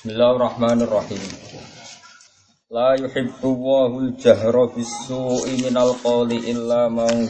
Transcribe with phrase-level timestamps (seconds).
[0.00, 1.20] Bismillahirrahmanirrahim.
[2.72, 7.28] La yuhibbu Allahul jahra bis-su'i minal qawli illa man.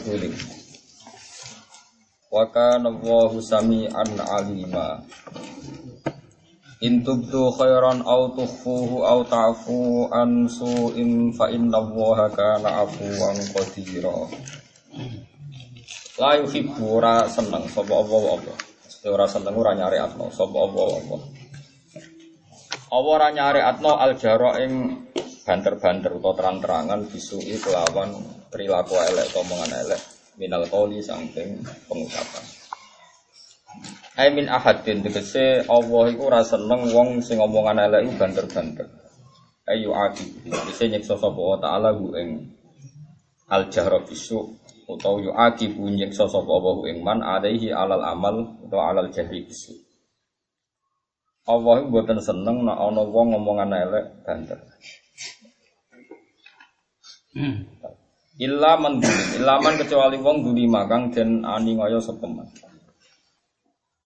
[2.31, 5.03] Wa kana Allahu sami'an 'alima.
[6.79, 14.31] In tubdu khairan aw tukhfuhu aw ta'fu an su'in fa inna Allaha kana 'afuwan qadira.
[16.23, 18.53] La yuhibbu ora seneng sapa Allah apa.
[19.11, 21.40] Ora seneng ora nyari atno sapa Allah
[22.91, 22.99] apa.
[22.99, 24.73] Allah ora nyariatno aljaro ing
[25.47, 28.11] banter-banter utawa terang-terangan bisui kelawan
[28.51, 30.01] perilaku elek atau omongan elek
[30.35, 32.45] minal qoli saking pengucapan.
[34.19, 38.87] Ai min ahadin tegese Allah iku ora seneng wong sing omongan elek iku banter-banter.
[39.71, 42.59] Ayu aki, tegese nyiksa sapa taala hu ing
[43.47, 44.59] al jahra bisu
[44.91, 49.47] utawa yu aki bu nyiksa sapa wa ing man alaihi alal amal utawa alal jahri
[49.47, 49.71] bisu.
[51.51, 54.59] Allah itu buatan seneng nak ana wong ngomongan elek banter.
[58.41, 62.47] Illa man dulim, illa man kecuali wong dulima kang den ani ngaya sapa man.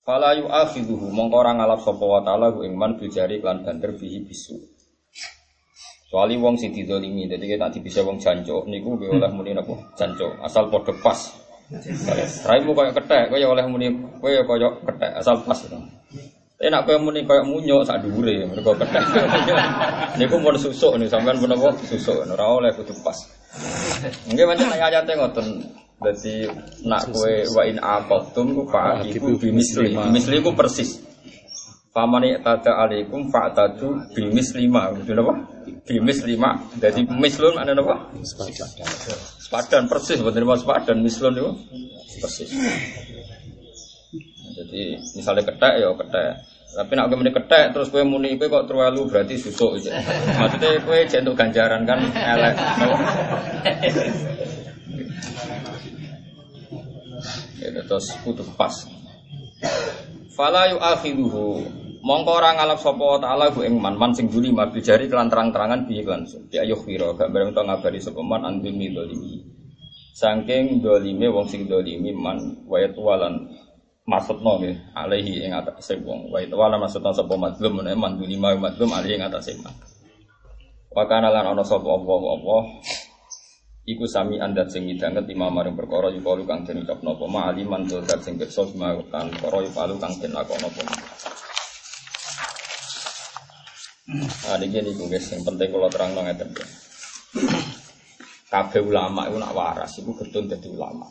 [0.05, 4.22] Fala yu'akhiduhu mongko ora ngalap sapa wa taala ku ing man bijari lan banter bihi
[4.22, 4.53] bisu.
[6.05, 9.73] Kecuali wong sing didolimi, dadi kita bisa wong janjo niku nggih oleh muni napa?
[9.98, 11.17] Janjo, asal padha pas.
[12.45, 13.89] Raimu koyo kethek, koyo oleh muni
[14.22, 15.59] koyo koyo kethek, asal pas.
[16.56, 19.03] Tapi nak kowe muni koyo munyuk sak dhuwure mergo kethek.
[20.20, 23.20] Niku mun susuk nih sampean pun apa susuk ora oleh kudu pas.
[24.31, 25.48] Nggih pancen ayate ngoten.
[26.00, 26.48] Dadi
[26.88, 30.00] nak kowe wa in aqatum ku fa iku bimisli.
[30.08, 31.03] Misli ku persis.
[31.92, 35.36] Famani tada alaikum fa'tadu bimis lima, gitu apa?
[35.88, 36.59] Bimis lima.
[36.76, 38.11] Jadi mislun mana apa?
[38.20, 38.67] Sepadan.
[39.39, 41.52] Sepadan persis, bener apa sepadan mislun itu
[42.20, 42.52] persis.
[44.56, 46.31] Jadi misalnya ketek ya ketek.
[46.75, 50.00] Tapi nak kowe muni ketek terus kowe muni kowe kok terlalu berarti susuk aja.
[50.39, 52.56] Maksudnya kowe jek untuk ganjaran kan elek.
[57.60, 58.76] Ya terus kudu pas.
[60.36, 61.64] Fala yu'akhiduhu
[62.05, 65.89] mongko ora ngalap sapa taala ku ing man man sing juli mabil jari kelan terang-terangan
[65.89, 69.42] bi langsung di ayuh wira gak bareng to ngabari sapa man andumi dolimi
[70.14, 73.55] saking dolime wong sing dolimi man wayat walan
[74.05, 76.30] maksudno nggih alaihi ing atase wong.
[76.30, 79.73] Wayat walan maksudno sapa madlum menawa man dolima madlum alaihi ing atase man
[80.95, 82.64] wa kana lan ana sapa Allah Allah
[83.86, 87.86] Iku sami anda sing ngidanget imam maring perkara yukalu kang den ucapno apa ma aliman
[87.86, 90.82] zat sing pirsa bima kan perkara yukalu kang den lakono apa
[94.05, 96.66] Nah, ini gini guys, yang penting kalau terang nong ngeten ya.
[98.55, 101.04] Kabeh ulama itu nak waras, itu getun jadi ulama.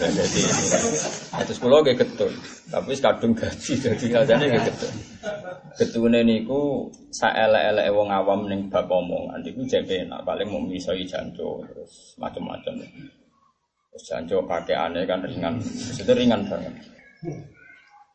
[0.00, 0.40] Jadi,
[1.44, 2.32] itu sekolah kayak getun,
[2.72, 4.94] tapi kadung gaji, jadi ngajane kayak getun.
[5.76, 11.04] Getun ini ku saele-ele wong awam ning bab omongan, itu jadi nak paling mau misoi
[11.04, 12.80] janjo, terus macam-macam.
[13.92, 15.60] Terus janjo pakai aneh kan ringan,
[16.00, 16.80] itu ringan banget.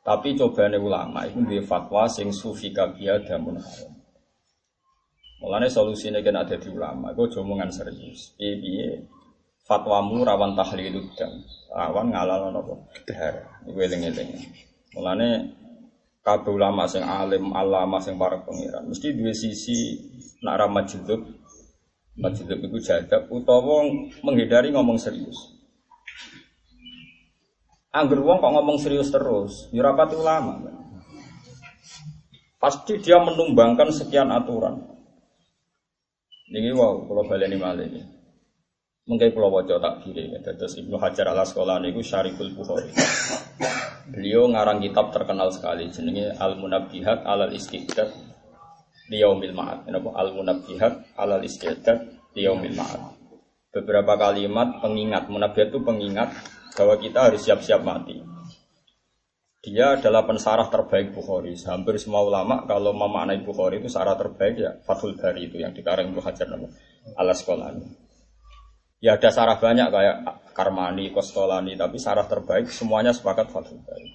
[0.01, 3.90] Tapi cobaan ulama itu dia fatwa sing sufi kabia damun haram.
[5.41, 8.37] Mulane solusine kan ada di ulama, gue omongan serius.
[8.37, 8.87] Piye piye
[9.65, 11.33] fatwamu rawan tahlilud dam,
[11.73, 13.65] rawan ngalal nopo darah.
[13.65, 14.37] Iku eling-eling.
[14.93, 15.29] Mulane
[16.21, 19.97] kabeh ulama sing alim, alama sing para pengiran mesti dua sisi
[20.45, 21.41] nak ramah jilid.
[22.11, 23.87] Majlub itu jadab utawa
[24.19, 25.55] menghindari ngomong serius.
[27.95, 30.59] Angger wong kok ngomong serius terus, ya ulama.
[32.59, 34.90] Pasti dia menumbangkan sekian aturan.
[36.51, 38.01] Ini wow, kalau baleni ini.
[39.07, 42.91] Mungkin kalau wajah tak kiri, terus Ibnu Hajar al Asqalani itu Syariful Bukhari.
[44.11, 48.11] Beliau ngarang kitab terkenal sekali, jenenge Al Munabbihat Alal Istidad
[49.07, 49.87] Liyaumil Ma'ad.
[49.87, 52.03] Kenapa Al Munabbihat Alal Istidad
[52.35, 53.01] Liyaumil Ma'ad.
[53.71, 56.35] Beberapa kalimat pengingat, munabbihat itu pengingat
[56.75, 58.19] bahwa kita harus siap-siap mati.
[59.61, 61.53] Dia adalah pensarah terbaik Bukhari.
[61.53, 66.09] Hampir semua ulama kalau memaknai Bukhari itu sarah terbaik ya Fathul Bari itu yang dikarang
[66.09, 67.69] Ibnu Hajar ala.
[69.01, 70.17] Ya ada sarah banyak kayak
[70.57, 74.09] Karmani, Kostolani, tapi sarah terbaik semuanya sepakat Fathul Bari.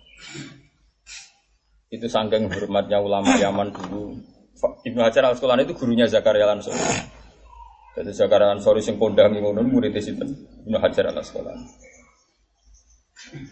[1.95, 4.19] Itu sangking hormatnya ulama Yaman dulu.
[4.83, 6.75] Ibnu Hajar al Asqalani itu gurunya Zakaria Lansori.
[7.95, 10.11] Jadi Zakaria Lansori sing kondang ngono murid itu
[10.67, 11.67] Ibnu Hajar al Asqalani.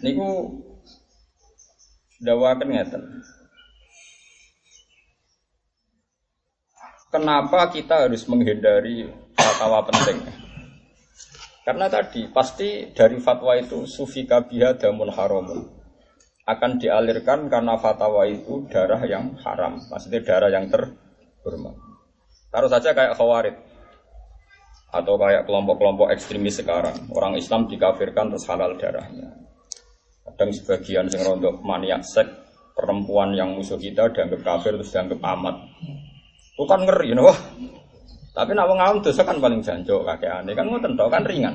[0.03, 0.59] Niku
[2.25, 3.03] dawakan ngeten.
[7.13, 9.07] Kenapa kita harus menghindari
[9.39, 10.19] fatwa penting?
[11.63, 15.63] Karena tadi pasti dari fatwa itu sufi kabiha damun haramun
[16.45, 20.93] akan dialirkan karena fatwa itu darah yang haram, maksudnya darah yang ter
[21.47, 21.77] hormat.
[22.53, 23.57] Taruh saja kayak khawarid
[24.95, 27.11] atau kayak kelompok-kelompok ekstremis sekarang.
[27.11, 29.44] Orang Islam dikafirkan terus halal darahnya.
[30.35, 32.27] Kadang sebagian yang rontok maniak sek
[32.75, 35.63] perempuan yang musuh kita dianggap kafir terus dianggap amat.
[36.59, 37.31] Bukan ngeri, you know?
[38.35, 41.55] Tapi nak wong awam dosa kan paling jancuk kakek aneh kan ngoten kan ringan.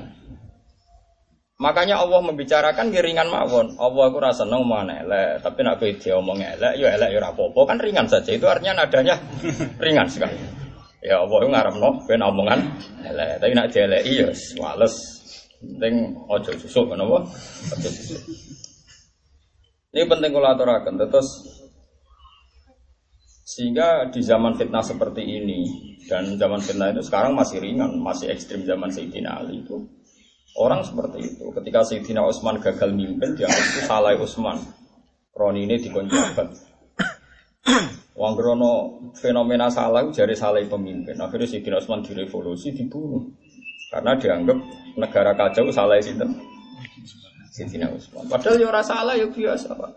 [1.59, 3.75] Makanya Allah membicarakan ringan mawon.
[3.75, 7.67] Allah aku rasa nong mana elek, tapi nak dia omong elek, ya elek ya rapopo
[7.67, 8.31] kan ringan saja.
[8.31, 9.19] Itu artinya nadanya
[9.83, 10.39] ringan sekali.
[11.03, 12.59] Ya Allah itu ngarep no, ben omongan
[13.03, 13.43] elek.
[13.43, 14.95] Tapi nak jelek iya, wales.
[15.59, 17.27] Penting ojo susuk kenapa?
[17.75, 18.23] Ojo susuk.
[19.89, 21.01] Ini penting kalau aturakan.
[21.01, 21.29] Terus
[23.49, 25.65] sehingga di zaman fitnah seperti ini
[26.05, 29.89] dan zaman fitnah itu sekarang masih ringan, masih ekstrim zaman Sayyidina Ali itu
[30.61, 31.49] orang seperti itu.
[31.57, 34.61] Ketika Sayyidina Utsman gagal mimpin, dia itu salah Utsman.
[35.33, 36.47] Roni ini dikonjabat.
[38.19, 41.17] Wang Grono fenomena salah jadi salah pemimpin.
[41.17, 43.33] Akhirnya Sayyidina Utsman direvolusi, dibunuh.
[43.89, 44.57] Karena dianggap
[45.01, 46.13] negara kacau salah itu.
[47.49, 48.29] Sayyidina Utsman.
[48.29, 49.91] Padahal ya orang salah ya biasa, Pak.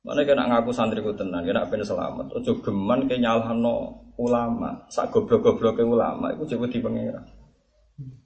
[0.00, 2.32] Mana kena ngaku santri ku tenan, kena ben selamat.
[2.32, 7.20] Ojo geman ke nyalahno ulama, sak goblok-goblok ke ulama, itu coba di pengira.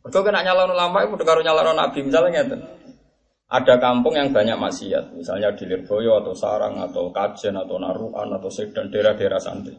[0.06, 2.60] Kau kena nyalon ulama, itu udah karo nyalon nabi misalnya ngeten.
[3.50, 8.50] Ada kampung yang banyak maksiat, misalnya di Lirboyo atau Sarang atau Kajen atau Naruan atau
[8.50, 9.74] Sedan daerah-daerah santri.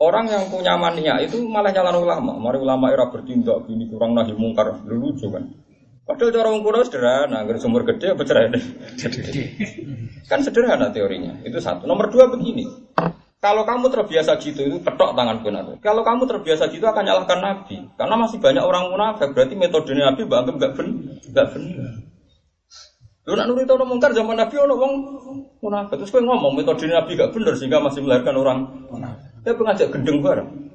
[0.00, 2.32] Orang yang punya mania itu malah nyalon ulama.
[2.40, 5.44] Mari ulama era bertindak gini kurang nahi mungkar, lucu kan.
[6.10, 8.50] Padahal cara wong kuno sederhana, agar sumber gede apa cerai
[10.26, 11.38] Kan sederhana teorinya.
[11.46, 11.86] Itu satu.
[11.86, 12.66] Nomor dua begini.
[13.40, 15.64] Kalau kamu terbiasa gitu itu petok tangan benar.
[15.80, 17.88] Kalau kamu terbiasa gitu akan nyalahkan Nabi.
[17.94, 19.32] Karena masih banyak orang munafik.
[19.32, 21.90] Berarti metode Nabi bangga nggak benar, nggak benar.
[23.30, 24.92] Lu nak nuri tahu mungkar zaman Nabi wong
[25.62, 26.02] munafik.
[26.02, 28.58] Terus kau ngomong metode Nabi gak benar sehingga masih melahirkan orang
[28.90, 29.30] munafik.
[29.40, 30.69] Dia pengajak gendeng bareng.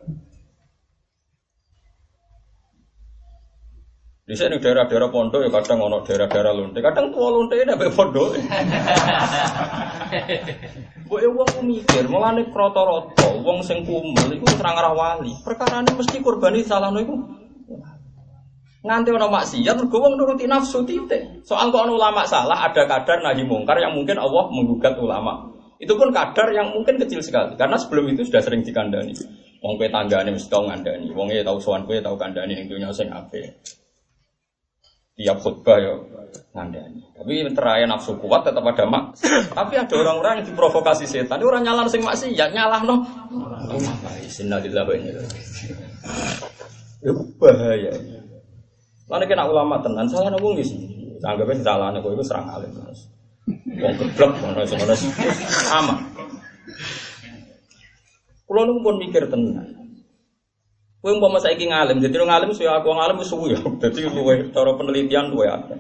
[4.26, 8.34] Di sini daerah-daerah pondok ya kadang ono daerah-daerah lonte, kadang tua lonte ini apa pondok.
[11.06, 15.30] Bu ya uang mikir, mulane kroto-roto, uang sing kumel, itu serang arah wali.
[15.46, 17.14] Perkara ini mesti kurbani salah itu.
[18.82, 21.46] Nganti ono maksiat, mergo wong nuruti nafsu titik.
[21.46, 25.54] Soal kok ulama salah, ada kadar nahi mungkar yang mungkin Allah menggugat ulama.
[25.78, 29.14] Itu pun kadar yang mungkin kecil sekali, karena sebelum itu sudah sering dikandani.
[29.62, 32.90] Wong kue tanggane mesti tau ngandani, wong e tau sowan kue tau kandani yang dunia
[32.90, 33.62] sing ape
[35.16, 35.94] tiap khutbah ya
[36.52, 37.04] ngandani.
[37.16, 39.16] Tapi terakhir nafsu kuat tetap ada mak.
[39.58, 41.40] Tapi ada orang-orang yang diprovokasi setan.
[41.44, 43.04] Orang nyalan sing maksi ya nyalah no.
[44.36, 45.24] Innalillah wa inna
[47.00, 47.92] Itu bahaya.
[49.06, 50.80] Lalu kena ulama tenan salah nopo sih.
[51.24, 52.72] Anggapnya salah nopo itu serang alim.
[53.76, 54.64] Wong geblek ngono
[55.68, 55.96] sama.
[58.46, 59.75] Kulo pun mikir tenan.
[61.06, 63.62] Kowe umpama saiki ngalim, jadi ngalim saya aku ngalim suwi ya.
[63.86, 65.78] Dadi luwe cara penelitian luwe akeh.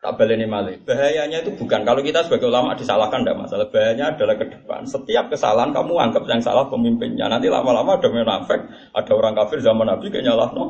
[0.00, 0.80] Tak baleni malih.
[0.88, 3.68] Bahayanya itu bukan kalau kita sebagai ulama disalahkan tidak masalah.
[3.68, 4.88] Bahayanya adalah ke depan.
[4.88, 7.28] Setiap kesalahan kamu anggap yang salah pemimpinnya.
[7.28, 8.64] Nanti lama-lama ada menafek,
[8.96, 10.64] ada orang kafir zaman Nabi kayak nyalah no.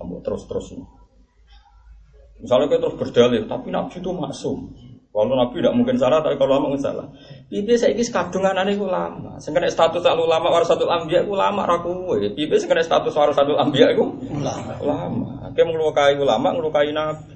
[0.00, 0.72] Kamu terus-terus.
[2.40, 4.56] Misalnya kita terus berdalil, tapi Nabi itu masuk.
[5.18, 7.10] Kalau Nabi tidak mungkin salah, tapi kalau lama mungkin salah.
[7.50, 9.34] Bibi saya ini kadungan aneh ulama.
[9.42, 11.90] Sekarang status ulama warasatul ambia ulama raku.
[12.38, 14.78] Bibi sekarang status warasatul ambia itu ulama.
[14.78, 15.50] Ulama.
[15.58, 17.34] Kayak ngelukai ulama, ngelukai Nabi.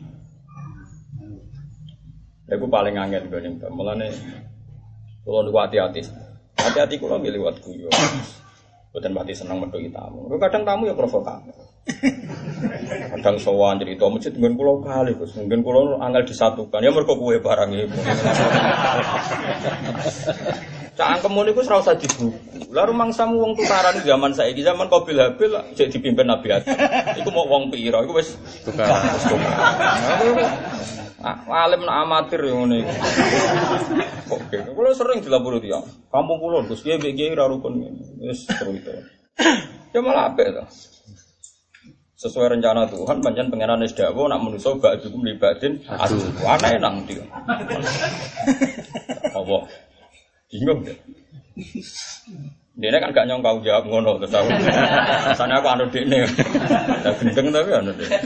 [2.54, 3.50] Aku paling angin gue nih.
[3.66, 4.14] Mulane
[5.26, 6.06] kalau hati-hati,
[6.62, 7.90] hati-hati kalau milih buat gue.
[8.94, 10.30] Bukan mati senang metu tamu.
[10.38, 11.61] Kadang tamu ya provokator.
[13.12, 17.36] Kadang sowan cerita masjid mungkin pulau kali terus mungkin pulau angel disatukan ya mereka kue
[17.42, 17.98] barang itu.
[20.92, 22.30] Cangkem ngono iku ora usah dibuku.
[22.70, 26.76] Lah rumangsamu wong tukaran zaman saiki zaman Qabil Habil cek dipimpin Nabi Adam.
[27.18, 29.02] Iku mau wong pira iku wis tukaran.
[31.22, 32.82] Ah, alim nak amatir yang ini.
[34.26, 35.78] Oke, kalau sering dilapor dia,
[36.10, 37.78] kampung pulau, terus dia BG rarukun,
[38.34, 38.90] seru itu.
[39.94, 40.66] Ya malah apa itu?
[42.22, 46.22] Sesuai rencana Tuhan panjang pengenan dawa nak menuso bak cukup libatin aduh.
[46.46, 47.26] aneh nang dia
[49.38, 49.66] Allah
[50.52, 50.94] bingung deh.
[52.72, 54.48] Dia kan gak nyong kau jawab ngono terus aku
[55.38, 56.24] sana aku anu dene
[57.20, 58.16] gendeng tapi anu dene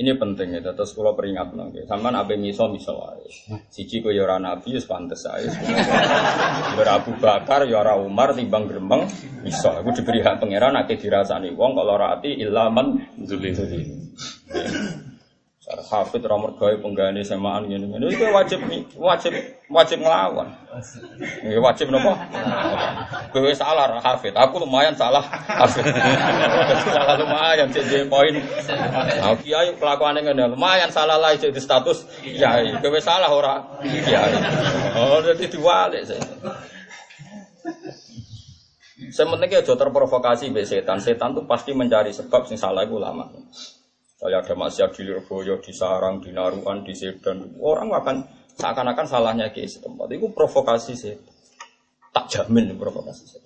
[0.00, 1.84] ini penting ya, terus kalau peringat nanti.
[1.84, 3.28] Sama apa miso miso wae.
[3.68, 5.52] Siji kau yora ya nabi, pantes saya.
[6.72, 9.04] Yora Abu Bakar, yora ya Umar, timbang gerembeng,
[9.44, 9.68] miso.
[9.68, 13.52] Aku diberi hak pangeran, nanti dirasani wong kalau rati ilaman duli.
[15.70, 18.58] Hafid ra mergawe penggane semaan ngene ngene iki wajib
[18.98, 19.32] wajib
[19.70, 20.50] wajib nglawan.
[21.46, 22.26] Iki wajib napa?
[23.30, 24.34] Kowe salah Hafid.
[24.34, 25.86] Aku lumayan salah Hafid.
[26.94, 28.34] salah lumayan cek poin.
[29.22, 32.74] Aku kiai kelakuane ngene lumayan salah lah cek di status kiai.
[32.82, 34.34] Kowe salah ora kiai.
[34.98, 36.22] Oh dadi diwalik saya.
[39.10, 40.98] Sementing aja terprovokasi be setan.
[40.98, 43.30] Setan tuh pasti mencari sebab sing salah itu ulama.
[44.20, 47.56] Saya ada maksiat di Lirboyo, di Sarang, di Naruan, di Sedan.
[47.56, 50.12] Orang akan seakan-akan salahnya ke setempat.
[50.12, 51.16] Itu provokasi sih.
[52.12, 53.40] Tak jamin provokasi sih.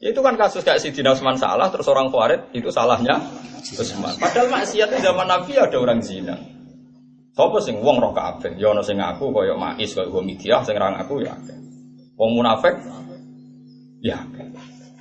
[0.00, 3.20] Ya itu kan kasus kayak si Usman salah, terus orang Khawarij itu salahnya
[3.60, 4.16] Usman.
[4.16, 6.36] Padahal maksiat di zaman Nabi ada orang zina.
[7.36, 10.96] Sopo sing wong roh kabeh, ya ana sing ngaku kaya Mais kaya Humidiah sing ra
[10.96, 11.36] ngaku ya.
[12.16, 12.72] Wong munafik
[14.00, 14.24] ya.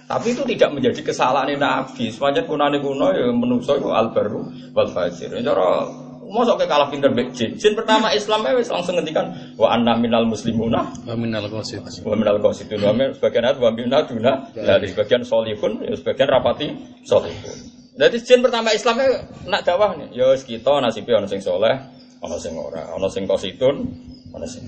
[0.05, 2.13] Tapi itu tidak menjadi kesalahan Nabi.
[2.13, 4.45] Sepanjang kunane kuno ya menungso itu albaru
[4.77, 5.33] wal fajir.
[5.33, 5.89] Ya, cara
[6.29, 7.57] mosok ke kalah pinter mbek jin.
[7.57, 11.81] Jin pertama Islam wis langsung ngendikan wa anna minal muslimuna wa minal qasid.
[12.05, 16.29] Wa minal qasidun wa min sebagian ayat wa minna duna dari sebagian solihun ya sebagian
[16.29, 16.67] rapati
[17.05, 17.57] solihun.
[17.95, 19.01] Jadi jin pertama Islam
[19.47, 20.13] nak dakwah nih.
[20.13, 21.73] Ya wis kita nasibe ana sing soleh,
[22.21, 23.89] ana sing ora, ana sing qasidun,
[24.35, 24.65] ana sing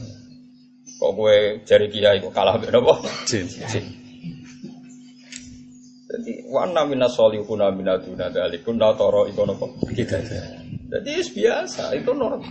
[0.98, 3.06] kok gue jari kiai kok kalah mbek napa?
[3.29, 3.46] Jin.
[3.46, 3.86] Jin.
[6.08, 9.68] Jadi wana minas solihuna minaduna dalikun la toro iku napa?
[9.92, 10.24] Kita
[10.88, 12.48] Jadi it's biasa, itu normal.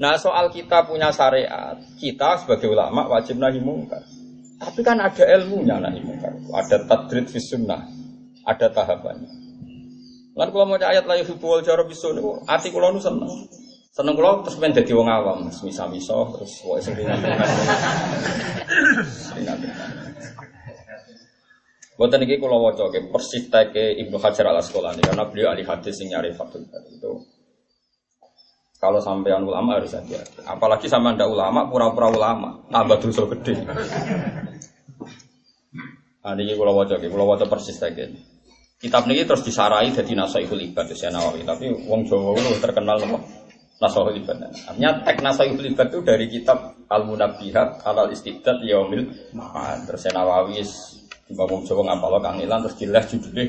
[0.00, 4.00] Nah soal kita punya syariat, kita sebagai ulama wajib nahi mungkar.
[4.56, 6.32] Tapi kan ada ilmunya nahi mungkar.
[6.32, 7.84] Ada tadrid fis sunnah,
[8.48, 9.28] ada tahapannya.
[10.34, 13.52] Lan kalau mau ayat la yuhibbu wal jara bisu niku ati kula nu seneng.
[13.92, 17.48] Seneng kula terus pengen dadi wong awam, misa-misa terus wae sing ringan-ringan.
[21.94, 26.02] Buatan ini kalau wajah ke persis ke Ibnu Hajar al Asqalani karena beliau ahli hadis
[26.02, 26.98] yang nyari Fathul Bari.
[26.98, 27.22] Itu
[28.82, 33.62] kalau sampean ulama harus hati Apalagi sama anda ulama pura-pura ulama tambah dosa gede.
[36.24, 38.10] Nah ini kalau wajah ke kalau wajah persis ke
[38.82, 43.18] kitab ini terus disarai jadi nasaihul ibad di Nawawi tapi wong Jawa itu terkenal apa?
[43.80, 44.36] Nasaihul ibad.
[44.50, 49.88] Artinya tek nasaihul ibad itu dari kitab Al Munabihat Al Istibdad Yaumil Ma'ad.
[49.88, 50.60] Terus Nawawi
[51.24, 53.44] Tiba wong Jawa ngapal kangelan terus jelas judulnya.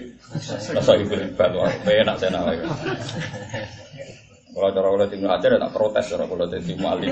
[1.03, 2.55] Ibu ribat wah enak saya nawa
[4.55, 7.11] Kalau cara kalau tinggal aja tak protes cara kalau jadi mualif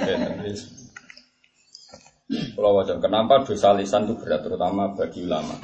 [2.55, 5.60] Kalau wajar kenapa dosa lisan itu berat terutama bagi ulama?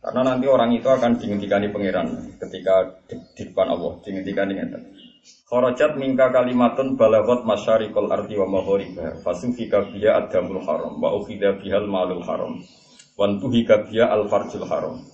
[0.00, 4.82] Karena nanti orang itu akan dihentikan pangeran ketika di, depan Allah dihentikan dengan
[5.46, 11.84] Kharajat mingka kalimatun balagot masyarikul arti wa maghoribah Fasufika biya adamul haram Wa ukhidha bihal
[11.84, 12.64] malul haram
[13.20, 15.04] wantuhi kabia al farjul haram.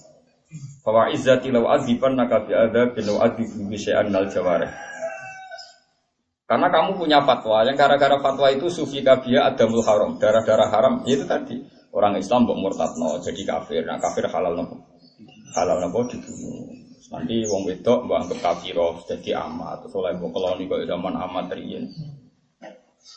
[0.86, 4.70] Fawa izzati law aziban naka bi ada bin adibu bi syai'an al jawarih.
[6.46, 11.18] Karena kamu punya fatwa yang gara-gara fatwa itu sufi kabia adamul haram, darah-darah haram, ya
[11.18, 11.58] itu tadi.
[11.90, 13.82] Orang Islam mbok murtadno jadi kafir.
[13.82, 14.78] Nah, kafir halal nopo?
[15.58, 16.70] Halal nopo dibunuh.
[17.10, 21.90] Nanti wong wedok mbok anggap kafiro jadi amat, oleh mbok keloni kok zaman amat riyen.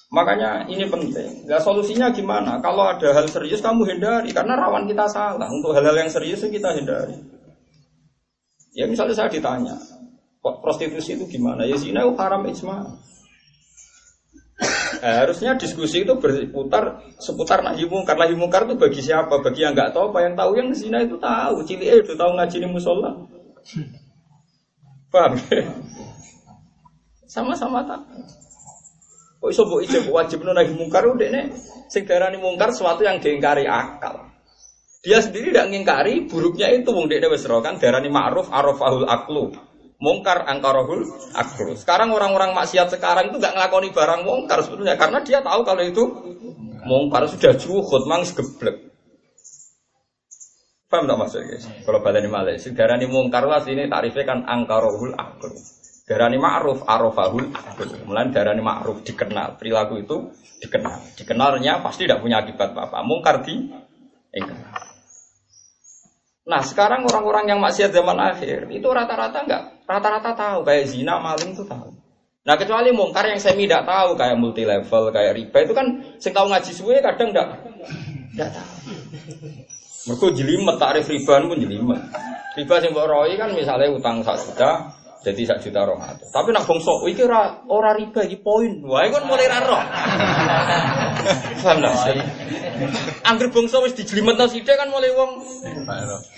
[0.09, 1.45] Makanya ini penting.
[1.45, 2.57] Nah, solusinya gimana?
[2.65, 5.45] Kalau ada hal serius kamu hindari karena rawan kita salah.
[5.45, 7.13] Untuk hal-hal yang serius kita hindari.
[8.73, 9.77] Ya misalnya saya ditanya,
[10.41, 11.65] kok prostitusi itu gimana?
[11.65, 12.89] Ya zina itu haram ijma.
[14.99, 18.17] Nah, harusnya diskusi itu berputar seputar nahi mungkar.
[18.17, 19.45] Nahi mungkar itu bagi siapa?
[19.45, 21.61] Bagi yang nggak tahu apa yang tahu yang zina itu tahu.
[21.69, 23.13] Cili itu tahu ngaji di musola.
[25.13, 25.37] Paham?
[27.29, 28.01] Sama-sama tahu.
[29.39, 31.55] Kok iso mbok ijab wajib nahi mungkar nih
[31.87, 34.27] sing darani mungkar sesuatu yang diingkari akal.
[34.99, 39.55] Dia sendiri tidak mengingkari buruknya itu wong dekne wis kan darani ma'ruf arafahul aklu.
[39.99, 41.75] Mungkar angkarahul aklu.
[41.79, 46.03] Sekarang orang-orang maksiat sekarang itu nggak ngelakoni barang mungkar sebetulnya karena dia tahu kalau itu
[46.83, 48.91] mungkar sudah juhud mang geblek.
[50.89, 51.65] Paham tak maksudnya guys?
[51.85, 55.53] Kalau balani malih, sing darani mungkar lah sini tarifnya kan angkarahul aklu.
[56.09, 57.53] Darani ma'ruf arafahul
[58.09, 59.61] Mulai darani ma'ruf dikenal.
[59.61, 61.13] Perilaku itu dikenal.
[61.13, 63.05] Dikenalnya pasti tidak punya akibat apa-apa.
[63.05, 63.69] Mungkar di
[64.33, 64.57] enggak.
[66.49, 71.53] Nah sekarang orang-orang yang maksiat zaman akhir itu rata-rata enggak, rata-rata tahu kayak zina, maling
[71.53, 71.93] itu tahu.
[72.41, 75.87] Nah kecuali mungkar yang semi tidak tahu kayak multi level, kayak riba itu kan
[76.17, 77.53] sing tahu ngaji suwe kadang enggak
[78.33, 78.73] enggak tahu.
[80.09, 82.01] Mereka jelimet tarif riba pun jelimet.
[82.57, 85.99] Riba mbok roi kan misalnya utang satu juta, Jadi sak juta roh
[86.31, 88.79] Tapi nak bongso iki ora ora riba iki poin.
[88.87, 89.83] Wah, kan mulai ra roh.
[91.63, 91.91] Paham lah.
[93.27, 95.43] Angger bongso wis dijlimetno sithik kan mulai wong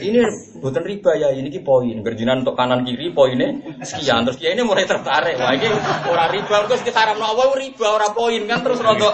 [0.02, 0.26] ini
[0.58, 2.02] bukan riba ya, ini ki poin.
[2.02, 3.54] Gerjinan untuk kanan kiri poinnya
[3.86, 4.26] sekian.
[4.26, 5.38] Terus dia ini mulai tertarik.
[5.38, 5.70] Wah, ini
[6.10, 9.14] ora riba terus haram awal riba ora poin kan terus rodok.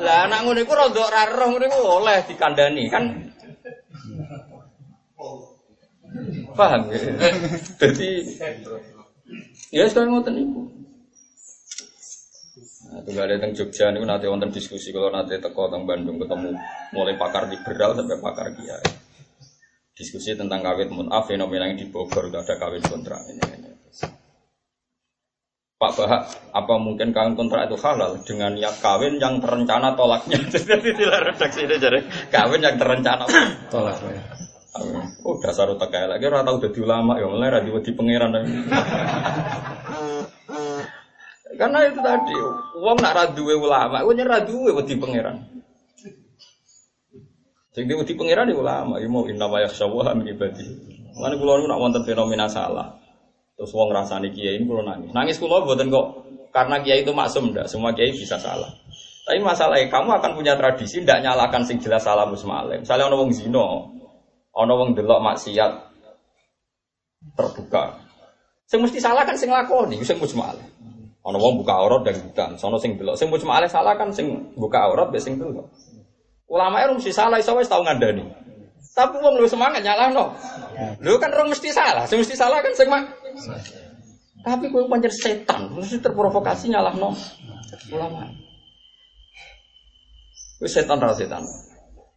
[0.00, 3.04] Lah anak ngono iku rodok ra roh ngono iku oleh dikandani kan
[6.58, 6.98] Paham ya?
[7.86, 8.10] Jadi
[9.70, 10.62] ya sekarang ngoten niku.
[12.88, 16.56] Nah, itu ada tentang Jogja ini nanti wonten diskusi kalau nanti teko tentang Bandung ketemu
[16.96, 18.90] mulai pakar liberal sampai pakar kiai.
[19.92, 23.42] Diskusi tentang kawin munaf fenomena yang di Bogor itu ada kawin kontrak ini.
[23.54, 23.70] ini.
[25.78, 30.42] Pak Bahak, apa mungkin kawin kontrak itu halal dengan ya kawin yang terencana tolaknya?
[30.54, 32.02] Jadi di redaksi ini jadi
[32.34, 33.26] kawin yang terencana
[33.70, 34.37] tolaknya.
[35.26, 38.30] Oh dasar otak kayak lagi orang tahu jadi ulama ya mulai radio di pangeran
[41.58, 42.34] Karena itu tadi
[42.78, 45.42] uang nak raduwe ulama, uangnya raduwe di pangeran.
[47.74, 50.62] Jadi di pangeran di ulama, ya mau inna wa yakhsyawa min ibadi.
[51.18, 52.94] Mana kulo nak wonten fenomena salah.
[53.58, 55.10] Terus uang rasani kiai ini kulo nangis.
[55.10, 56.06] Nangis kulo buatan kok
[56.54, 58.70] karena kiai itu maksum ndak, semua kiai bisa salah.
[59.26, 62.86] Tapi masalahnya kamu akan punya tradisi ndak nyalakan sing jelas salah musmalim.
[62.86, 63.97] Misalnya orang wong zino,
[64.58, 65.70] Ana wong delok maksiat
[67.38, 67.94] terbuka.
[68.66, 70.58] Sing mesti salah kan sing lakoni, sing mujmal.
[71.22, 73.14] Ana wong buka aurat dan bukan, sono sing delok.
[73.14, 75.70] Sing mujmal salah kan sing buka aurat be sing delok.
[76.50, 78.26] Ulama itu mesti salah iso wis tau ngandani.
[78.98, 80.34] Tapi wong lu semangat nyalahno.
[80.98, 83.14] Lu kan orang mesti salah, sing mesti salah kan sing mak.
[84.42, 87.14] Tapi kowe pancen setan, mesti terprovokasi nyalahno
[87.94, 88.26] ulama.
[90.58, 91.46] Wis setan ra setan.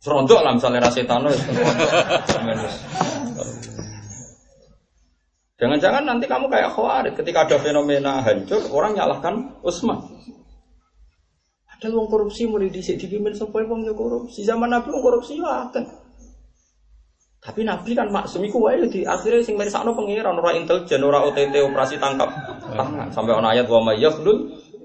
[0.01, 1.41] Serondok lah misalnya rasetano ya.
[5.62, 10.01] Jangan-jangan nanti kamu kayak khawarit ketika ada fenomena hancur, orang nyalahkan Utsman.
[11.70, 14.41] Ada uang korupsi mulai disik dipimpin sampai uang korupsi.
[14.41, 15.86] Zaman Nabi uang korupsi ya kan.
[17.41, 21.58] Tapi Nabi kan maksum iku wae di akhirnya sing mirsakno pengiran ora intelijen ora OTT
[21.62, 22.29] operasi tangkap
[22.70, 23.98] tangan sampai ana ayat wa may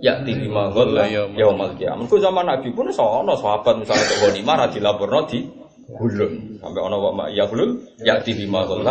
[0.01, 2.07] ya di lima gol ya yaumal kiamat.
[2.09, 5.39] Ku zaman Nabi pun sono sahabat misalnya ke ghanimah ra dilaporno di
[5.87, 6.61] gulun.
[6.61, 8.85] Sampai ana wa ya gulun ya di lima gol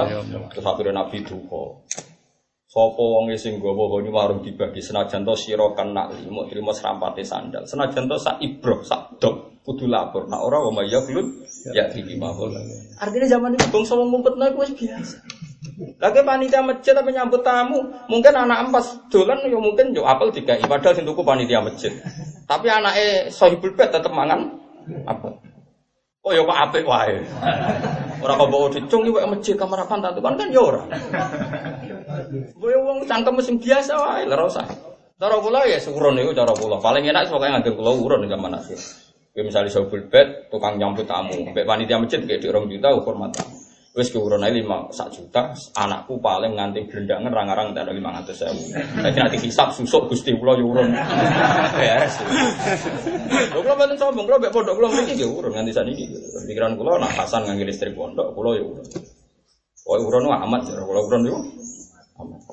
[0.51, 1.85] terus akhirnya Nabi duka.
[2.75, 7.63] Sopo wong sing gawa goni warung dibagi senajan to sira kena limo trimo serampate sandal.
[7.63, 10.27] Senajan to sak ibroh sak dok kudu lapor.
[10.27, 11.39] Nah ora wa ya gulun
[11.71, 12.51] ya di lima gol.
[12.99, 15.23] Artinya zaman itu bangsa wong ngumpetno iku wis biasa.
[15.99, 20.58] Lagi panitia masjid tapi nyambut tamu, mungkin anak empas dolan ya mungkin yo apel tiga.
[20.62, 21.91] Padahal sing tuku panitia masjid.
[22.45, 24.62] Tapi anaknya sohibul bed tetep mangan
[25.10, 25.41] apa?
[26.25, 27.21] Oh ya kok apik wae.
[28.21, 30.82] Ora kok bawa dicung iki masjid kamar apa tak kan kan ya ora.
[32.58, 34.65] Boyo wong cangkem sing biasa wae ora usah.
[35.15, 36.82] Cara kula ya urun niku cara kula.
[36.82, 38.80] Paling enak pokoke nganggo kula urun zaman akhir.
[39.36, 43.36] Ya misalnya sohibul bed, tukang nyambut tamu, mbek panitia masjid kayak di orang juta hormat
[43.36, 43.54] tamu.
[43.95, 48.75] Wes keurun aja lima sak juta, anakku paling nganti rang-rang ada lima ratus sewu.
[48.75, 50.91] Tapi nanti hisap susuk gusti pulau urun.
[51.79, 52.03] Ya,
[53.55, 56.12] lo kalau bantu sombong, kalau bek pondok kalau mriki ya urun nganti ini.
[56.43, 58.84] Pikiran kulo nak Hasan ngangge listrik pondok, kulo ya urun.
[59.88, 61.39] Oh urun amat kulo urun yo
[62.19, 62.51] amat.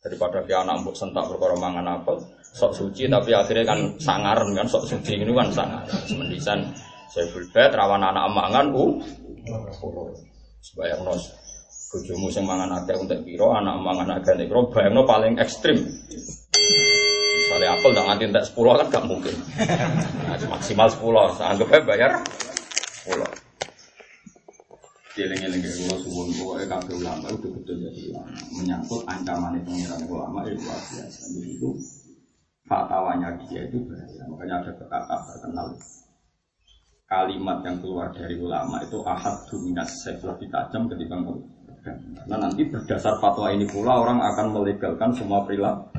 [0.00, 2.16] Daripada dia anak mbok sentak perkara mangan apel,
[2.56, 5.84] sok suci tapi akhirnya kan sangaran kan sok suci ini kan sangar.
[6.08, 6.72] Semendisan
[7.12, 8.96] saya bulbet rawan anak mangan, uh,
[10.62, 11.34] Sebayang nos
[11.92, 15.76] bojomu sing mangan akeh untuk piro, anak mangan akeh nek piro, bayangno paling ekstrim.
[17.42, 19.34] Misalnya apel tak nganti entek 10 kan gak mungkin.
[20.24, 22.16] Nah, maksimal 10, anggap bayar
[23.04, 23.20] 10.
[25.12, 28.16] Dieling-eling kula suwun pokoke kabeh ulama itu betul jadi
[28.56, 31.28] menyangkut ancaman pengiran ulama itu luar biasa.
[31.28, 31.68] Jadi itu
[32.64, 34.24] fatwanya dia itu bahaya.
[34.32, 35.76] Makanya ada kata terkenal
[37.12, 41.20] kalimat yang keluar dari ulama itu ahad dominas lebih tajam ketika
[41.82, 45.92] Karena nanti berdasar fatwa ini pula orang akan melegalkan semua perilaku.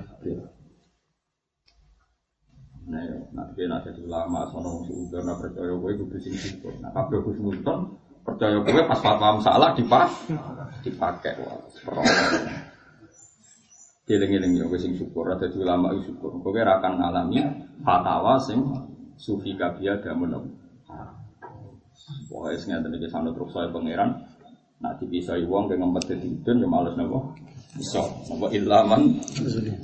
[2.84, 6.76] Nah, ya, nanti nanti jadi ulama, sono sudah nak percaya gue sing syukur.
[6.84, 10.08] Nah, kabeh Gus Nunton percaya gue pas fatwa salah dipak
[10.84, 12.12] dipakai wah seperti
[14.04, 16.36] Giling-giling ya gue sing syukur, ada ulama itu syukur.
[16.44, 17.40] Gue akan ngalami
[17.84, 18.60] fatwa sing
[19.16, 20.63] sufi kabia dan menung.
[22.28, 24.10] Pokoknya sing ngeten iki sanut terus saya pangeran.
[24.84, 27.20] Nak dipisai wong ke ngempet dadi idun ya males napa?
[27.80, 28.04] Bisa.
[28.04, 29.02] Napa ilaman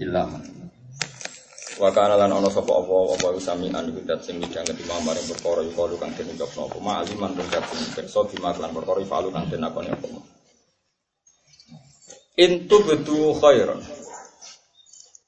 [0.03, 0.43] ilaman.
[1.79, 5.63] Wa kana lan ana sapa apa apa samian iku dat sing midhanget imam maring perkara
[5.63, 8.99] iku kalu kang den ucapno apa ma aliman tur dat sing pirsa bima lan perkara
[9.07, 10.07] falu kang den akoni apa.
[12.35, 13.79] Intu bedu khairan.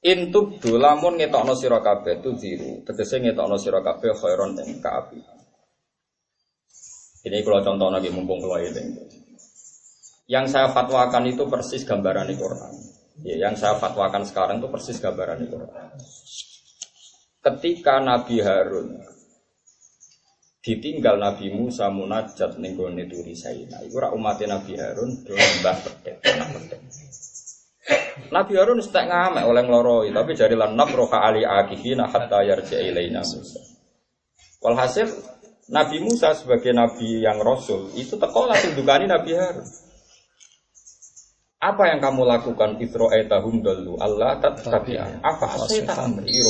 [0.04, 2.84] Intu du lamun ngetokno sira kabeh tu ziru.
[2.84, 5.41] Tegese ngetokno sira kabeh khairan ing kaapi.
[7.22, 8.82] Ini kalau contoh lagi mumpung kalau ini.
[10.26, 12.74] Yang saya fatwakan itu persis gambaran di Quran.
[13.22, 15.86] Ya, yang saya fatwakan sekarang itu persis gambaran di Quran.
[17.42, 18.88] Ketika Nabi Harun
[20.62, 23.82] ditinggal Nabi Musa munajat ning gone turi Saina.
[23.82, 23.98] Iku
[24.46, 26.78] Nabi Harun do mbah pedet, anak.
[28.30, 33.26] Nabi Harun tak ngamek oleh ngloroi, tapi jari lan roha ali akifina hatta yarja ilaina
[33.26, 33.58] Musa.
[34.62, 35.10] Walhasil
[35.72, 39.64] Nabi Musa sebagai nabi yang rasul itu teko langsung dukani Nabi Harun.
[41.62, 45.46] Apa yang kamu lakukan Isro'aitahum dulu Allah tattabi'an Apa
[46.04, 46.42] amri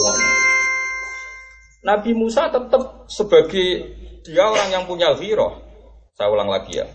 [1.86, 3.94] Nabi Musa tetap sebagai
[4.26, 5.54] dia orang yang punya hiro.
[6.14, 6.86] Saya ulang lagi ya.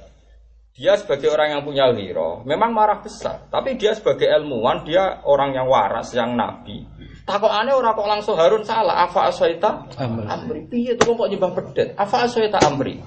[0.78, 3.50] Dia sebagai orang yang punya hiro, memang marah besar.
[3.50, 6.86] Tapi dia sebagai ilmuwan, dia orang yang waras, yang nabi.
[7.26, 9.10] Takut aneh orang kok langsung Harun salah.
[9.10, 9.90] Afa asoita
[10.30, 10.70] amri.
[10.70, 11.98] Piye tuh kok nyembah pedet?
[11.98, 13.02] Afa asoita amri.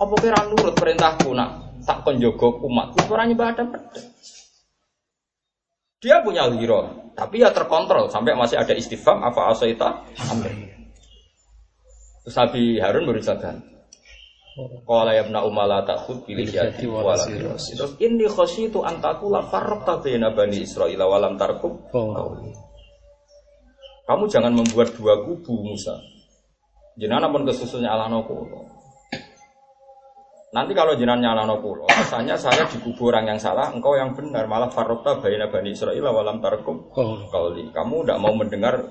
[0.00, 2.96] Apa kira nurut perintahku nak tak konjogo umat?
[3.04, 4.04] Orang nyembah ada pedet.
[6.00, 10.72] Dia punya hiro, tapi ya terkontrol sampai masih ada istifam afa asoita amri.
[12.24, 13.69] Terus Nabi Harun berusaha
[14.58, 20.34] Qala ya ibna umala ta'khud pilih yati wa Terus inni khasyitu an taqula farraqta baina
[20.34, 21.86] bani Israil wa lam tarkum
[24.10, 25.94] Kamu jangan membuat dua kubu Musa.
[26.98, 28.66] Jenengan pun kesusunya ala kulo.
[30.50, 34.50] Nanti kalau jenengan nyalano kulo, rasanya saya di kubu orang yang salah, engkau yang benar,
[34.50, 36.90] malah farrokta baina bani Israil wa lam tarkum
[37.70, 38.90] Kamu tidak mau mendengar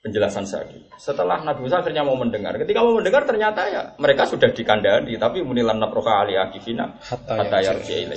[0.00, 0.64] penjelasan saya.
[0.96, 5.44] Setelah Nabi Musa akhirnya mau mendengar, ketika mau mendengar ternyata ya mereka sudah dikandani, tapi
[5.44, 8.08] munilan naproka ali akifina hatta yarji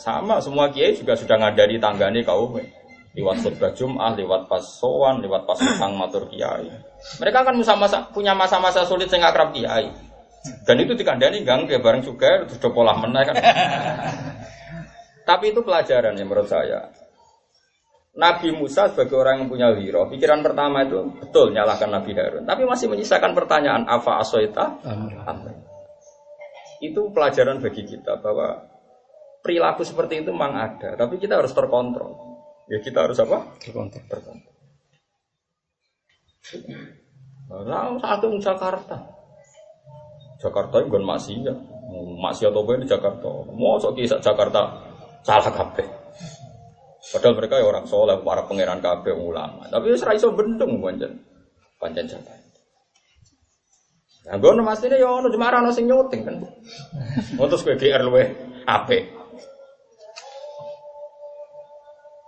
[0.00, 2.56] Sama semua kiai juga sudah ngadani tanggani kaum
[3.16, 6.70] lewat khutbah Jum'ah, lewat pas sowan, lewat pas sang matur kiai.
[7.20, 9.90] Mereka kan masa-masa punya masa-masa sulit sehingga akrab kiai.
[10.64, 13.36] Dan itu dikandani gang ke bareng juga sudah pola menang kan.
[15.28, 16.88] Tapi itu pelajaran ya menurut saya.
[18.16, 22.64] Nabi Musa sebagai orang yang punya hiro, pikiran pertama itu betul nyalahkan Nabi Harun, tapi
[22.64, 24.80] masih menyisakan pertanyaan apa asoita?
[26.82, 28.64] Itu pelajaran bagi kita bahwa
[29.44, 32.16] perilaku seperti itu memang ada, tapi kita harus terkontrol.
[32.68, 33.54] Ya kita harus apa?
[33.62, 34.02] Terkontrol.
[34.08, 34.56] terkontrol.
[37.48, 38.96] Nah, satu Jakarta.
[40.38, 41.56] Jakarta itu bukan maksiat.
[42.18, 43.28] Maksiat apa ini Jakarta?
[43.50, 44.60] Mau kisah Jakarta
[45.24, 45.97] salah kabeh.
[47.08, 49.64] Padahal mereka ya orang soleh, para pangeran kabeh ulama.
[49.72, 51.24] Tapi wis ra iso bendung pancen.
[51.80, 52.04] Pancen.
[54.28, 56.36] Nah, gue nama aslinya ya ono cuma ono sing nyuting kan.
[57.48, 58.24] Terus gue GR luwe.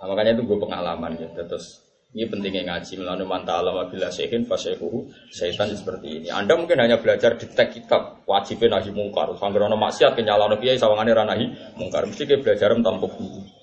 [0.00, 1.44] Nah, makanya itu gue pengalaman gitu.
[1.44, 1.84] Terus
[2.16, 6.28] ini pentingnya ngaji melalui manta alam bila sehin fasehuhu setan seperti ini.
[6.32, 9.36] Anda mungkin hanya belajar di tek kitab wajibnya nahi mungkar.
[9.36, 12.08] Sanggerono maksiat kenyalano kiai sawangannya ranahi mungkar.
[12.08, 13.59] Mesti kayak belajar tampuk dulu.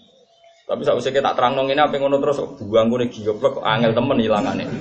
[0.67, 4.19] Tapi saya usah tak terang nong ini apa ngono terus buang gue goblok angel temen
[4.19, 4.67] hilangannya.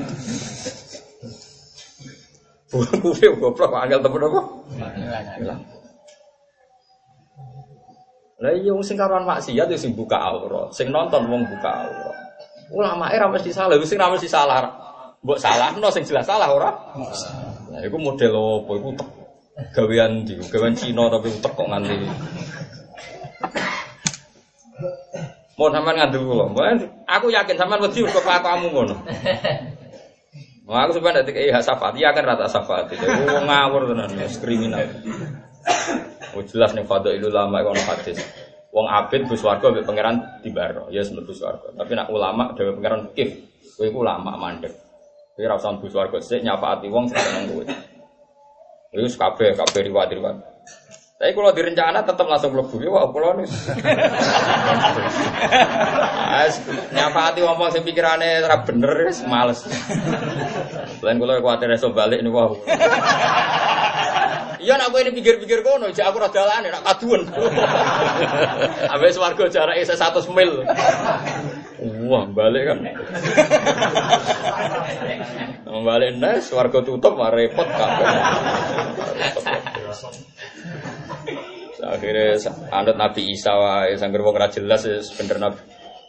[2.74, 4.40] Buang gue goblok angel temen apa?
[5.38, 5.60] Hilang.
[8.36, 12.16] Lah iya wong sing karuan maksiat ya sing buka aurat, sing nonton wong buka aurat.
[12.68, 14.66] Ulama era mesti salah, sing ra mesti salah.
[15.22, 15.38] Mbok
[15.80, 16.70] no sing jelas salah ora?
[17.72, 18.90] Nah, iku model opo iku
[19.72, 21.96] gawean di gawean Cina tapi utek kok nganti
[25.56, 26.52] Mau sampean ngandel kula.
[27.08, 28.94] Aku yakin sampean wedi kok kamu ngono.
[30.68, 32.92] Wah, aku sampean nek iki safat, iya kan rata safat.
[32.92, 34.84] Wong ngawur tenan, kriminal.
[36.36, 38.20] Oh jelas nih ilmu lama kono hadis.
[38.76, 41.72] Wong abid bus warga mbek pangeran dibaro, ya yes, bus warga.
[41.72, 43.40] Tapi nak ulama dhewe pangeran kif,
[43.74, 44.76] kowe iku ulama mandek.
[45.32, 47.64] Kowe ora usah bus warga sik nyafaati wong sing seneng kowe.
[48.92, 50.55] Kabeh kabeh riwayat-riwayat.
[51.16, 53.48] Tapi kalau direncana tetap langsung mlebu ya wah kula nih.
[56.92, 59.64] Nyapati ngomong sing pikirane ora bener wis males.
[61.00, 62.52] Lain kula kuwatir iso balik nih wah.
[64.60, 67.24] Iya nak ini pikir-pikir kono, jak aku ora dalane nak kaduan.
[68.92, 70.68] Ambek swarga jarake 100 mil.
[72.12, 72.78] Wah, balik kan.
[75.64, 78.08] Balik nes, swarga tutup, repot kabeh.
[81.96, 82.36] Akhirnya
[82.70, 84.84] anut Nabi Isa wae sangger wong ora jelas
[85.16, 85.60] bener Nabi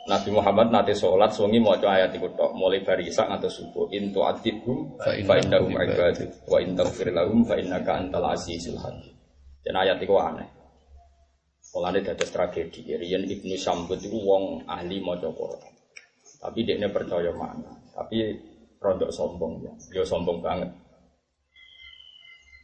[0.07, 4.23] Nabi Muhammad nate sholat suwengi maca ayat iku tok mulai bari isak ngantos subuh intu
[4.23, 9.11] adibhum fa innahum ibadu wa in taghfir lahum fa innaka antal azizul hakim.
[9.67, 10.47] Dan ayat iku aneh.
[11.75, 12.87] Mulane dados tragedi.
[12.87, 15.75] Riyen Ibnu Sambut itu wong ahli maca Quran.
[16.39, 17.69] Tapi dia percaya mana.
[17.91, 18.31] Tapi
[18.79, 19.73] rodok sombong ya.
[19.91, 20.71] Dia sombong banget.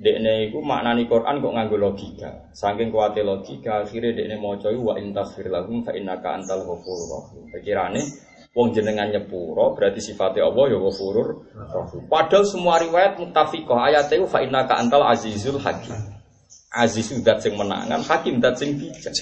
[0.02, 2.50] Dekne iku maknani Quran kok nganggo logika.
[2.50, 7.46] Saking kuate logika akhirnya dekne maca wa intasfir lahum fa innaka antal ghafurur rahim.
[7.54, 8.02] Pikirane
[8.58, 12.02] wong jenengan nyepuro berarti sifatnya Allah ya ghafurur rahim.
[12.10, 15.94] Padahal semua riwayat muttafiqah ayat itu fa innaka antal azizul hakim.
[16.74, 19.14] Aziz dat sing menangan, hakim dat sing bijak.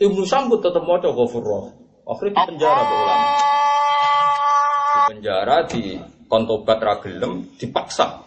[0.00, 1.76] Ibnu Sambut tetap maca ghafurur rahim.
[2.08, 3.28] Akhirnya di penjara ulama.
[4.88, 5.82] Di penjara di
[6.24, 8.24] kontobat ragelem dipaksa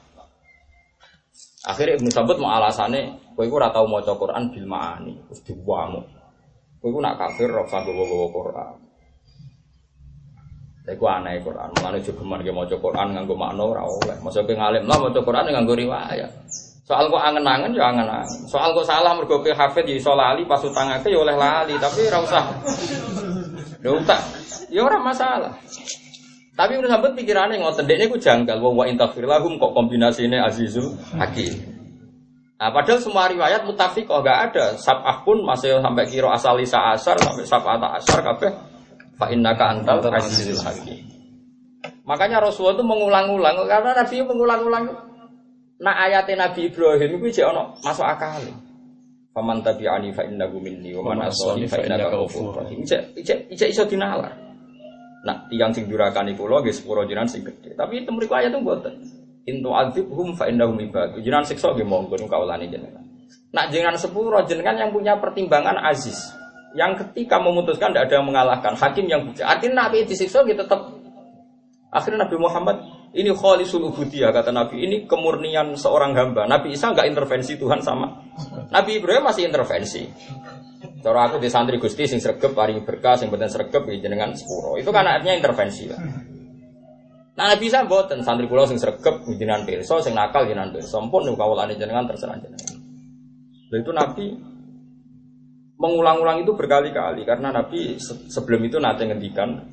[1.67, 5.99] Akhirnya Ibnu Sabut mau alasannya, kowe iku ora tau maca Quran bil ma'ani, terus dibuang.
[6.79, 8.73] Kowe iku nak kafir ora usah bawa Quran.
[10.87, 14.15] Iku aneh Quran, mulane jogeman ge maca Quran nganggo makna ora oleh.
[14.23, 16.31] Masa ke ngalim lah maca Quran nganggo riwayat.
[16.87, 18.47] Soal kok angen-angen ya angen-angen.
[18.47, 22.07] Soal kok salah mergo ke hafid ya iso lali pas utangake ya oleh lali, tapi
[22.07, 22.43] ora usah.
[23.83, 23.91] Ya
[24.71, 25.51] ya ora masalah.
[26.57, 28.57] Tapi udah sampai pikirannya ngotot ini ku janggal.
[28.57, 31.53] Wa intafir lahum kok kombinasinya azizul hakim.
[32.57, 34.73] Nah, padahal semua riwayat mutafiq kok gak ada.
[34.73, 38.51] Sabah pun masih sampai kiro asal isa asar sampai sabah tak asar kabeh.
[39.21, 41.05] Fa innaka antal azizul hakim.
[42.09, 44.85] Makanya Rasulullah itu mengulang-ulang karena Nabi mengulang-ulang.
[45.77, 48.41] Nah ayatnya Nabi Ibrahim itu jadi ono masuk akal.
[49.29, 52.81] Faman tabi'ani fa innahu minni wa man asani fa innaka ghafurur rahim.
[52.81, 54.46] Ijek iso dinalar.
[55.27, 57.75] Nah, tiang sing durakani kula nggih sepuro jinan sing gede.
[57.75, 58.95] Tapi itu mriku ayat itu mboten.
[59.43, 59.75] Intu
[60.07, 61.19] hum fa innahum ibad.
[61.19, 63.03] Jinan siksa nggih monggo kawulane jenengan.
[63.51, 66.31] Nak jenengan sepuro jenengan yang punya pertimbangan aziz.
[66.79, 69.43] Yang ketika memutuskan tidak ada yang mengalahkan hakim yang bijak.
[69.43, 70.95] Artinya nabi disiksa gitu tetap
[71.87, 72.77] akhirnya Nabi Muhammad
[73.15, 76.45] ini khalisul ubudiyah kata Nabi ini kemurnian seorang hamba.
[76.45, 78.21] Nabi Isa nggak intervensi Tuhan sama.
[78.69, 80.03] Nabi Ibrahim masih intervensi.
[80.97, 84.75] Cara aku di santri Gusti sing sregep paring berkah sing boten sregep jenengan sepuro.
[84.81, 86.01] Itu kan artinya intervensi lah.
[87.37, 90.97] Nah bisa mboten santri kula sing sregep jenengan pirsa sing nakal jenengan pirsa.
[90.97, 92.81] Sampun niku kawulane jenengan terserah jenengan.
[93.69, 94.27] Lalu itu Nabi
[95.77, 99.69] mengulang-ulang itu berkali-kali karena Nabi sebelum itu nanti ngendikan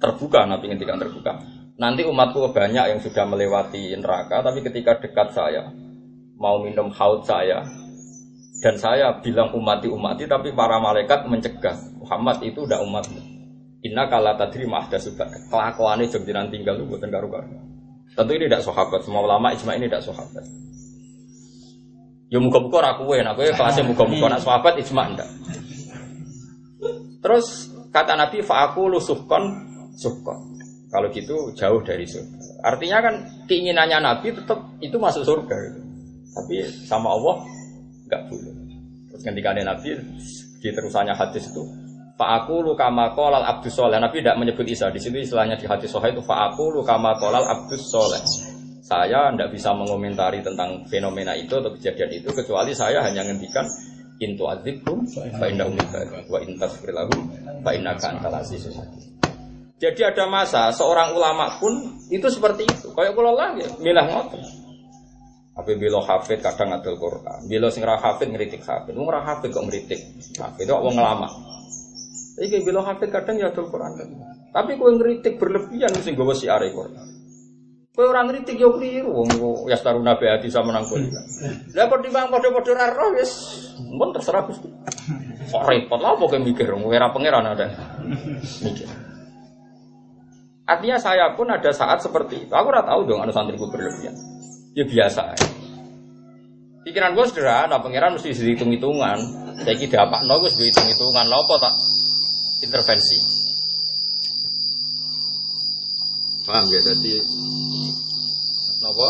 [0.00, 1.44] terbuka Nabi ngendikan terbuka.
[1.76, 5.68] Nanti umatku banyak yang sudah melewati neraka tapi ketika dekat saya
[6.40, 7.77] mau minum haud saya
[8.58, 13.06] dan saya bilang umati umati tapi para malaikat mencegah Muhammad itu udah umat
[13.78, 17.30] Inna kala tadri mahda sudah kelakuannya jengjiran tinggal itu buatan karu
[18.18, 20.42] Tentu ini tidak sahabat, semua ulama ijma ini tidak sahabat.
[22.26, 25.30] Ya muka-muka aku ya, aku ya kelasnya muka-muka nak sahabat ijma enggak.
[27.22, 29.44] Terus kata Nabi fa'aku lu suhkon
[29.94, 30.38] suhkon.
[30.88, 32.64] Kalau gitu jauh dari surga.
[32.64, 33.14] Artinya kan
[33.46, 35.80] keinginannya Nabi tetap itu masuk surga gitu.
[36.34, 36.54] Tapi
[36.88, 37.44] sama Allah
[38.08, 38.54] nggak boleh.
[39.12, 39.90] Terus ketika Nabi
[40.58, 41.62] di terusannya hadis itu
[42.18, 46.10] Fa'aku luka makolal abdus soleh Nabi tidak menyebut Isa Di situ istilahnya di hadis sohih
[46.10, 48.18] itu Fa'aku luka makolal abdus soleh
[48.82, 53.62] Saya tidak bisa mengomentari tentang fenomena itu atau kejadian itu Kecuali saya hanya ngendikan
[54.18, 57.30] Intu azibkum Fa'inna umibad Wa intas lahum
[57.62, 58.74] Fa'inna kantal azizul
[59.78, 62.90] Jadi ada masa seorang ulama pun itu seperti itu.
[62.98, 64.42] Kayak kalau lagi milah ngotot.
[65.58, 67.50] Tapi bilo hafid kadang ngadil Quran.
[67.50, 68.94] Bilo sing ra hafid ngritik hafid.
[68.94, 69.98] Wong ra hafid kok ngritik
[70.38, 70.70] hafid.
[70.70, 71.26] Kok wong lama.
[72.38, 73.98] Iki bilo hafid kadang ya Quran.
[74.54, 76.94] Tapi kowe ngritik berlebihan sing gawa siar Quran.
[77.90, 81.02] Kowe ora ngritik yo kliru wong ya staruna be ati sama nang kowe.
[81.74, 83.30] Lah pertimbang padha-padha ra roh wis
[83.82, 84.70] mun terserah Gusti.
[85.50, 87.66] Kok repot lah pokoke mikir wong ora pangeran ada.
[88.62, 88.86] Mikir.
[90.70, 92.52] Artinya saya pun ada saat seperti itu.
[92.54, 94.37] Aku ora tahu dong anu santriku berlebihan
[94.78, 95.22] ya biasa.
[96.86, 99.18] Pikiran gue sederhana, pangeran mesti dihitung hitungan.
[99.66, 100.22] Saya kira apa?
[100.22, 101.26] No, gue hitung hitungan.
[101.26, 101.74] Lo tak
[102.62, 103.18] intervensi?
[106.46, 106.80] Paham ya?
[106.80, 107.20] Jadi,
[108.80, 109.08] nopo?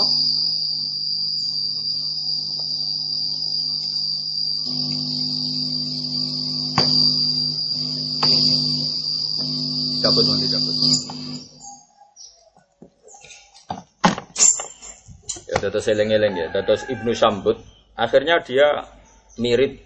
[15.68, 17.60] Datos eleng-eleng ya, datos Ibnu Sambut.
[17.92, 18.88] Akhirnya dia
[19.36, 19.84] mirip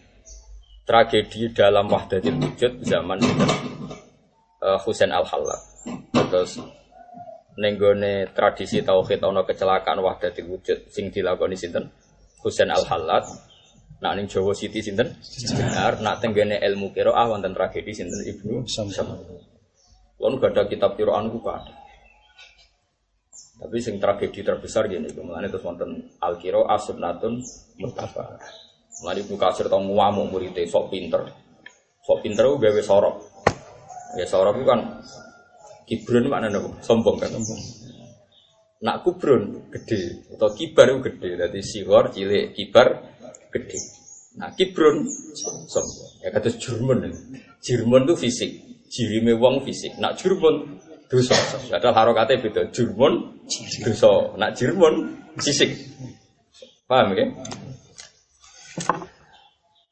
[0.86, 3.18] tragedi dalam Wahdatul Wujud zaman
[4.62, 5.58] uh, Husain Al-Hallad.
[6.14, 6.62] Terus
[7.58, 11.90] nenggone tradisi tauhid ana kecelakaan Wahdatul Wujud sing dilakoni sinten?
[12.46, 13.26] Husain Al-Hallad.
[13.98, 15.18] Nak ning Jawa Siti sinten?
[15.50, 19.18] Benar, nak tenggene ilmu qiraah wonten tragedi sinten Ibnu Sambut.
[20.22, 21.81] Wong ada kitab qiraah ku ada.
[23.62, 27.38] Tapi sing tragedi terbesar gini, kemudian itu wonten al kiro asunnatun
[27.78, 28.34] mustafa.
[29.06, 31.30] Mulai Ibnu Katsir tau ngamuk muridé sok pinter.
[32.02, 33.16] Sok pinter ku gawe sorok.
[34.18, 34.80] Ya sorok itu kan
[35.86, 36.74] kibrun mana nopo?
[36.82, 37.30] Sombong kan.
[38.82, 41.28] Nak kubrun gede atau kibar itu gede.
[41.38, 43.14] Jadi sihor cilik, kibar
[43.54, 43.78] gede.
[44.42, 45.06] Nah kibrun
[45.38, 46.18] sombong.
[46.26, 47.14] Ya kata Jerman.
[47.62, 48.50] Jerman itu fisik.
[48.90, 49.94] Jirime wong fisik.
[50.02, 51.36] Nak Jerman dosa.
[51.68, 52.62] Padahal harokatnya beda.
[52.72, 53.44] Jerman
[53.84, 54.32] dosa.
[54.40, 54.94] Nak Jerman
[55.36, 55.76] fisik.
[56.88, 57.28] Paham ya?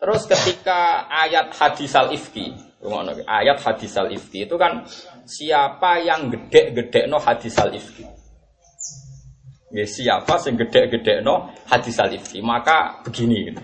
[0.00, 2.56] Terus ketika ayat hadis al ifki,
[3.28, 4.88] ayat hadis al ifki itu kan
[5.28, 8.08] siapa yang gede-gede no hadis al ifki.
[9.70, 13.52] Ya, siapa yang gede-gede no hadis al ifki, maka begini.
[13.52, 13.60] Gitu.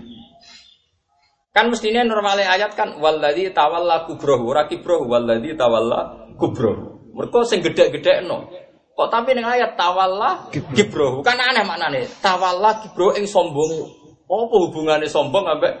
[1.57, 6.96] Kan mestinya normalnya ayat kan waladhi tawalla kubrohu, rakibrohu waladhi tawalla kubrohu.
[7.17, 8.45] Mereka sing gede-gede no.
[8.93, 12.05] Kok tapi ning ayat tawalla kibrohu kan aneh maknane.
[12.21, 13.89] Tawalla kibrohu ing sombong.
[14.29, 15.73] Apa hubungannya sombong ambek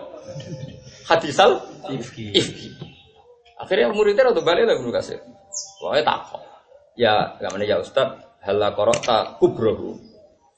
[1.05, 1.61] hadisal
[1.93, 2.33] ifki.
[2.33, 2.69] ifki.
[3.57, 5.17] Akhirnya muridnya untuk balik lah guru kasih.
[5.81, 6.41] Pokoknya takut.
[6.97, 9.97] Ya, gak mana ya Ustad, hala korota kubrohu.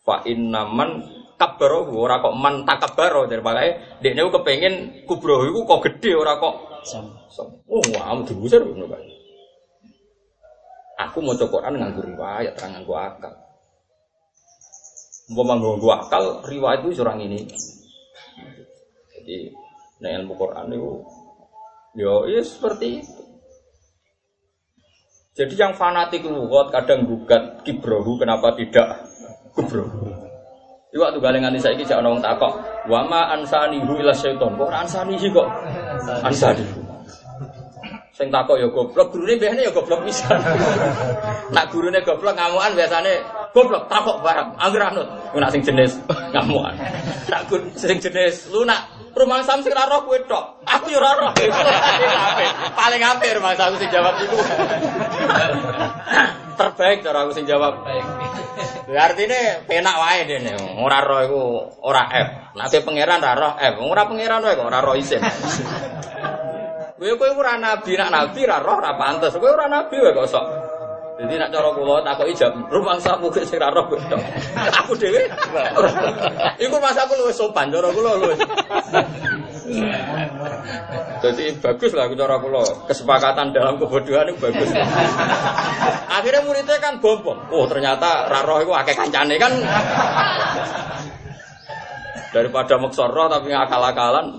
[0.04, 1.04] Fa innaman
[1.40, 6.56] kabaro ora kok man takabaro dari pakai dia kepengen kubrohu itu kok gede ora kok
[7.72, 8.92] oh wah mau dibusir ngono
[11.00, 13.34] aku mau Quran nganggo riwayat terang nganggo akal
[15.32, 17.48] mau nganggo akal riwayat itu orang ini
[19.16, 19.56] jadi
[20.04, 20.92] nah ilmu Quran itu
[21.98, 23.22] yo ya seperti itu.
[25.40, 29.08] Jadi yang fanatik lugot kadang gugat kibrohu kenapa tidak
[29.56, 30.12] kubrohu.
[30.90, 32.60] Iku waktu galengan saya ini jangan takok.
[32.90, 34.58] Wama ansanihu ila syaiton.
[34.58, 35.48] Kok ansanihi kok?
[36.26, 36.89] Ansanihu.
[38.20, 40.28] Sing takok ya goblok, gurune biasanya ya goblok bisa.
[41.56, 43.24] Nak gurune goblok ngamuan biasanya
[43.56, 45.08] goblok takok barang, angger anut.
[45.32, 45.96] Nak sing jenis
[46.36, 46.76] ngamuan.
[47.32, 47.48] Nak
[47.80, 50.64] sing jenis lu nak Rumah Sam sing roh kowe tok.
[50.64, 51.32] Aku yo ora roh.
[52.80, 54.38] Paling apik rumah Sam sing jawab iku.
[56.56, 57.84] Terbaik cara aku sing jawab.
[58.88, 60.56] Ya artine penak wae dene.
[60.78, 61.42] Ora roh iku
[61.82, 62.28] ora F.
[62.56, 63.74] Nek pangeran ora roh F.
[63.82, 65.20] Ora pangeran wae kok ora roh isin.
[67.00, 69.32] Kowe kowe ora nabi, nak nabi ora roh ora pantes.
[69.40, 70.46] Kowe ora nabi wae kok sok.
[71.20, 74.00] Jadi nak cara kula takoki jam rumah sapu ke sing roh kowe
[74.84, 75.24] Aku dhewe.
[76.64, 78.40] Iku masa aku luwih sopan cara kula luwih.
[81.24, 84.68] Jadi bagus lah cara kula kesepakatan dalam kebodohan itu bagus.
[86.12, 89.56] Akhirnya muridnya kan bom Oh ternyata raroh itu akeh kancane kan.
[92.36, 94.36] Daripada roh tapi akal-akalan.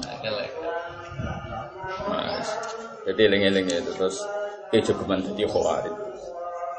[3.08, 4.20] Jadi eling-eling itu terus
[4.68, 5.94] kejogeman jadi khawarij.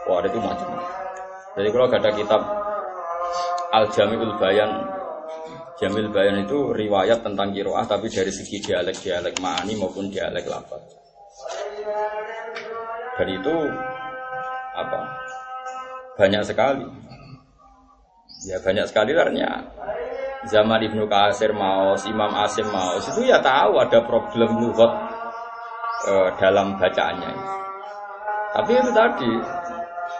[0.05, 0.69] Wah itu macam.
[1.57, 2.41] Jadi kalau ada kitab
[3.71, 4.71] Al Jamil Bayan,
[5.77, 10.83] Jamil Bayan itu riwayat tentang kiroah tapi dari segi dialek-dialek ma'ani maupun dialek lafaz.
[13.17, 13.55] Dan itu
[14.77, 14.99] apa?
[16.17, 16.85] Banyak sekali.
[18.49, 19.61] Ya banyak sekali karena
[20.49, 25.10] zaman Ibnu Kasir Maus, Imam Asim Maus itu ya tahu ada problem lughat
[26.07, 27.31] eh, dalam bacaannya.
[28.51, 29.31] Tapi itu tadi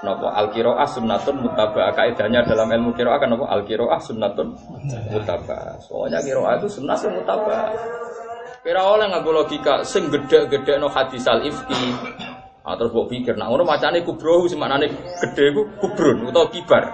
[0.01, 4.57] Nopo al kiroah sunnatun mutabah kaidahnya dalam ilmu kiroah kan nopo al kiroah sunnatun
[5.13, 5.77] mutabah.
[5.85, 7.69] Soalnya kiroah itu sunnah sing mutabah.
[8.65, 11.93] Kira oleh nggak logika sing gede-gede no hadis al ifki.
[12.61, 16.85] Ah, terus buat pikir, nah ngono macane kubro sing maknane gede ku kubrun atau kibar.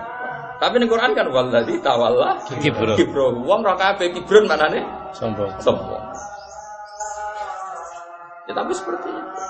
[0.60, 2.95] Tapi ning Quran kan waladzi tawalla kibro.
[2.95, 3.39] Kibro.
[3.43, 4.84] Wong ra kabeh kibrun maknane
[5.15, 5.52] sombong.
[5.63, 6.07] Sombong.
[8.48, 9.42] Ya tapi seperti itu.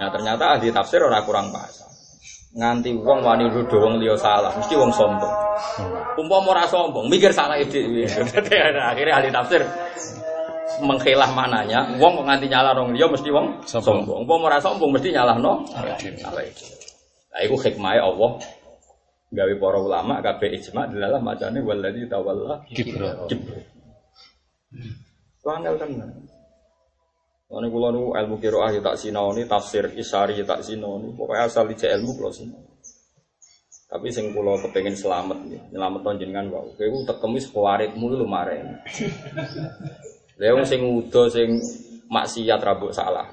[0.00, 1.70] Ya ternyata ahli tafsir orang kurang pas
[2.52, 5.34] nganti wong wani nuduh wong liya salah, mesti wong sombong.
[6.20, 8.04] Umpama ora sombong, mikir salah ide.
[8.76, 9.64] Akhirnya ahli tafsir
[10.84, 14.28] mengkhilah mananya, wong kok nganti nyalah wong liya mesti wong sombong.
[14.28, 15.96] Umpama ora sombong mesti nyalahno salah
[16.44, 16.68] ide.
[17.32, 18.36] Lah iku hikmahe Allah
[19.32, 23.16] gawe para ulama kabeh ijma dalam macane waladzi tawalla kibra.
[23.32, 23.64] Kibra.
[25.40, 26.12] Wangel tenan.
[27.52, 31.68] Ini kula nu ilmu kiroah ya tak sinoni, tafsir isari ya tak sinoni, pokoknya asal
[31.68, 32.72] ija ilmu kula sinoni.
[33.92, 36.72] Tapi sing kula kepengen selamat ya, nyelamet jenengan wae.
[36.80, 38.80] Kowe tekemi sepawaritmu lu maren.
[40.40, 41.60] Lha sing udo sing
[42.08, 43.28] maksiat rabuk salah.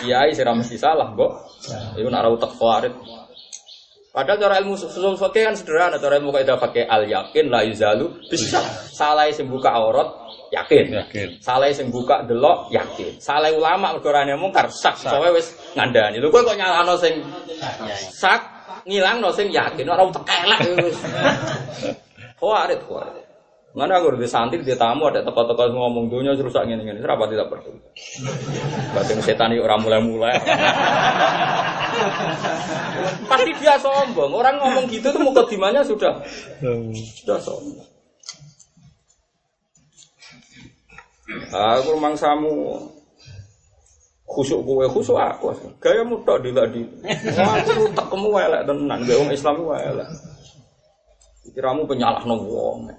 [0.00, 1.32] Kiai sing mesti salah, Mbok.
[2.00, 2.96] Iku nak ra fawarit.
[4.10, 8.10] Padahal cara ilmu usul fakih kan sederhana, cara ilmu kaidah fakih al yakin la yuzalu
[8.26, 8.58] bisa
[8.90, 10.19] salah sing buka aurat
[10.50, 10.84] yakin.
[10.90, 11.28] Yakin.
[11.38, 13.18] Salah sing buka delok yakin.
[13.22, 16.18] Salah ulama mergo ora mungkar sak kowe wis ngandani.
[16.18, 17.22] Lho kowe kok nyalahno sing
[18.10, 18.40] sak
[18.84, 20.98] ngilangno sing yakin ora utek elek wis.
[22.38, 23.30] Kuarit kuarit.
[23.70, 27.54] Mana aku udah santri dia tamu ada teko-teko ngomong dunia rusak gini gini, kenapa tidak
[27.54, 27.78] perlu?
[28.90, 30.34] Batin setan itu orang mulai-mulai.
[33.30, 34.34] Pasti dia sombong.
[34.34, 36.18] Orang ngomong gitu tuh mukadimahnya sudah
[37.22, 37.99] sudah sombong.
[41.30, 42.74] Aku rumang samu
[44.30, 45.50] khusuk kue khusuk aku
[45.82, 46.86] gaya muda di tadi
[47.42, 50.06] aku tak kemu elek tenan gaya orang Islam ku elek
[51.50, 52.94] kiramu penyalah wong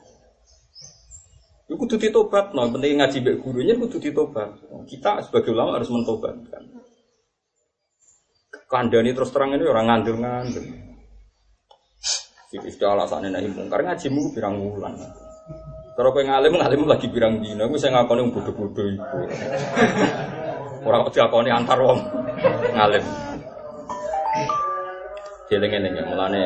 [1.72, 2.68] Iku kudu ditobat, no.
[2.68, 4.60] penting ngaji bek gurunya kudu ditobat.
[4.92, 6.68] Kita sebagai ulama harus mentobatkan.
[8.68, 10.68] Kandani terus terang ini orang ngandung ngandung.
[12.52, 15.00] Itu alasannya nahi mungkar ngaji mu pirang wulan.
[15.92, 19.20] Kalau pengen ngalim ngalim lagi pirang dina, gue saya ngakoni itu.
[20.88, 22.00] Orang kok diakoni antar wong
[22.74, 23.04] ngalim.
[25.52, 26.44] Jeleng-eleng ya, mulane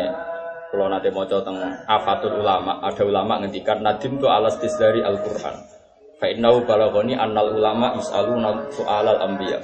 [0.73, 5.55] kalau nanti mau tentang afatul ulama, ada ulama ngendikan nadim tu alas dari Al Quran.
[6.17, 9.61] Fa'innahu balagoni annal ulama is'aluna soalal ambiya.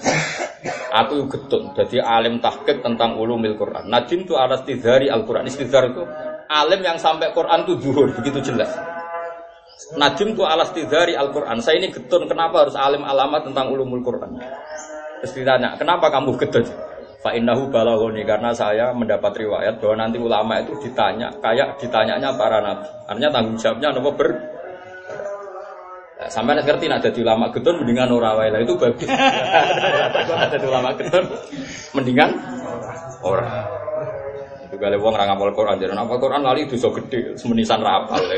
[0.93, 3.89] Aku getun, jadi alim tahqiq tentang ulumil Quran.
[3.89, 5.49] Nadim tu alas dari Al Quran.
[5.49, 6.05] Istidhar itu
[6.47, 8.69] alim yang sampai Quran itu zuhur, begitu jelas.
[9.97, 11.57] Nadim tu alas dari Al Quran.
[11.59, 14.38] Saya ini getun, kenapa harus alim alamat tentang ulumul Quran?
[15.21, 16.65] Terus ditanya, kenapa kamu getun?
[17.21, 22.89] Fa'innahu balagoni karena saya mendapat riwayat bahwa nanti ulama itu ditanya kayak ditanyanya para nabi.
[23.05, 24.29] Artinya tanggung jawabnya nopo ber
[26.21, 29.09] Nah, sampai nanti ngerti ada di ulama getun mendingan ora wae itu bagus.
[30.45, 31.25] ada di ulama getun
[31.97, 32.29] mendingan
[33.25, 33.65] ora.
[34.72, 38.24] Kali wong ora ngapal Quran, jadi ngapal Quran lali dosa gede, semenisan rapal.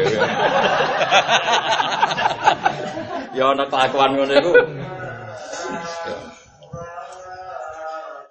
[3.33, 4.53] Ya ana kelakuan ngono iku.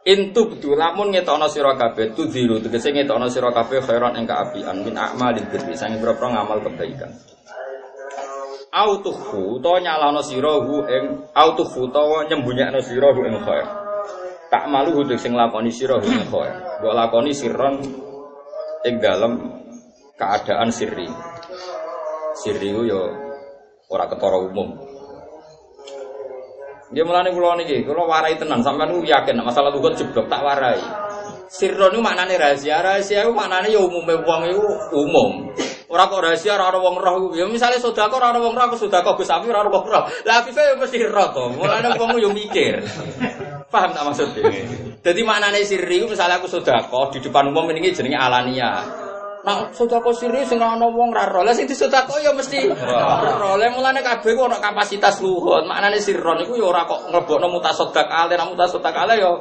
[0.03, 4.83] Intu betul lamun ngetokno sira kabeh tu diru tegese ngetokno sira kabeh khairan ing kaapian
[4.87, 7.11] min a'malil birri sange boro ngamal kebaikan.
[8.71, 13.82] Autuhu to nyalano sira hu ing autuhu to nyembunyakno sira hu ing khair.
[14.53, 16.53] Tak malu hu sing lakoni sira ing khair.
[16.85, 17.81] Mbok lakoni sirron
[18.85, 19.41] ing dalem
[20.21, 21.09] keadaan sirri.
[22.37, 23.01] Sirri ku yo
[23.89, 24.77] ora ketara umum.
[26.93, 30.77] Dia mulane kula niki, kula warai tenan sampean niku yakin masalah lugat jeblok tak warai.
[31.49, 34.69] Sirron niku maknane rahasia, rahasia iku maknane ya umume wong iku
[35.01, 35.49] umum.
[35.93, 38.81] Ora kok rahasia ora ana wong roh Ya misale sedekah ora ana wong roh, aku
[38.81, 40.05] sedekah Gus Safi ora ana wong roh.
[40.25, 41.45] Lah afife ya mesti roh to.
[41.57, 42.81] Mulane wong yo mikir.
[43.73, 44.53] Paham tak maksudnya?
[45.01, 48.85] Jadi maknane sirri misalnya aku sedekah di depan umum ini jenenge alania.
[49.43, 51.43] Nah, sedekah siri sing ana wong ra ro.
[51.43, 53.57] Lah sing disedekah ya mesti ro.
[53.57, 55.65] Lah mulane kabeh ku ana kapasitas luhut.
[55.65, 59.33] Maknane sirron iku ya ora kok nglebokno mutasaddaq ale, nek mutasaddaq ale ya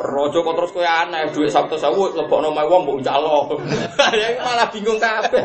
[0.00, 3.00] Rojo kok terus kowe aneh, duit Sabtu sewu lebokno mae wong mbok.
[4.20, 5.44] Ya malah bingung kabeh.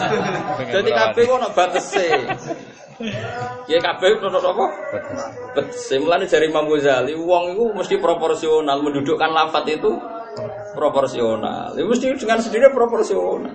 [0.72, 2.08] Dadi kabeh ana batese.
[3.70, 4.66] Ya kabeh ono apa?
[5.56, 5.96] Batese.
[6.02, 9.90] Mulane jare Imam Ghazali, wong iku mesti proporsional mendudukkan lafat itu
[10.76, 11.72] proporsional.
[11.76, 13.52] Ya mesti dengan sendiri proporsional.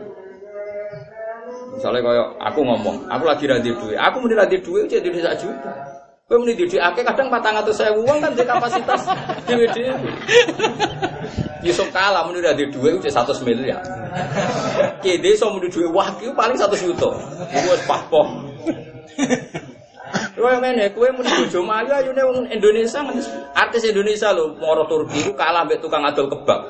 [1.77, 5.73] Misalnya kaya aku ngomong, aku lagi radhi duit, aku mesti radhi duit jadi sak juta.
[6.27, 9.07] Kowe muni didik akeh kadang 400.000 wong kan di kapasitas
[9.47, 10.11] dhewe-dhewe.
[11.63, 13.79] Yusuf kalah muni radhi duit cek 100 miliar.
[14.99, 17.15] Ki desa muni duit wah paling 100 juta.
[17.47, 18.56] Iku wis pahpoh.
[20.37, 23.03] Kowe ngene, kowe muni bojo Melayu ayune wong Indonesia
[23.57, 26.61] artis Indonesia lho, moro Turki ku kalah mbek tukang adol kebab.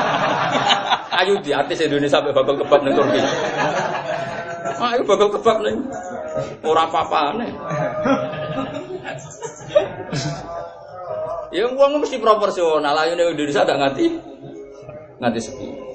[1.20, 3.20] Ayo di artis Indonesia mbek bakal kebab ning Turki.
[4.88, 5.76] Ayo bakal kebab ning
[6.64, 7.48] ora apa-apane.
[11.50, 14.06] Ya uang mesti proporsional, ayune Indonesia gak nganti
[15.18, 15.89] nganti sepi.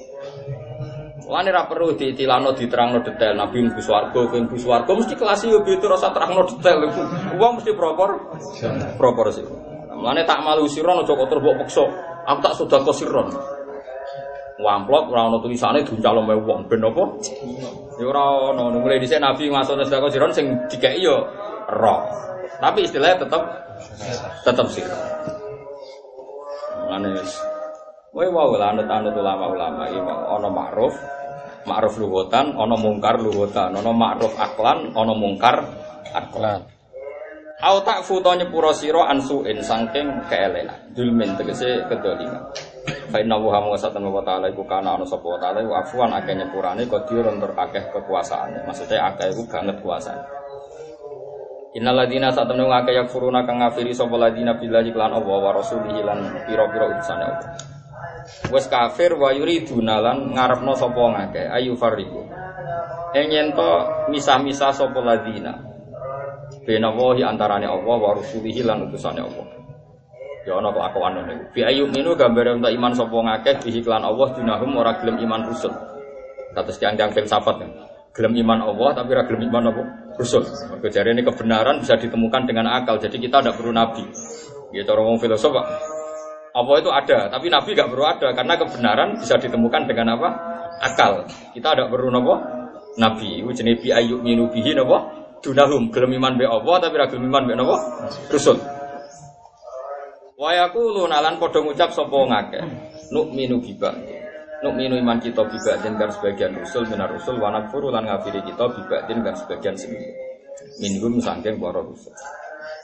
[1.26, 5.66] Lane ra perlu ditilano diterangno detail Nabi mlebu swarga, kowe mlebu swarga mesti kelas yo
[5.66, 6.86] beda rasa terangno detail.
[7.42, 8.10] Wong mesti propor
[8.94, 9.42] proporsi.
[9.90, 11.82] Lane tak malu siron aja kok terbok peksa.
[12.30, 13.28] Aku tak sedekah siron.
[14.62, 17.04] Wamplot ora ono tulisane duncalo me wong ben apa?
[17.98, 18.70] Ya ora ono.
[18.78, 21.26] Mulai dhisik Nabi masuk sedekah siron sing dikeki yo
[21.74, 22.06] roh.
[22.62, 23.42] Tapi istilahnya tetap
[24.46, 25.02] tetap siron.
[26.86, 27.18] Lane
[28.16, 30.95] Kowe wae lah anut-anut ulama-ulama iki ana ma'ruf,
[31.68, 35.68] ma'ruf luhutan, ana mungkar luhutan, ana ma'ruf aklan, ana mungkar
[36.16, 36.63] aklan.
[37.59, 40.95] Au tak futo nyepuro sira ansuin saking keelenan.
[40.95, 42.55] Dulmin tegese kedoliman.
[43.11, 46.39] Fa inna wa hamu satan wa ta'ala iku kana ana sapa ta'ala wa afwan akeh
[46.39, 48.63] nyepurane qadir tur akeh kekuasaane.
[48.63, 50.24] Maksudnya akeh iku banget kuasane.
[51.76, 55.59] Innal ladina satamne akeh yakfuruna kang ngafiri sapa ladina billahi lan Allah wa
[56.47, 57.75] pira-pira utusane Allah.
[58.50, 62.26] Wes kafir wa yuridunalan ngarepno sapa ngake ayu fariku
[63.16, 63.70] Ing to
[64.12, 65.56] misah-misah sapa ladina.
[66.68, 69.48] Bena wahi antarane Allah wa rusulihi lan utusane Allah.
[70.44, 71.56] Ya ana kelakuan ngene.
[71.56, 75.48] Bi ayyub minu gambare untuk iman sapa ngakeh bihi klan Allah dunahum ora gelem iman
[75.48, 75.72] rusul.
[76.52, 77.64] Kados tiang-tiang filsafat.
[78.12, 79.84] Gelem iman Allah tapi ora gelem iman apa?
[80.20, 80.44] Rusul.
[80.76, 83.00] Mergo ini kebenaran bisa ditemukan dengan akal.
[83.00, 84.04] Jadi kita tidak perlu nabi.
[84.76, 85.95] Ya cara wong filosof Pak.
[86.56, 90.30] Apa itu ada, tapi nabi gak perlu ada karena kebenaran bisa ditemukan dengan apa?
[90.80, 91.28] Akal.
[91.51, 92.39] Kita tidak perlu nopo
[92.95, 93.43] nabi.
[93.51, 95.28] Jenenge bi ayyub minu bihi nopo?
[95.43, 97.76] Dunahum gelem iman be Allah tapi ra gelem iman be nopo?
[98.32, 98.56] Rusul.
[100.39, 102.64] Wa yaqulu nalan padha ngucap sapa ngakeh.
[103.12, 103.91] Nuk minu biba.
[104.64, 108.39] Nuk minu iman kita biba den kan sebagian rusul minar rusul wa nakfuru lan ngafiri
[108.47, 109.91] kita biba den kan sebagian sing
[110.80, 112.16] minhum sangking para rusul.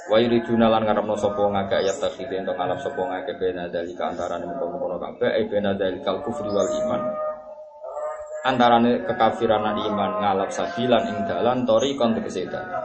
[0.10, 4.50] Wa yuriduna lan ngarepno sapa ngake ayat takhide ento ngalap sapa ngake bena dalika antarané
[4.50, 7.02] mengkono-kono kabeh e bena dalikal kufri wal iman.
[8.42, 12.82] Antarane kekafiran lan iman ngalap sabilan ing dalan tori kon tegese dalan.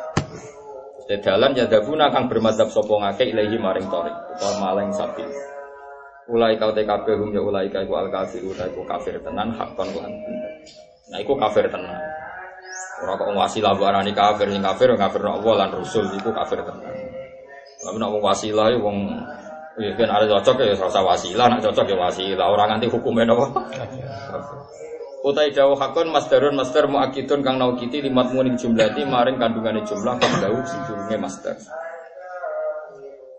[1.06, 5.30] dalan ya dabuna kang bermadzhab sapa ngake ilahi maring tori utawa maling sabil.
[6.26, 10.10] Ulai kau TKP hum ya ulai kau al kafir ulai kau kafir tenan hakon lan
[11.06, 12.02] Nah iku kafir tenan.
[12.98, 17.05] Ora kok wasilah barani kafir sing kafir kafir Allah lan rasul iku kafir tenan.
[17.86, 18.98] Tapi nak wong wasilah ya wong
[19.78, 22.46] ya kan ada cocok ya rasa wasilah, nak cocok ya wasilah.
[22.50, 23.46] Orang nanti hukumnya apa?
[25.26, 30.34] Utai dawu hakon masdarun masdar muakidun kang naukiti limat muning jumlati maring kandungannya jumlah kang
[30.38, 31.58] dawu sejurunge masdar.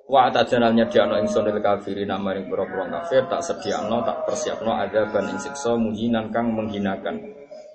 [0.07, 5.31] Wa atajanalnya diano ing sonil kafirin maring pura-pura kafir tak sediano tak persiapno ada ban
[5.31, 7.23] ing siksa muhinan kang menghinakan.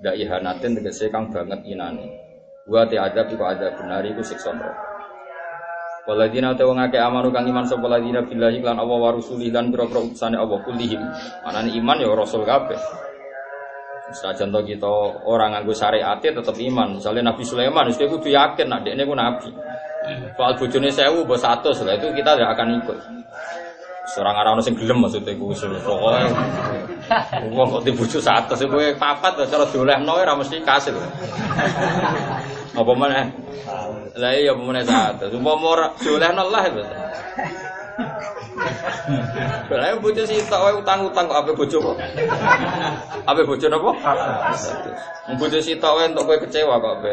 [0.05, 2.13] Dak ihanatin tegese kang banget inane.
[2.69, 4.92] Wa ti adab iku ada benar iku siksa neraka.
[6.03, 9.71] Waladina te wong akeh amanu kang iman sapa ladina billahi lan Allah wa rasulih lan
[9.71, 10.99] pira-pira utusane Allah kulihim.
[11.47, 12.75] Manane iman ya rasul kabeh.
[14.13, 14.91] Saja contoh kita
[15.25, 17.01] orang nganggo syariat tetap iman.
[17.01, 19.49] Misalnya Nabi Sulaiman, wis kudu yakin nak dekne ku nabi.
[20.35, 22.99] Soal bojone sewu mbok 100 lah itu kita tidak akan ikut.
[24.13, 26.21] Seorang orang sing gelem maksudnya ku pokoke.
[27.49, 30.93] Wong kok dibojo 100 kowe papat cara dolehno ora mesti kasil.
[32.77, 33.25] Apa mana?
[34.21, 35.33] Lah iya apa mana satu.
[35.33, 36.85] Umpama ora dolehno lah itu.
[39.73, 41.97] Lah bojo sitok wae utang-utang kok ape bojo kok.
[43.25, 43.91] Ape bojo napa?
[45.25, 47.13] Wong bojo sitok wae entuk kowe kecewa kok ape.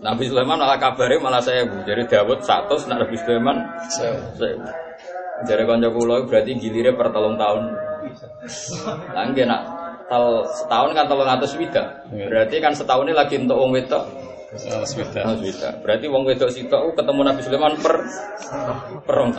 [0.00, 1.84] Nabi Sulaiman malah kabare malah saya bu.
[1.84, 3.60] Jadi Dawud satu, Nabi Sulaiman
[3.92, 4.16] saya.
[5.44, 7.72] Jadi konco kulo berarti gilire per telung tahun.
[9.12, 9.62] Langge nak
[10.08, 12.04] tal setahun kan telung atas wida.
[12.08, 14.04] Berarti kan setahun ini lagi untuk wong wedok.
[15.40, 15.70] Wida.
[15.80, 17.94] Berarti wong wedok sitok ketemu Nabi Sulaiman per
[19.04, 19.32] perong.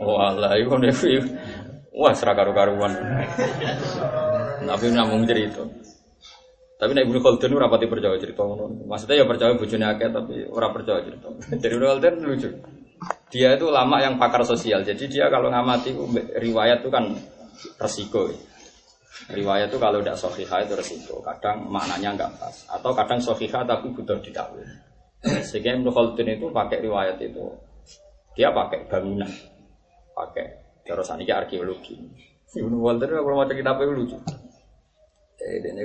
[0.00, 1.18] Walah, iku nevi.
[1.90, 2.94] Wah, serakaru karuan.
[4.62, 5.66] Nabi namung cerita.
[6.80, 8.88] Tapi nek Ibnu Khaldun ora pati percaya cerita ngono.
[8.88, 11.28] Maksudnya ya percaya bojone akeh tapi ora percaya cerita.
[11.60, 12.48] Jadi Ibnu Khaldun lucu.
[13.28, 14.80] Dia itu lama yang pakar sosial.
[14.80, 15.92] Jadi dia kalau ngamati
[16.40, 17.12] riwayat itu kan
[17.76, 18.32] resiko.
[19.28, 21.20] Riwayat itu kalau tidak sohiha itu resiko.
[21.20, 22.56] Kadang maknanya nggak pas.
[22.72, 24.64] Atau kadang sohiha tapi butuh ditakwil.
[25.20, 27.44] Sehingga Ibnu Khaldun itu pakai riwayat itu.
[28.32, 29.28] Dia pakai bangunan.
[30.16, 31.92] Pakai terus ini arkeologi.
[32.56, 34.16] Ibnu Khaldun kalau mau kitab itu lucu.
[35.40, 35.84] Eh, ini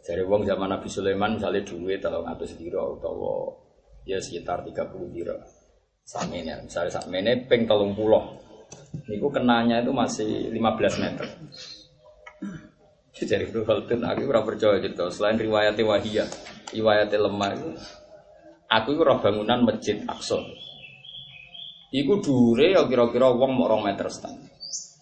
[0.00, 3.14] dari wong zaman Nabi Sulaiman misalnya duit kalau ngatus diro atau
[4.08, 5.36] ya sekitar 30 diro.
[6.04, 8.40] Samene misalnya samene ping telung pulau.
[9.06, 11.26] Niku kenanya itu masih 15 meter.
[13.10, 15.12] Jadi itu Khalidin aku ora percaya gitu.
[15.12, 16.28] Selain riwayat wahiyah,
[16.72, 17.70] riwayat lemah itu
[18.70, 20.40] aku itu bangunan masjid Aqsa.
[21.90, 24.46] Iku dure ya kira-kira wong mau 2 meter setengah.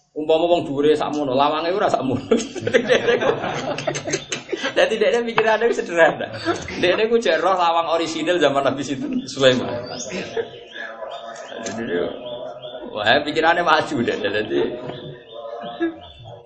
[0.09, 2.25] Umpama wong dhuwure sakmono, lawange ora sakmono.
[4.75, 6.27] Jadi dia pikirannya sederhana.
[6.81, 9.69] Dia ini kucek roh lawang orisinil zaman Nabi Situ Sulaiman.
[11.61, 11.93] Jadi
[12.89, 14.17] wah pikirannya maju deh.
[14.17, 14.59] Jadi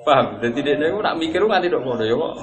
[0.03, 0.37] paham.
[0.43, 2.33] Jadi dia ini nak mikir nggak tidak ngono ya kok.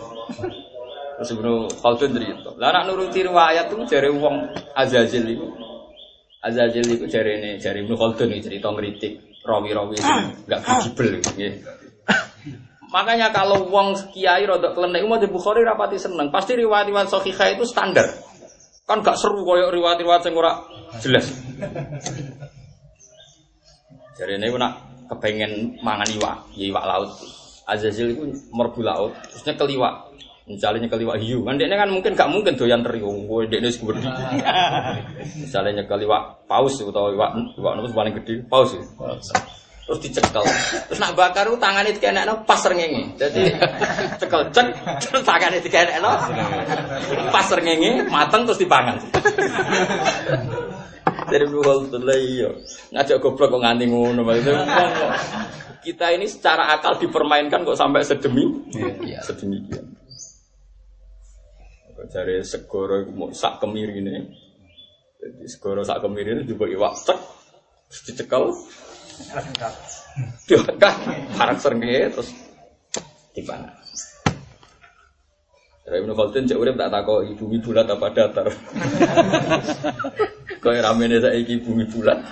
[1.21, 2.51] Terus sebelum Khaldun cerita.
[2.57, 5.47] Lah nak nuruti riwayat tuh jari uang Azazil itu.
[6.41, 9.97] Azazil itu jari ini jari Ibnu Khaldun cerita ngeritik rawi-rawi
[10.47, 11.59] nggak kredibel gitu.
[12.91, 16.34] Makanya kalau wong kiai rodok klenek mau di Bukhari rapati seneng.
[16.34, 18.03] Pasti riwayat-riwayat sahihah itu standar.
[18.82, 20.59] Kan gak seru koyo riwayat-riwayat sing ora
[20.99, 21.30] jelas.
[24.18, 27.11] Jadi ini nak kepengen mangan iwak, ya iwak laut.
[27.70, 30.09] Azazil itu merbu laut, terusnya keliwak.
[30.51, 34.03] Misalnya keliwak hiu, kan dia kan mungkin gak mungkin doyan teri, gue dia ini seperti
[35.46, 38.74] Misalnya keliwak paus atau iwak iwak nubus paling gede, paus.
[39.90, 40.46] terus dicekel.
[40.86, 43.11] Terus nak bakar itu tangannya dikenekno pas srengenge.
[43.18, 43.51] Jadi
[44.22, 44.66] cekel cek
[45.03, 46.11] terus tangannya dikenekno
[47.34, 49.03] pas srengenge mateng terus dipangan.
[51.26, 51.62] Dari dulu
[52.07, 52.51] lah iya.
[52.94, 54.62] Ngajak goblok kok nganti ngono maksudnya.
[55.82, 59.26] Kita ini secara akal dipermainkan kok sampai sedemi Iya.
[59.26, 59.89] sedemikian.
[62.09, 64.16] Cari segoro mau sak kemiri ini.
[65.20, 67.20] Jadi segoro sak kemiri ini juga iwak cek
[67.90, 68.44] terus dicekel
[70.46, 70.94] diangkat
[71.34, 72.30] parak serengge terus
[73.34, 73.74] dipangan.
[75.82, 78.46] Dari Ibnu Khaldun cek urip tak takoki bumi bulat apa datar.
[80.62, 82.22] Kau ramene saiki bumi bulat.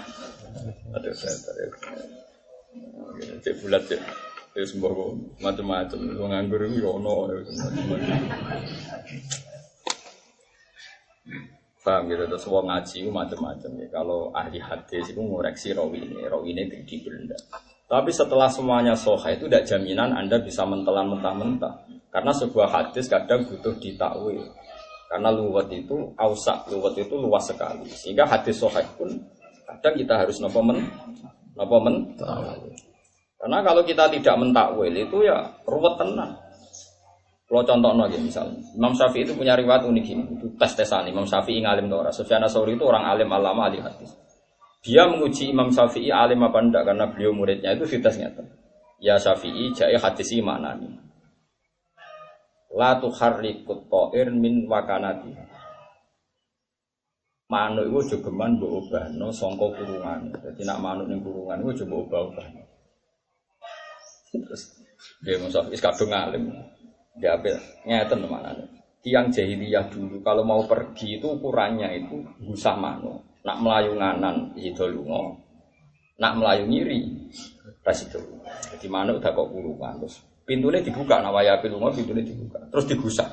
[0.95, 1.69] Ada datar ya.
[3.43, 4.01] Cek bulat cek.
[4.55, 5.99] Ya sembako macam-macam.
[6.19, 8.19] Nganggur iki yo ono ya, macam-macam.
[11.79, 13.87] Paham gitu terus wong ngaji itu macam-macam ya.
[13.89, 17.41] Kalau ahli hadis itu ngoreksi rawi ini, rawi ini kredibel enggak.
[17.89, 21.89] Tapi setelah semuanya soha itu tidak jaminan Anda bisa mentelan mentah-mentah.
[22.13, 24.45] Karena sebuah hadis kadang butuh ditakwil.
[25.09, 27.89] Karena luwet itu ausak, luwet itu luas sekali.
[27.89, 29.09] Sehingga hadis soha pun
[29.65, 30.85] kadang kita harus nopo men,
[31.57, 32.13] nopo men.
[33.39, 36.37] Karena kalau kita tidak mentakwil itu ya ruwet tenang.
[37.49, 41.25] Kalau contoh lagi misalnya, Imam Syafi'i itu punya riwayat unik ini, itu tes tesan Imam
[41.25, 42.13] Syafi'i ngalim Torah.
[42.13, 44.13] Sufyan Sauri itu orang alim alama ahli hadis.
[44.85, 48.45] Dia menguji Imam Syafi'i alim apa enggak karena beliau muridnya itu fitas nyata.
[49.01, 49.97] Ya Syafi'i jai
[50.45, 50.93] mana nih?
[52.77, 55.33] La tuharrikut ta'ir min wakanati.
[57.49, 60.37] Manuk itu jogeman mbok obahno sangka kurungan.
[60.37, 62.47] Jadi nak manuk ning kurungan itu coba obah-obah.
[64.37, 64.63] Terus
[65.25, 66.53] dia Imam Syafi'i kadung alim.
[67.19, 68.51] Dia ambil ngeten mana
[68.99, 73.23] Tiang jahiliyah dulu kalau mau pergi itu ukurannya itu gusah mano.
[73.47, 75.39] Nak melayu nganan itu lungo.
[76.19, 77.07] Nak melayu ngiri
[77.87, 78.19] ras itu.
[78.75, 83.31] Jadi mano udah kok kurungan terus pintunya dibuka nak waya lungo pintunya dibuka terus digusah.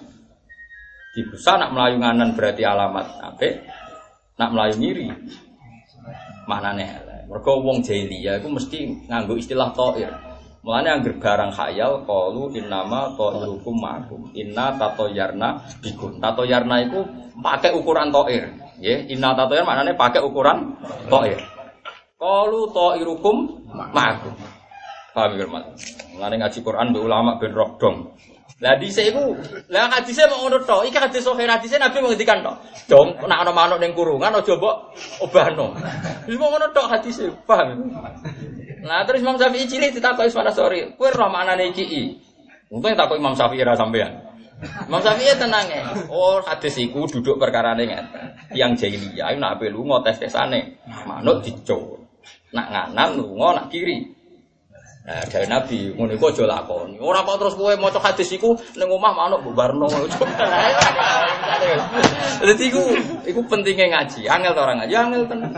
[1.18, 3.50] Digusah nak melayu nganan berarti alamat apa?
[4.38, 5.08] Nak melayu ngiri
[6.46, 6.88] mana nih?
[7.26, 8.78] Mereka wong jahiliyah itu mesti
[9.10, 10.14] nganggo istilah toir.
[10.66, 14.34] Mulanya angger barang khayal qalu innama ta'irukum ma'akum.
[14.34, 16.18] Inna tatoyarna bikum.
[16.18, 17.06] Tatoyarna itu
[17.38, 18.50] pakai ukuran to'ir.
[18.82, 20.74] Ya, inna tatoyar maknanya pakai ukuran
[21.06, 21.38] to'ir.
[22.18, 23.62] Qalu ta'irukum
[23.94, 24.34] ma'akum.
[25.14, 25.70] Paham ya, Mas?
[26.18, 28.18] Mulanya ngaji Quran be ulama ben roh dong.
[28.60, 29.36] Lah dhisik iku,
[29.68, 30.90] lah hadise mau ngono tok.
[30.90, 32.56] Iki hadis sahih hadise Nabi menghentikan tok.
[32.90, 35.78] Dong, nek ana manuk ning kurungan aja mbok obahno.
[36.26, 37.30] Wis mau ngono tok hadise.
[37.46, 37.86] Paham?
[38.86, 42.04] Nah terus Imam Syafi'i cilik ditakoki Ismana Sori, kowe roh maknane iki i.
[42.70, 44.14] Untung takok Imam Syafi'i ra sampean.
[44.86, 45.90] Imam Syafi'i tenang ya.
[46.14, 48.26] Oh hadis iku duduk perkarane ngeten.
[48.54, 50.86] Yang jahiliyah nak ape lunga tes-tesane.
[51.10, 52.06] Manuk dico.
[52.54, 54.14] Nak nganan lunga nak kiri.
[55.06, 56.98] Nah, dari Nabi, ngono iku aja lakoni.
[56.98, 59.86] Ora kok terus kowe maca hadis iku ning omah manuk mbok barno.
[62.42, 62.82] Dadi iku
[63.30, 64.26] iku pentingnya ngaji.
[64.26, 65.54] Angel to orang ngaji, angel tenan.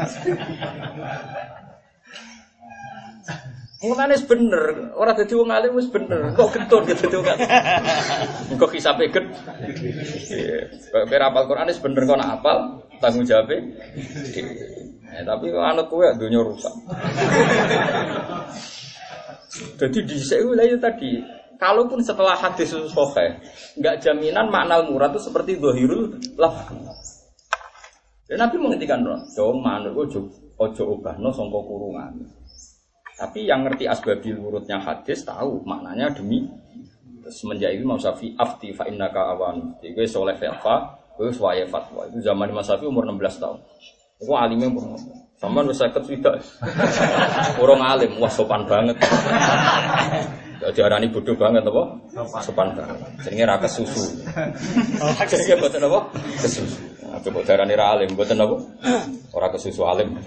[3.77, 6.33] Mulane bener, ora dadi wong alim wis bener.
[6.33, 7.45] Kok getun gitu wong alim.
[8.57, 9.25] Kok hisabe get.
[10.89, 11.05] Kok
[11.45, 13.53] Quran bener kok nak apal, tanggung jawab.
[13.53, 16.73] Eh, tapi kok anut kowe donya rusak.
[19.77, 21.21] Jadi di itu itu tadi,
[21.61, 22.73] kalaupun setelah hadis
[23.13, 23.37] sahih,
[23.77, 26.69] nggak jaminan makna murad itu seperti dohirul laf.
[28.27, 30.19] Dan Nabi menghentikan dong, dong manuk ojo
[30.59, 32.36] ojo obahno songko kurungan.
[33.17, 36.45] Tapi yang ngerti asbabil urutnya hadis tahu maknanya demi
[37.27, 39.73] semenjak itu Imam Syafi'i afti fa innaka awan.
[39.81, 42.05] Jadi gue soleh fatwa, gue suwaye fatwa.
[42.07, 43.57] Itu zaman Imam Syafi'i umur 16 tahun.
[44.21, 44.97] Itu alimnya umur
[45.37, 46.41] sama wis seket tidak.
[47.61, 48.97] Orang alim, wah sopan banget.
[50.73, 51.83] Diarani bodoh banget apa?
[52.41, 52.97] Sopan banget.
[53.21, 54.01] Jenenge ra kesusu.
[55.29, 56.09] Jenenge boten apa?
[56.41, 56.96] Kesusu.
[57.07, 58.55] Nah, Coba diarani ra alim, boten apa?
[59.31, 60.19] Ora kesusu alim.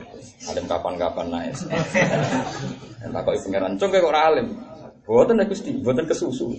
[0.49, 1.53] Alim kapan-kapan naik.
[3.13, 4.49] Takoki pangeran, "Cung kok alim?"
[5.05, 6.55] Boten nek Gusti, boten kesusu.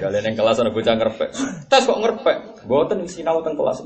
[0.00, 1.30] Kalian yang kelas ada bocah ngerpek.
[1.72, 2.68] Tes kok ngerpek?
[2.68, 3.80] Boten ing sinau teng kelas.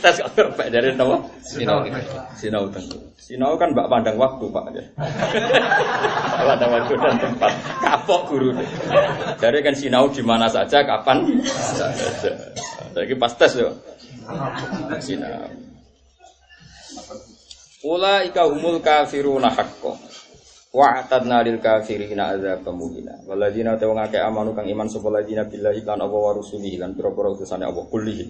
[0.00, 1.16] Tes kok ngerpek dari apa?
[1.44, 1.84] Sinau.
[2.36, 2.86] Sinau teng.
[3.20, 4.64] Sinau kan mbak pandang waktu Pak.
[6.40, 7.52] pandang waktu dan tempat.
[7.84, 8.50] Kapok guru.
[9.36, 12.32] Jadi kan sinau di mana saja, kapan saja.
[12.96, 13.76] Jadi pas tes yo.
[15.04, 15.52] Sinau.
[17.82, 20.11] Ula ika humul kafiruna haqqo.
[20.72, 23.20] Wa atadna lil kafirina adzab muhina.
[23.28, 26.96] Waladina te wong akeh amanu kang iman sapa ladina billahi kan apa wa rusulihi lan
[26.96, 28.24] pira-pira utusane apa kullihi.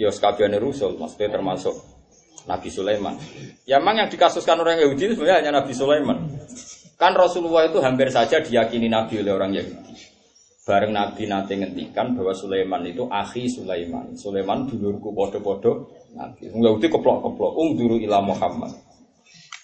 [0.00, 1.74] Ya sekabiane rusul, maksudnya termasuk
[2.48, 3.18] Nabi Sulaiman.
[3.68, 6.18] Ya memang yang dikasuskan orang Yahudi itu sebenarnya hanya Nabi Sulaiman.
[6.96, 9.94] Kan Rasulullah itu hampir saja diyakini Nabi oleh orang Yahudi.
[10.64, 14.16] Bareng Nabi nanti ngendikan bahwa Sulaiman itu akhi Sulaiman.
[14.16, 16.48] Sulaiman dulurku podo-podo Nabi.
[16.56, 17.52] Yahudi keplok-keplok.
[17.56, 18.72] Ungduru ila Muhammad.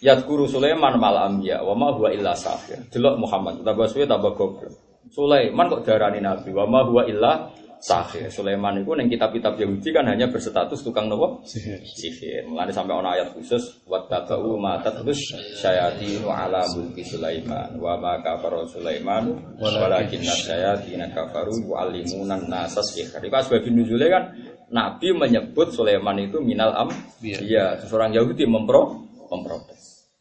[0.04, 2.76] Yadkuru Sulaiman mal ambiya wa ma huwa illa sahir.
[2.92, 4.76] Delok Muhammad, tambah suwe tambah goblok.
[5.08, 7.48] Sulaiman kok darani Nabi wa ma huwa illa
[7.80, 8.28] sahir.
[8.28, 11.80] Sulaiman itu neng kitab-kitab Yahudi kan hanya berstatus tukang nopo sihir.
[11.88, 12.44] Sihir.
[12.44, 15.20] Mulane sampai ana ayat khusus wattaba'u ma tatlus
[15.56, 23.08] syayatinu ala mulki Sulaiman wa ma kafara Sulaiman walakinna syayatin kafaru yu'allimunan nasa sihir.
[23.24, 24.36] Iku asbab nuzule kan
[24.68, 26.88] Nabi menyebut Sulaiman itu minal am,
[27.22, 29.73] iya, seorang Yahudi mempro, memprotes.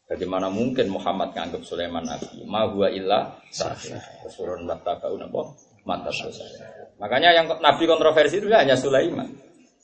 [0.04, 2.44] Bagaimana mungkin Muhammad nganggap Sulaiman Nabi?
[2.44, 3.96] Ma huwa illa sahih.
[4.28, 5.42] Surun wattaba'u napa?
[5.84, 6.12] Mata.
[7.00, 9.28] Makanya yang Nabi kontroversi itu hanya Sulaiman.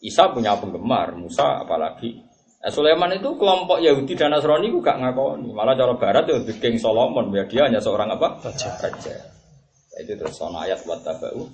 [0.01, 2.25] Isa punya penggemar, Musa apalagi.
[2.61, 5.49] Nah, Sulaiman itu kelompok Yahudi dan Nasrani itu gak ngakoni.
[5.53, 8.37] Malah cara Barat itu The King Solomon, ya dia hanya seorang apa?
[8.45, 8.77] Raja.
[8.81, 9.17] Raja.
[9.17, 11.49] Nah, itu terus soal ayat buat tabau.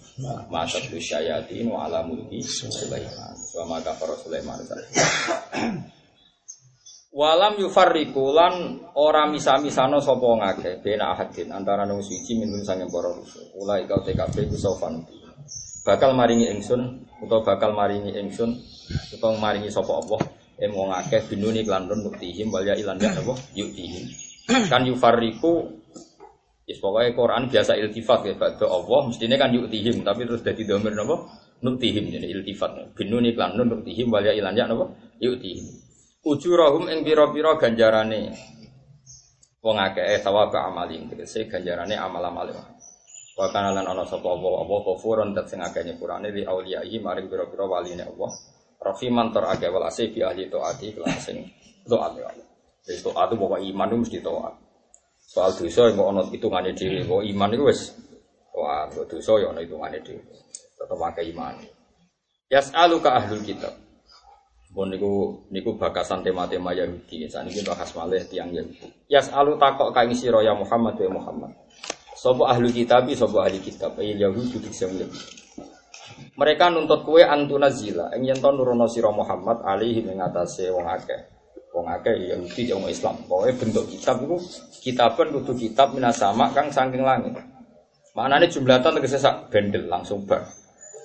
[0.51, 3.35] Masa tu syayatin wa ala mulki Sulaiman.
[3.39, 4.59] Suama kafar Sulaiman.
[7.17, 13.09] Walam yufarriku lan ora misa-misano sapa ngake bena ahadin antara nang suci minum sanging para
[13.09, 13.41] rusul.
[13.57, 15.01] Ulai kau TKP ku sofan.
[15.81, 18.53] Bakal maringi ingsun utawa bakal maringi ingsun
[19.17, 20.21] utawa maringi sapa Allah
[20.61, 24.13] em wong akeh binuni lan nuktihim wal ya ilan ya apa yuktihim.
[24.69, 25.73] Kan yufarriku
[26.67, 30.99] Yes, pokoknya Quran biasa iltifat ya, Bada Allah mestinya kan yuktihim, tapi terus jadi domir
[30.99, 31.15] napa?
[31.63, 32.91] Nuktihim jadi iltifat.
[32.99, 34.91] Binuni klan nun nuktihim wal ya ilan ya napa?
[35.23, 35.86] Yuktihim.
[36.27, 38.35] Ujurahum ing pira-pira ganjarane
[39.63, 42.51] wong akeh sawaba amalin tegese ganjarane amal-amal
[43.37, 47.29] Wa kana lan ana sapa apa apa ghafurun dat sing akeh nyepurane li auliyahi maring
[47.29, 48.33] pira-pira waline Allah.
[48.81, 51.45] Rahiman tor akeh wal asih bi ahli taati kelan sing
[51.85, 52.49] taat ya Allah.
[52.89, 54.57] Wis itu bawa iman mesti taat.
[55.21, 57.81] Soal dosa yang ono hitungane dhewe, kok iman itu wis
[58.57, 60.23] wah dosa ya ono hitungane dhewe.
[60.81, 61.61] Tetep akeh iman.
[62.49, 63.86] Yas'aluka ahlul kitab.
[64.77, 67.25] Pun niku niku bakasan tema-tema Yahudi.
[67.25, 69.09] Saat ini bahas malih tiang Yahudi.
[69.09, 71.49] Yas'alu takok kain siro ya Muhammad ya Muhammad.
[72.13, 73.97] Sopo ahli kitab, sopo ahli kitab.
[73.97, 74.85] Ayo Yahudi dikse
[76.37, 78.13] Mereka nuntut kue antuna zila.
[78.21, 81.25] Yang yen nurono siro Muhammad alihi mengatasi wong akeh.
[81.73, 83.17] Wong akeh Yahudi yang Islam.
[83.25, 84.37] Pokoknya bentuk kitab itu
[84.85, 87.33] kitaban kudu kitab minasama kang saking langit.
[88.13, 90.45] Maknanya jumlatan tegese sak bendel langsung bar.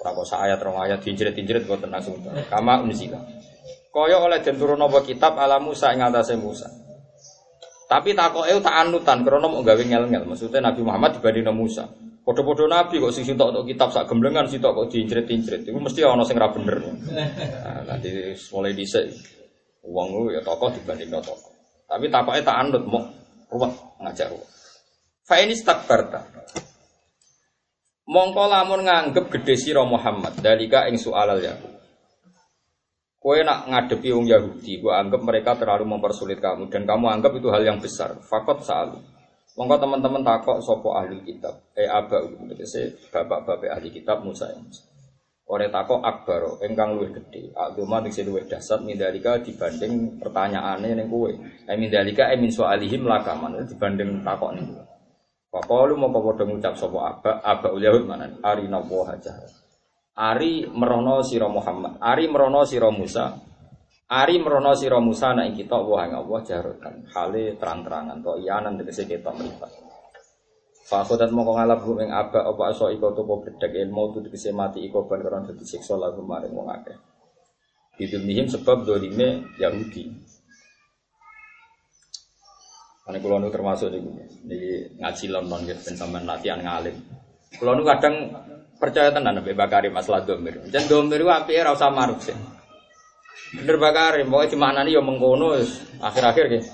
[0.03, 2.35] Ora kok ayat rong ayat dijerit-dijerit kok langsung bar.
[2.51, 3.19] Kama unzila.
[3.91, 6.71] Kaya oleh den turun apa kitab ala Musa ing atase Musa.
[7.91, 10.23] Tapi takoke tak anutan krana mau gawe ngel-ngel.
[10.23, 11.91] Maksudnya Nabi Muhammad dibanding Musa.
[12.23, 15.67] Padha-padha Nabi kok sing sitok tok kitab sak gemblengan sitok kok diincret-incret.
[15.67, 16.79] Iku mesti ana sing ra bener.
[16.79, 19.11] Nah, nanti mulai dhisik
[19.83, 21.51] wong ya tokoh dibanding tokoh.
[21.89, 23.03] Tapi takoke tak anut mau
[23.51, 24.49] ruwet ngajak ruwet.
[25.27, 26.21] Fa ini stakbarta.
[28.07, 31.59] Mongko lamun nganggep gede sira Muhammad dalika ing soalal ya.
[33.21, 37.53] Kowe nak ngadepi wong Yahudi, gua anggap mereka terlalu mempersulit kamu dan kamu anggap itu
[37.53, 38.17] hal yang besar.
[38.17, 38.97] Fakot salu.
[39.53, 41.53] Monggo teman-teman takok sopo ahli kitab.
[41.77, 42.17] Eh aba
[42.49, 44.89] tegese bapak-bapak ahli kitab Musa ya Musa.
[45.45, 47.53] Takok akbaro engkang luwih gede.
[47.53, 51.29] Agama tegese luwih dasar mindalika dibanding pertanyaane ning kowe.
[51.69, 54.81] Eh mindalika eh min soalihim lakaman dibanding takok ning kowe.
[55.53, 58.33] Pokoknya mau padha ngucap sopo aba aba Yahud mana?
[58.41, 59.60] Arina wa jahat.
[60.11, 63.31] Ari merono siro Muhammad, Ari merono siro Musa,
[64.11, 69.07] Ari merono siro Musa nak kita wah ing Allah jarutan, hale terang-terangan to iyanan tegese
[69.07, 69.71] kita mripat.
[70.83, 75.07] Fakhodat mongko ngalap ing aba apa aso iko to bedhek ilmu tu tegese mati iko
[75.07, 76.99] ban karo dadi siksa lagu maring wong akeh.
[77.95, 80.11] Bidunihim sebab dolime Yahudi.
[83.07, 83.99] Karena kalau nu termasuk di,
[84.43, 84.59] di
[84.99, 85.25] ngaji
[85.71, 86.99] gitu, sampean latihan ngalim.
[87.55, 88.27] Kalau nu kadang
[88.81, 90.57] percaya tenan Nabi Bakari masalah domir.
[90.73, 92.33] Dan domir api ora usah maruk sih.
[93.53, 95.53] Bener Bakari, mau cuma nani yang mengkono
[96.01, 96.67] akhir-akhir gitu.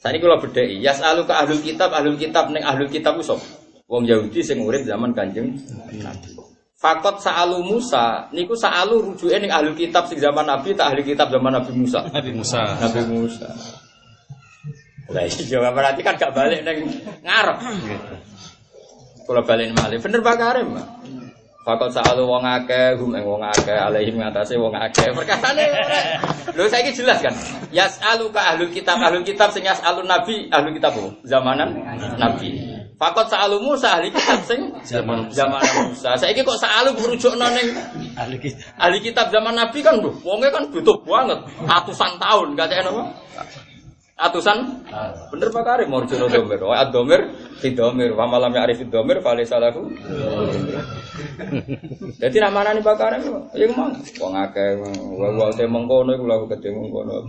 [0.00, 3.40] Tadi kalau beda, yas alu ke ahlul kitab, ahlul kitab neng ahlul kitab usop.
[3.88, 5.52] Wong Yahudi sing urip zaman kanjeng
[6.00, 6.32] Nabi.
[6.76, 11.32] Fakot sa'alu Musa, niku sa'alu rujuke ning ahlul kitab sing zaman Nabi tak ahli kitab
[11.32, 12.04] zaman Nabi Musa.
[12.12, 12.60] Nabi Musa.
[12.76, 13.48] Nabi Musa.
[15.08, 16.84] Lah iya berarti kan gak balik neng
[17.24, 17.58] ngarep.
[19.24, 20.84] Kalau balik malih, bener Bakari mah.
[21.64, 25.16] Fakot sa'alu wong akeh, hum ing wong akeh, alaihim ngatasi wong akeh.
[25.16, 25.64] Perkasane
[26.52, 27.32] Lho saiki jelas kan.
[27.72, 31.72] Yas'alu ka ahlul kitab, ahlul kitab sing yas'alun nabi, ahlul kitab bu, zamanan
[32.20, 32.74] nabi.
[32.94, 35.58] Fakot sa'alu Musa ahli kitab sing Zaman zaman
[35.88, 36.14] Musa.
[36.14, 37.74] Saiki kok sa'alu merujukno ning
[38.14, 38.60] Ahli kitab.
[38.78, 43.02] Ahli kitab zaman Nabi kan lho, wonge kan butuh banget, ratusan tahun, gak apa?
[44.14, 44.86] Atusan?
[45.34, 46.62] Bener Pak Karim mau jono domir.
[46.62, 48.14] Wa domir fi domir.
[48.14, 49.90] Wa malam ya'rif domir fa laysa lahu.
[52.22, 53.26] Jadi nama nani Pak Karim
[53.58, 53.90] ya ngomong.
[54.22, 54.78] Wong akeh
[55.10, 57.26] wa te mengkono iku lagu gede mengkono.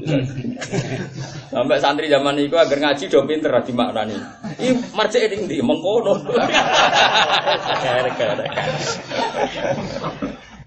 [1.50, 4.18] Sampai santri zaman iku agar ngaji do pinter di maknani.
[4.62, 6.22] Ih marjek ning ndi mengkono.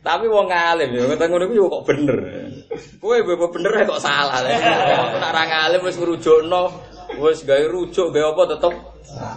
[0.09, 2.19] Tapi wong alim ya, ngoten ngono iku kok bener.
[2.97, 4.41] Kowe bebo bener kok salah.
[4.41, 6.73] Nek ora ngalim wis ngrujukno,
[7.21, 8.73] wis gawe rujuk gawe apa tetep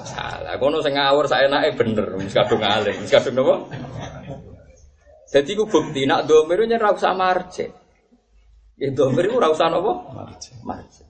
[0.07, 0.55] salah.
[0.55, 3.67] Kono sing ngawur saenake bener, wis kadung alim, wis kadung napa?
[5.27, 7.67] Dadi ku bukti nak domir yen ora usah marje.
[8.79, 9.91] Ya domir ku ora usah napa?
[10.15, 10.55] Marje.
[10.63, 11.03] Marje.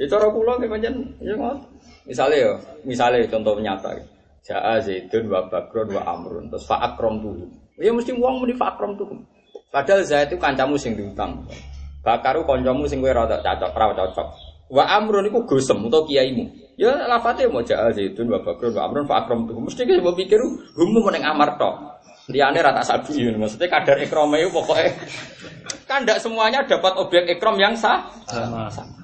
[0.00, 1.68] Ya cara kula nggih pancen ya ngoten.
[2.08, 2.56] Misale ya,
[2.88, 3.92] misale contoh nyata.
[4.44, 6.52] Ja'a Zaidun wa Bakrun wa Amrun.
[6.52, 7.32] Terus fa'akrom tuh.
[7.80, 9.08] Ya mesti uang muni fakrom tuh.
[9.74, 11.42] Padahal Zaid itu kancamu sing diutang.
[12.04, 14.28] Bakaru kancamu sing kowe rada cocok, ora cocok.
[14.70, 16.76] Wa amrun iku gosem utawa kiaimu.
[16.78, 19.56] Ya lafate mau ja'a zaitun wa bakrun wa amrun fa akram tuh.
[19.58, 20.38] Mesti mbok pikir
[20.76, 21.74] humu meneng amar tok.
[22.28, 24.96] Liyane rata sabi maksudnya kadar ikrame pokoknya
[25.84, 28.08] kan tidak semuanya dapat objek ikram yang sah.
[28.28, 28.72] Sama.
[28.72, 29.03] sama.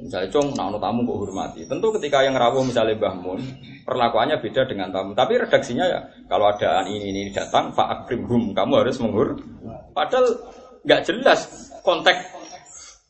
[0.00, 1.60] Misalnya cong, nah tamu kok hormati.
[1.68, 3.40] Tentu ketika yang rawuh misalnya Mbah Mun,
[3.84, 5.12] perlakuannya beda dengan tamu.
[5.12, 9.36] Tapi redaksinya ya, kalau ada ini ini datang, Pak hum, kamu harus menghur.
[9.92, 10.40] Padahal
[10.88, 12.20] nggak jelas konteks.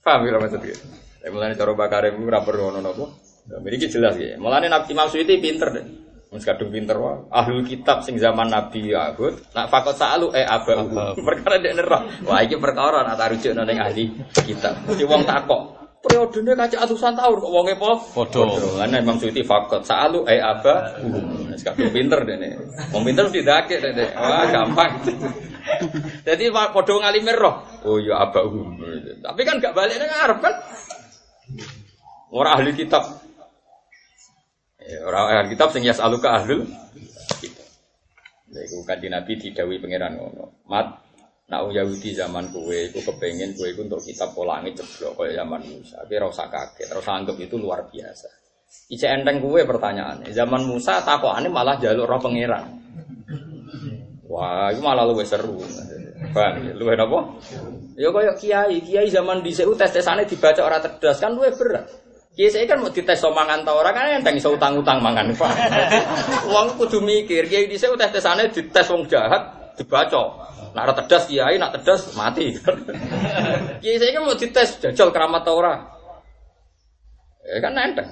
[0.03, 0.75] Paham ya maksudnya?
[1.21, 3.05] Ya, mulai cara bakar ibu rapor ngono nopo.
[3.47, 4.35] Ya, ini jelas ya.
[4.41, 5.87] Mulai Nabi Suyuti pinter deh.
[6.31, 7.27] Mas kadung pinter wah.
[7.29, 11.19] Ahlul kitab sing zaman Nabi Yahud, nak fakot salu eh abah.
[11.27, 12.07] perkara dia nerah.
[12.23, 14.15] Wah ini perkara nak tarujuk neng ahli
[14.47, 14.79] kitab.
[14.95, 18.01] Si wong takok periodenya kaca atusan tahun kok wonge po?
[18.01, 18.49] Padha.
[18.81, 20.97] Ana Imam Suyuti fakot salu ai aba
[21.53, 22.57] wis kabeh pinter dene
[22.93, 24.93] wong pinter mesti dake dene wah gampang.
[26.27, 28.49] Jadi padha ngalimir roh oh ya aba
[29.21, 30.55] tapi kan gak balik nang arep kan?
[32.31, 33.05] Ora ahli kitab.
[34.79, 36.65] Ya, ora ahli kitab sing yasaluka ahlul
[37.43, 37.67] kitab.
[38.55, 40.65] Lha iku kanthi Nabi didawi pangeran ngono.
[40.71, 41.10] Mat
[41.51, 45.99] Nak Yahudi zaman kue, itu kepengen kue itu untuk kitab polangi ceblok kayak zaman Musa.
[45.99, 48.31] Tapi rasa kaget, rasa anggap itu luar biasa.
[48.95, 50.23] Ice enteng kue pertanyaan.
[50.31, 52.71] Zaman Musa takokannya malah jalur roh pangeran.
[54.31, 55.59] Wah, itu malah lebih seru.
[56.31, 57.19] Bang, lu apa?
[57.99, 61.91] Ya kayak kiai, kiai zaman di CU tes tesannya dibaca orang cerdas kan lu berat.
[62.39, 65.51] Kiai saya kan mau dites somangan tau orang kan enteng iso utang-utang mangan pak.
[66.47, 70.23] Uang kudu mikir, kiai CU tes tesannya dites wong jahat dibaca.
[70.71, 72.55] Nak ada tedas kiai, nak tedas mati.
[73.83, 75.75] kiai saya kan mau dites jajal keramat tau ora.
[77.47, 78.09] Ya kan enteng.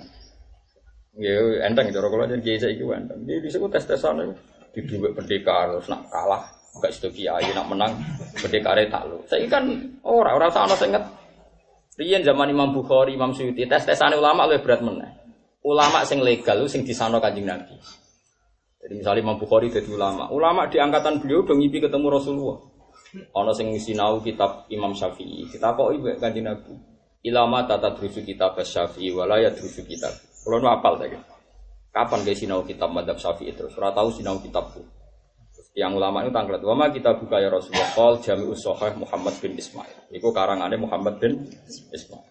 [1.18, 3.22] Ya enteng itu kalau jadi kiai saya itu enteng.
[3.26, 4.34] Dia disebut tes tesan itu
[4.74, 6.44] di dua pendekar terus nak kalah
[6.78, 7.92] Enggak situ kiai nak menang
[8.38, 9.18] pendekar tak lu.
[9.26, 9.66] Saya kan
[10.06, 11.04] orang orang sana inget.
[11.98, 15.18] Rian zaman Imam Bukhari, Imam Suyuti, tes tesan ulama lebih berat mana?
[15.66, 17.74] Ulama sing legal, sing disano kanjeng Nabi.
[18.78, 22.58] Jadi misalnya Imam Bukhari jadi ulama, ulama di angkatan beliau udah ngipi ketemu Rasulullah.
[23.34, 26.78] Ono sing sinau kitab Imam Syafi'i, kita kok ibu kanjeng Nabi.
[27.26, 30.14] Ilama tata drusu kitab Syafi'i walaya drusu kitab.
[30.46, 31.18] Kalau nu apal saja.
[31.90, 33.74] Kapan guys sinau kitab Madhab Syafi'i terus?
[33.74, 34.86] Ora tahu sinau kitabku.
[35.78, 40.10] Yang ulama itu tanggal Wama kita buka ya Rasulullah Qal Jami'us Soheh Muhammad bin Ismail
[40.10, 41.38] Itu karangannya Muhammad bin
[41.94, 42.26] Ismail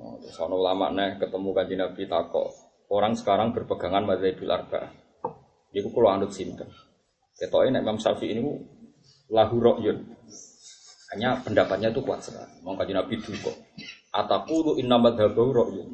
[0.00, 4.92] oh, Terus ulama nih ketemu kanji Nabi takok orang sekarang berpegangan madzhabul arba.
[5.76, 6.70] Iku kalau anut sinten.
[7.36, 8.40] Ketoknya Imam Syafi'i ini
[9.28, 9.98] lahu ra'yun.
[11.14, 12.64] Hanya pendapatnya itu kuat sekali.
[12.64, 13.52] Mau kaji Nabi dulu
[14.16, 15.88] Atakulu inna madhabahu ra'yun.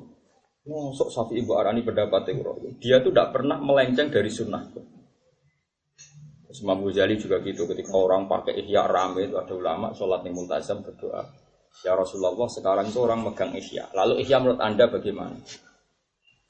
[0.63, 2.79] Masuk Syafi'i Ibu Arani pendapatnya ra'yun.
[2.79, 4.63] Dia tuh tidak pernah melenceng dari sunnah.
[6.47, 7.67] Terus Imam Ghazali juga gitu.
[7.67, 11.27] Ketika orang pakai ihya rame itu ada ulama sholat nih multazam berdoa.
[11.83, 13.91] Ya Rasulullah sekarang itu orang megang ihya.
[13.97, 15.35] Lalu ihya menurut anda bagaimana?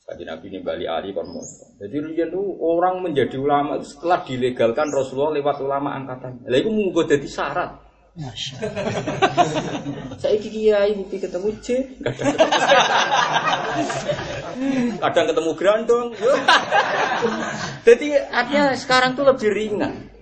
[0.02, 1.30] Kaji Nabi ini Bali Ali kon
[1.78, 6.42] Jadi itu orang menjadi ulama setelah dilegalkan Rasulullah lewat ulama angkatan.
[6.42, 7.92] Lah itu munggo jadi syarat.
[10.20, 11.80] Saya kiai mimpi ketemu C,
[15.00, 16.12] kadang ketemu grandong.
[17.88, 20.12] Jadi artinya sekarang tuh lebih ringan.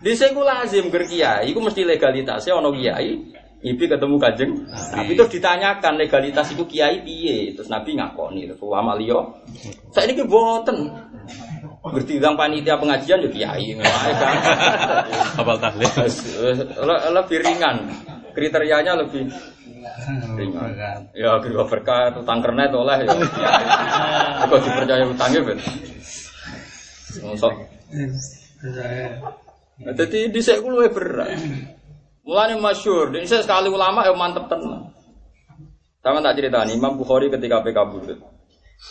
[0.00, 3.20] Di saya lazim kiai, itu mesti legalitasnya ono kiai,
[3.66, 4.52] Ibi ketemu kajeng
[4.94, 5.18] Nabi.
[5.18, 7.50] Itu ditanyakan legalitas itu kiai piye?
[7.50, 9.42] Terus Nabi ngakoni terus ulama liyo
[9.90, 10.86] saya ini boten
[11.82, 13.86] bertigang panitia pengajian ya kiai kan
[15.42, 15.90] apal tahlil.
[17.10, 17.76] Lebih ringan.
[18.38, 19.26] Kriterianya lebih
[20.38, 20.70] ringan.
[21.10, 23.14] Ya kira berkah utang kernet oleh ya.
[24.50, 25.58] Kok dipercaya utangnya ben?
[27.34, 27.54] Sok
[29.76, 31.36] Nah, Jadi di saya luwih berat.
[32.26, 34.90] Mulane masyhur, di Indonesia sekali ulama ya mantep tenan.
[36.02, 38.18] Sama tak cerita nih, Imam Bukhari ketika PK Budut.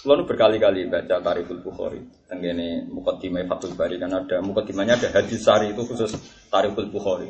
[0.08, 2.02] Lalu berkali-kali baca Tarikhul Bukhari.
[2.26, 6.18] Tenggene Mukaddimah Fathul Bari kan ada mukaddimahnya ada hadis sari itu khusus
[6.50, 7.30] Tarikhul Bukhari.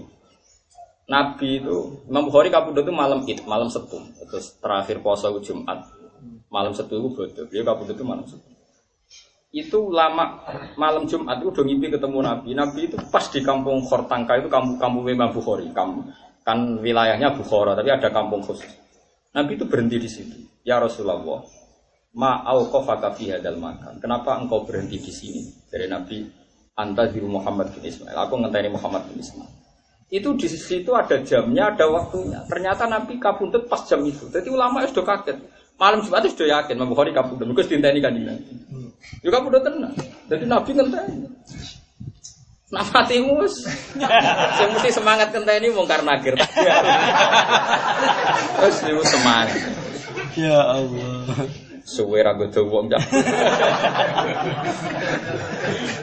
[1.06, 4.00] Nabi itu Imam Bukhari kabudut itu malam Id, malam Setu.
[4.32, 5.90] Terus terakhir puasa Jumat.
[6.48, 7.44] Malam Setu itu.
[7.52, 8.55] Dia kabudut itu malam Setu.
[9.56, 10.44] Itu lama
[10.76, 12.52] malam Jumat itu udah ngimpi ketemu Nabi.
[12.52, 15.72] Nabi itu pas di kampung Khortangka itu kampung kampung Imam Bukhari.
[15.72, 16.12] Kampung,
[16.44, 18.68] kan wilayahnya Bukhara, tapi ada kampung khusus.
[19.32, 20.38] Nabi itu berhenti di situ.
[20.68, 21.24] Ya Rasulullah,
[22.12, 24.04] ma'au kofaka fi hadal makan.
[24.04, 25.42] Kenapa engkau berhenti di sini?
[25.72, 26.28] Dari Nabi,
[26.76, 28.16] anta diru Muhammad bin Ismail.
[28.28, 29.52] Aku ngenteni Muhammad bin Ismail.
[30.12, 32.44] Itu di situ ada jamnya, ada waktunya.
[32.52, 34.28] Ternyata Nabi kabuntut pas jam itu.
[34.28, 35.38] Jadi ulama sudah kaget.
[35.76, 37.48] Malam Jumat sudah yakin, Imam Bukhari kabuntut.
[37.48, 38.36] Mungkin dinteni kan ini.
[39.26, 39.94] Ya kabuntut tenang.
[40.30, 41.26] Jadi Nabi ngenteni.
[42.74, 43.62] Nah mati mus,
[43.94, 46.34] saya mesti semangat ngenteni mungkar nakir.
[48.58, 49.58] Terus dia semangat.
[50.34, 51.46] Ya Allah.
[51.86, 53.06] Suwe ragu tuh wong jak.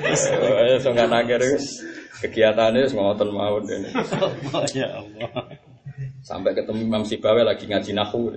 [0.07, 1.83] Wes nggak nakir wis.
[2.23, 3.67] Kegiatannya wis ngoten mawon.
[4.71, 5.59] Ya Allah.
[6.23, 8.31] Sampai ketemu Imam Sibawe lagi ngaji nahu.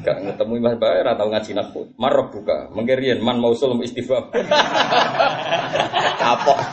[0.00, 1.80] Gak ketemu Imam Sibawe ora tau ngaji nahu.
[2.00, 4.32] Marab buka, mengkirian man mausul istifham.
[6.20, 6.58] Kapok.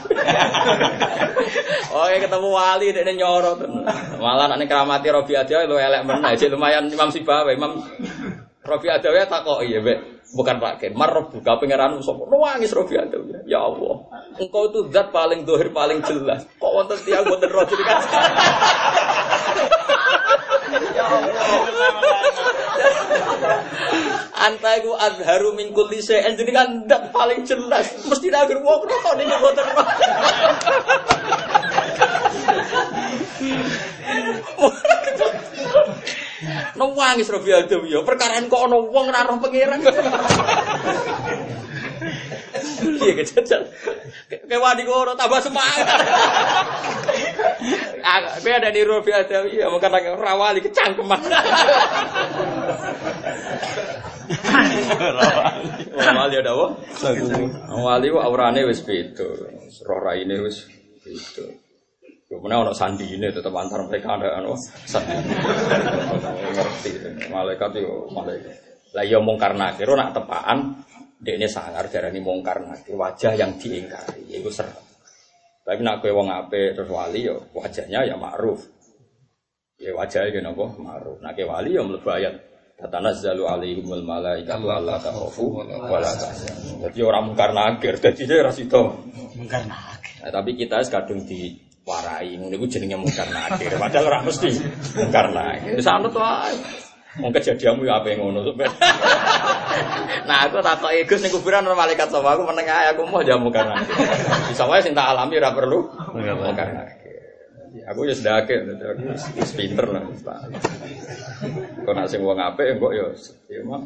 [1.88, 3.88] Oh, ketemu wali dekne nyoro tenan.
[4.20, 7.80] Malah nek keramati Robi aja lu elek meneh, Cek lumayan Imam Sibawe, Imam
[8.68, 10.20] Robi Adawi tak kok iya, Bek.
[10.36, 12.28] Bukan Pak Mar buka pangeran sapa?
[12.28, 13.48] Nangis Robi Adawi.
[13.48, 13.96] Ya Allah.
[14.38, 16.44] Engkau itu zat paling dohir paling jelas.
[16.60, 18.00] Kok wonten tiang wonten roh jadi kan.
[20.72, 21.06] Ya.
[24.38, 27.90] Anta iku azharu min kulli syai'in kan zat paling jelas.
[28.06, 29.88] Mesti agar wong kok wonten roh.
[37.18, 39.82] Nangis Rabi Adam ya, perkara kok ana wong ora roh pangeran.
[43.04, 43.62] Iya kejajal.
[44.30, 45.88] Kayak wani kok tambah semangat.
[48.08, 51.20] Ah, be ada di Rabi Adam ya, mungkin lagi rawali kecangkeman.
[55.98, 56.68] Wali ada apa?
[57.68, 59.28] Wali aurane wis beda.
[59.84, 60.64] Roh raine wis
[61.04, 61.52] beda.
[62.28, 64.56] Kemudian ono sandi ini tetap antar mereka ada ono
[64.88, 65.16] sandi.
[66.56, 66.92] Ngerti
[67.28, 68.56] malaikat itu malaikat.
[68.96, 70.87] Lah yo mungkar nakir nak tepaan
[71.18, 74.30] dia ini sangar darani mungkar nakir wajah yang diingkari.
[74.30, 74.70] Itu ser.
[75.66, 78.62] Tapi nak kue wong ape terus wali yo wajahnya ya ma'ruf.
[79.82, 81.18] Ya wajahnya gitu nopo ma'ruf.
[81.20, 82.36] Nak wali yo mlebu ayat.
[82.78, 86.86] Tatanazzalu alaihimul malaikatu alla takhafu wa la tahzanu.
[86.86, 88.86] Dadi ora mungkar nakir, dadi ora sida.
[89.34, 90.22] Mungkar nakir.
[90.22, 93.74] Nah, tapi kita kadung di warai ngono iku jenenge mungkar nakir.
[93.82, 94.50] Padahal ora mesti
[94.94, 95.82] mungkar nakir.
[95.82, 96.86] Sanut wae
[97.18, 98.46] Wong kejadianmu ya apa yang ngono
[100.28, 103.22] Nah aku tak kok Gus ning kuburan ana malaikat sama aku meneng ae aku mau
[103.26, 103.78] jamu karena.
[104.50, 105.88] Bisa wae sing tak alami ora perlu.
[106.18, 107.18] Nakir.
[107.88, 109.02] Aku ya sedake aku
[109.38, 110.04] wis pinter lah.
[111.86, 113.06] Kok nak sing wong apik kok ya
[113.48, 113.82] ya mah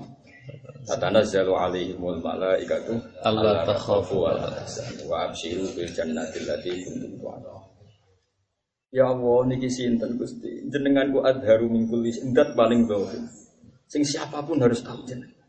[0.82, 2.97] Tatanazzalu alaihimul malaikatu.
[3.21, 7.61] Allah takhafu wa la tahzanu wa abshiru bil jannati allati kuntum tu'adun.
[8.91, 10.67] Ya Allah niki sinten Gusti.
[10.67, 12.11] Jenengan ku adharu min kulli
[12.51, 13.23] paling dohir.
[13.87, 15.39] Sing siapa pun harus tahu jenengan.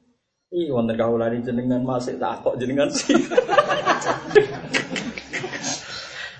[0.54, 3.18] Ih wonten kawulane jenengan masih tak jenengan sih.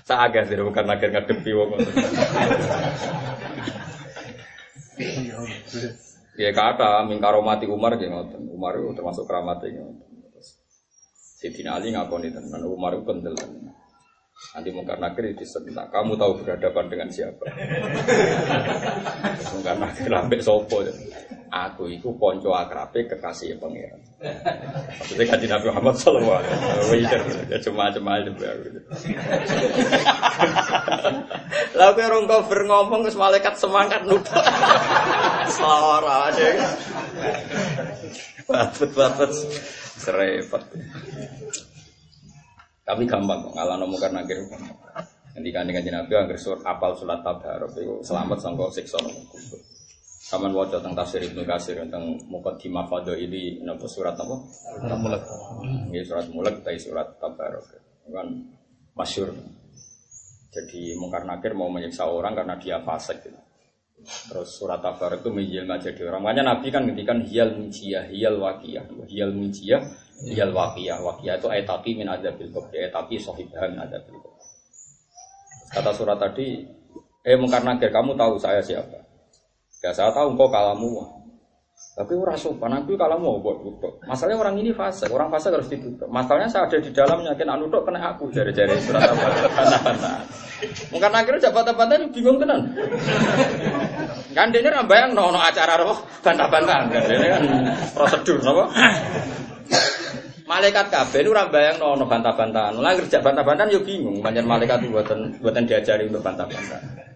[0.07, 1.75] Saga sih bukan akhir ngadepi wong.
[6.39, 8.47] Ya kata mingkaromati Umar nggih ngoten.
[8.47, 10.07] Umar itu termasuk keramatnya ngoten.
[11.43, 13.35] Sidina Ali ngakoni tenan Umar itu kendel.
[14.51, 15.87] Nanti mungkar nakir disentak.
[15.89, 17.47] Kamu tahu berhadapan dengan siapa?
[19.55, 20.83] mungkar nakir lambek sopo.
[21.53, 24.01] Aku itu ponco akrabe kekasih pangeran.
[24.97, 27.45] Maksudnya kaji Nabi Muhammad Sallallahu Alaihi Wasallam.
[27.53, 28.69] Ya cuma-cuma aja aku.
[31.77, 34.41] Lalu orang cover ngomong terus malaikat semangat lupa.
[35.53, 36.73] Selawara aja.
[38.49, 39.31] Batet-batet
[40.01, 40.63] serempet.
[42.83, 44.43] Tapi gampang kok ngalah nomu karena kira
[45.33, 49.59] Nanti kan dengan Nabi agar surat apal surat tabarok itu selamat sangkau siksa kubur.
[50.29, 52.85] Kaman tentang tafsir ibnu kasir tentang mukadimah
[53.17, 54.35] ini nopo surat apa?
[54.93, 55.23] Mulak.
[55.89, 57.65] Ini surat mulak tapi surat tabarok
[58.13, 58.29] kan
[58.93, 59.33] masyur.
[60.53, 63.25] Jadi mungkar nakir mau menyiksa orang karena dia fasik.
[63.25, 63.42] Gitu.
[64.03, 66.21] Terus surat tabarok itu menjelma jadi orang.
[66.27, 69.81] Makanya Nabi kan ngendikan hiyal mujiyah, hiyal wakiyah, hiyal mujiyah,
[70.27, 70.99] hiyal wakiyah.
[70.99, 74.43] Wakiyah itu ayat tapi min adabil kubur, ayat tapi sohibah min adabil kubur.
[75.71, 76.61] Kata surat tadi,
[77.23, 78.99] eh nakir, kamu tahu saya siapa?
[79.81, 81.22] Ya saya tahu engkau kalamu.
[81.93, 84.01] Tapi orang sopan, aku kalau mau buat tutup.
[84.09, 86.09] Masalahnya orang ini fase, orang fase harus ditutup.
[86.09, 89.29] Masalahnya saya ada di dalamnya, kena nutup kena aku jari-jari surat apa?
[90.89, 92.65] Mungkin akhirnya jabat-bantah bingung tenan.
[94.33, 97.43] Kan dia ini bayang no, no acara roh bantah-bantahan kan ini kan
[97.93, 98.65] prosedur nopo.
[100.49, 102.73] Malaikat kabeh ini orang bayang no, no bantah-bantahan.
[102.73, 107.12] Lah kerja bantah-bantahan yo bingung, banyak malaikat buatan buatan diajari untuk bantah-bantahan.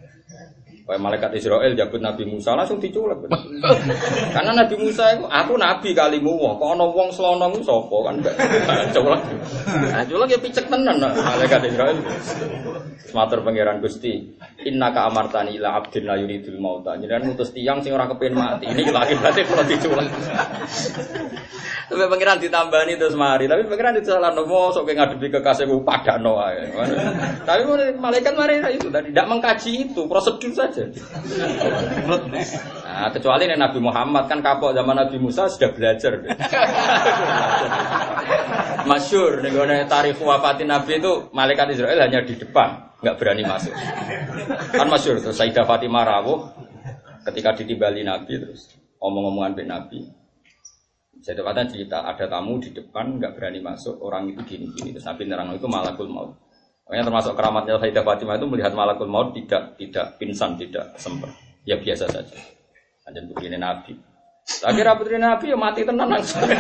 [0.88, 3.20] Kayak malaikat Israel jabut Nabi Musa langsung diculek.
[4.36, 8.36] Karena Nabi Musa itu aku nabi kalimu wong, kok ana wong slonong sapa kan enggak.
[8.96, 9.22] Culek.
[9.68, 12.00] Nah, culek ya picek tenan malaikat Israel.
[13.12, 14.32] Matur pangeran Gusti,
[14.64, 16.96] innaka amartani ila abdin la yuridul mauta.
[16.96, 18.72] Jenengan ngutus tiyang sing ora kepen mati.
[18.72, 20.08] Ini lagi berarti kalau diculek.
[21.88, 26.68] Tapi pangeran ditambani terus mari, tapi pangeran disalah nomo sok ngadepi kekasihku padano ae.
[27.48, 27.64] Tapi
[27.96, 30.77] malaikat mari itu tadi tidak mengkaji itu, prosedur saja.
[32.88, 36.18] Nah, kecuali nih Nabi Muhammad kan kapok zaman Nabi Musa sudah belajar.
[38.88, 43.74] Masyur nih tarikh wafatin Nabi itu malaikat Israel hanya di depan, nggak berani masuk.
[44.74, 46.48] Kan masyur tuh Sayyidah Fatimah rawuh
[47.28, 48.72] ketika ditimbali Nabi terus
[49.04, 50.00] omong-omongan be Nabi.
[51.18, 55.52] Saya cerita ada tamu di depan nggak berani masuk orang itu gini-gini terus Nabi nerang
[55.52, 56.47] itu malakul maut.
[56.88, 61.36] Makanya termasuk keramatnya Sayyidah Fatimah itu melihat malakul maut tidak tidak pingsan, tidak sempat.
[61.68, 62.40] Ya biasa saja.
[63.04, 63.92] Anjen begini Nabi.
[64.48, 66.48] Tapi putri Nabi ya mati tenang langsung.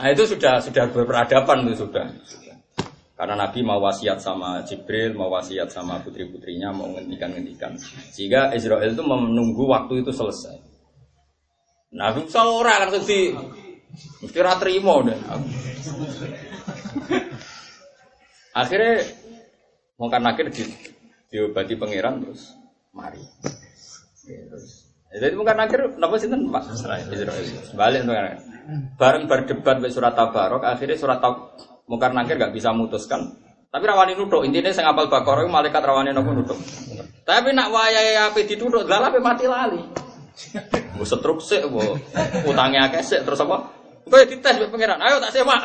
[0.00, 2.08] nah itu sudah sudah berperadaban itu sudah.
[3.12, 7.76] Karena Nabi mau wasiat sama Jibril, mau wasiat sama putri-putrinya, mau ngendikan-ngendikan.
[8.10, 10.56] Sehingga Israel itu menunggu waktu itu selesai.
[11.92, 13.36] Nabi seorang langsung di
[14.24, 15.20] mesti terima deh.
[18.52, 19.00] Akhirnya
[19.96, 20.64] mungkin akhir di
[21.32, 22.52] diobati pangeran terus
[22.92, 23.20] mari.
[24.28, 24.82] Ya, terus
[25.12, 27.04] jadi mungkin akhir kenapa sih Pak Israel
[27.76, 28.36] balik kan.
[28.96, 33.36] Bareng berdebat be surat Tabarok akhirnya surat Tab mungkin akhir gak bisa memutuskan.
[33.72, 36.56] Tapi rawani nutuk intinya saya ngapal bakor malaikat rawani nopo nutuk.
[37.24, 39.80] Tapi nak api dituduh lalu mati lali.
[40.96, 41.80] Bu setruk sih, bu
[42.48, 43.68] utangnya akeh terus apa?
[44.12, 45.56] Gue ya dites buat pangeran, ayo tak sewa.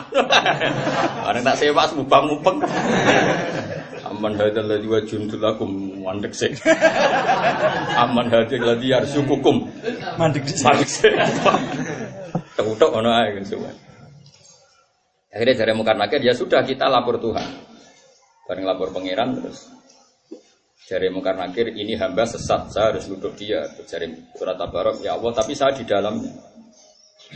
[1.27, 2.63] Orang tak sewa semubang mupeng.
[4.07, 6.55] Aman hadal ladhi wa jundul akum mandek sih.
[7.99, 9.67] Aman hadal ladhi arsukukum
[10.15, 10.63] mandek sih.
[10.63, 11.11] Mandek sih.
[12.55, 13.75] Tutuk ono ae kan semua.
[15.27, 17.51] Akhirnya dari muka nakir ya sudah kita lapor Tuhan.
[18.47, 19.67] Bareng lapor pangeran terus
[20.87, 23.67] Jari mungkar nakir ini hamba sesat, saya harus duduk dia.
[23.83, 24.07] Jari
[24.39, 26.31] surat tabarok, ya Allah, tapi saya di dalamnya.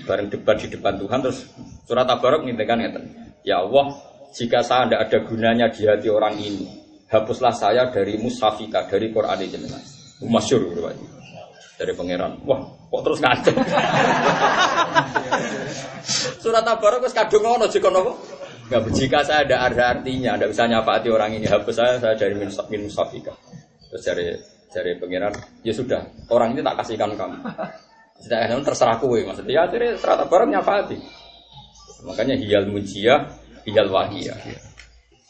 [0.07, 1.51] Bareng debat di depan Tuhan terus
[1.83, 3.35] surat tabarok ngintikan ngeten.
[3.43, 3.91] Ya Allah,
[4.31, 6.67] jika saya tidak ada gunanya di hati orang ini,
[7.11, 9.83] hapuslah saya dari musafika, dari Quran ini jenengan.
[10.21, 10.81] Masyur gitu
[11.81, 12.37] dari pangeran.
[12.45, 13.57] Wah, kok terus ngaceng.
[16.45, 18.21] surat tabarok wis kadung ngono jika nopo?
[18.69, 21.49] Gak jika saya ada ada artinya, tidak bisa nyapati orang ini.
[21.49, 22.37] Hapus saya, saya dari
[22.79, 23.33] musafika.
[23.89, 24.25] Terus dari
[24.71, 25.35] dari pangeran,
[25.67, 25.99] ya sudah,
[26.31, 27.43] orang ini tak kasihkan kamu.
[28.21, 30.97] Sudah namun terserah kue, maksudnya ya akhirnya serata barang nyapati.
[32.05, 33.33] Makanya hiyal mujia,
[33.65, 34.37] hiyal wahiyah.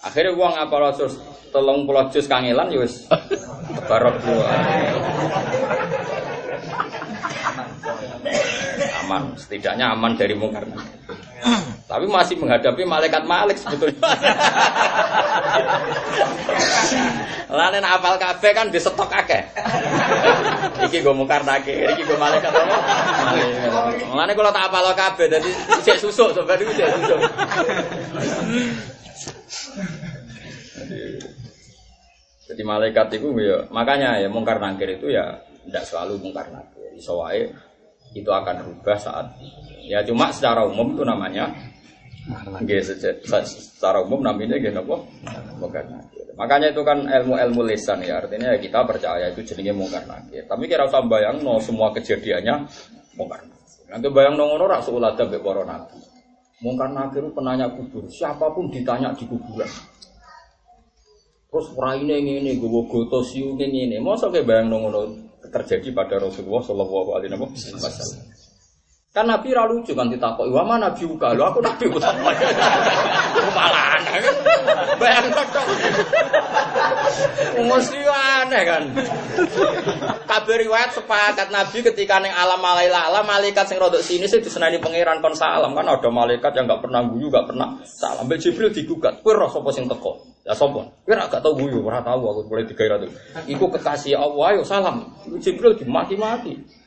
[0.03, 1.07] Akhirnya uang apa rasul
[1.55, 3.07] tolong pulau jus kangelan, yus
[3.89, 4.47] barok dua.
[9.05, 10.63] Aman, setidaknya aman dari mungkar.
[11.89, 13.99] Tapi masih menghadapi malaikat Malik sebetulnya.
[17.51, 19.43] Lain apal kafe kan di stok akeh.
[20.87, 22.77] Iki gue mungkar nake, iki gue malaikat apa?
[24.07, 25.49] Lain kalau tak apal kafe, jadi
[25.83, 27.19] cek susuk sebenarnya cek susuk.
[32.51, 36.89] Jadi malaikat itu ya, makanya ya mungkar nakir itu ya tidak selalu mungkar nakir.
[36.97, 37.54] Soalnya
[38.12, 39.28] itu akan berubah saat
[39.88, 41.47] ya cuma secara umum itu namanya
[42.62, 42.86] Nggih
[43.25, 45.01] secara umum namanya nggih napa?
[45.58, 46.21] Mungkar nakir.
[46.38, 50.46] Makanya itu kan ilmu-ilmu lisan ya, artinya ya kita percaya itu jenenge mungkar nakir.
[50.46, 52.70] Tapi kira usah bayangno semua kejadiannya
[53.17, 53.42] mungkar.
[53.89, 55.97] Nanti bayangno ngono ora seulada para nabi.
[56.62, 59.70] Mungkar nakir penanya kubur, siapa pun ditanya di kuburan.
[61.51, 63.97] Terus raine ngene, gue goto siu ngene.
[63.97, 65.01] Mosok ke bayangno ngono
[65.51, 68.41] terjadi pada Rasulullah Shallallahu alaihi wasallam.
[69.12, 72.16] Kan Nabi ra lucu kan ditakoki, "Wa mana Nabi uka?" Lho aku Nabi uta.
[73.51, 74.36] Malah aneh kan.
[74.96, 75.67] Bayangkan tok.
[77.59, 78.83] Mesti aneh kan.
[80.32, 85.20] Kabeh riwayat sepakat Nabi ketika ning alam malaila malaikat sing rodok sini sih disenani pangeran
[85.20, 88.24] kon salam kan ada malaikat yang enggak pernah guyu, enggak pernah salam.
[88.32, 90.88] Mbak Jibril digugat, "Kowe roh sapa sing teko?" Ya sapa?
[90.88, 93.12] Kowe ra gak tau guyu, ora tau aku boleh digairah tuh.
[93.43, 95.04] Iku kekasih Allah, ayo salam.
[95.43, 96.79] Jibril dimaki-maki.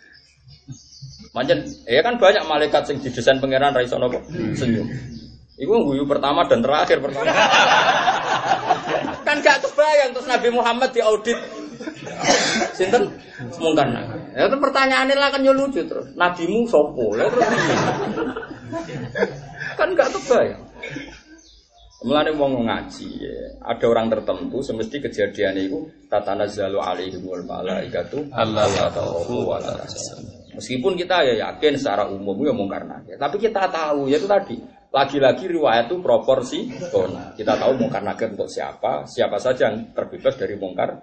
[1.34, 4.22] Manjen, ya kan banyak malaikat sing didesain pangeran ra iso napa
[4.54, 4.86] senyum.
[5.58, 7.26] Iku guyu pertama dan terakhir pertama.
[9.26, 11.38] kan gak kebayang terus Nabi Muhammad diaudit.
[12.74, 13.10] Sinten?
[13.58, 13.86] Mungkar
[14.34, 16.06] Ya itu pertanyaannya lah kan yo lucu terus.
[16.14, 17.18] Nabimu sopo?
[17.18, 17.50] Lah terus?
[19.74, 20.62] Kan gak kebayang.
[22.06, 23.38] Mulane wong ngaji ya.
[23.64, 29.56] Ada orang tertentu semesti kejadian itu tatanazzalu alaihi wal malaikatu Allah alla la takhafu wa
[29.56, 30.43] la tahzanu.
[30.54, 34.56] Meskipun kita ya yakin secara umum ya mungkar nakir, tapi kita tahu ya itu tadi
[34.94, 36.70] lagi-lagi riwayat itu proporsi
[37.34, 40.94] Kita tahu mungkar nakir untuk siapa, siapa saja yang terbebas dari mungkar.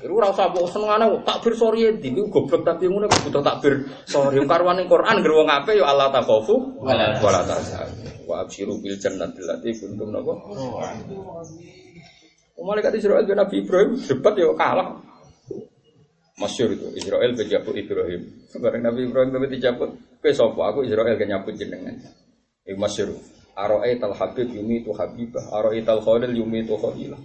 [0.00, 4.88] Itu rasa mbok senengane takbir sore ndi iku goblok tapi ngono butuh takbir sore karwane
[4.88, 8.24] Quran ngger wong apik ya Allah takhafu wa la tahzanu.
[8.24, 10.32] Wa absyiru bil jannati allati kuntum napa?
[12.60, 15.09] Malaikat Israel Nabi Ibrahim debat ya kalah.
[16.40, 18.48] Masyur itu Israel berjabut Ibrahim.
[18.56, 19.90] Bareng Nabi Ibrahim tapi dijabut.
[20.24, 20.72] Kowe sapa?
[20.72, 21.92] Aku Israel gak nyabut jenengan.
[22.64, 23.12] Iku masyur.
[23.52, 25.52] Aro'ait al habib yumi itu habibah.
[25.52, 27.20] Aro'ait al khalil yumi itu khalilah.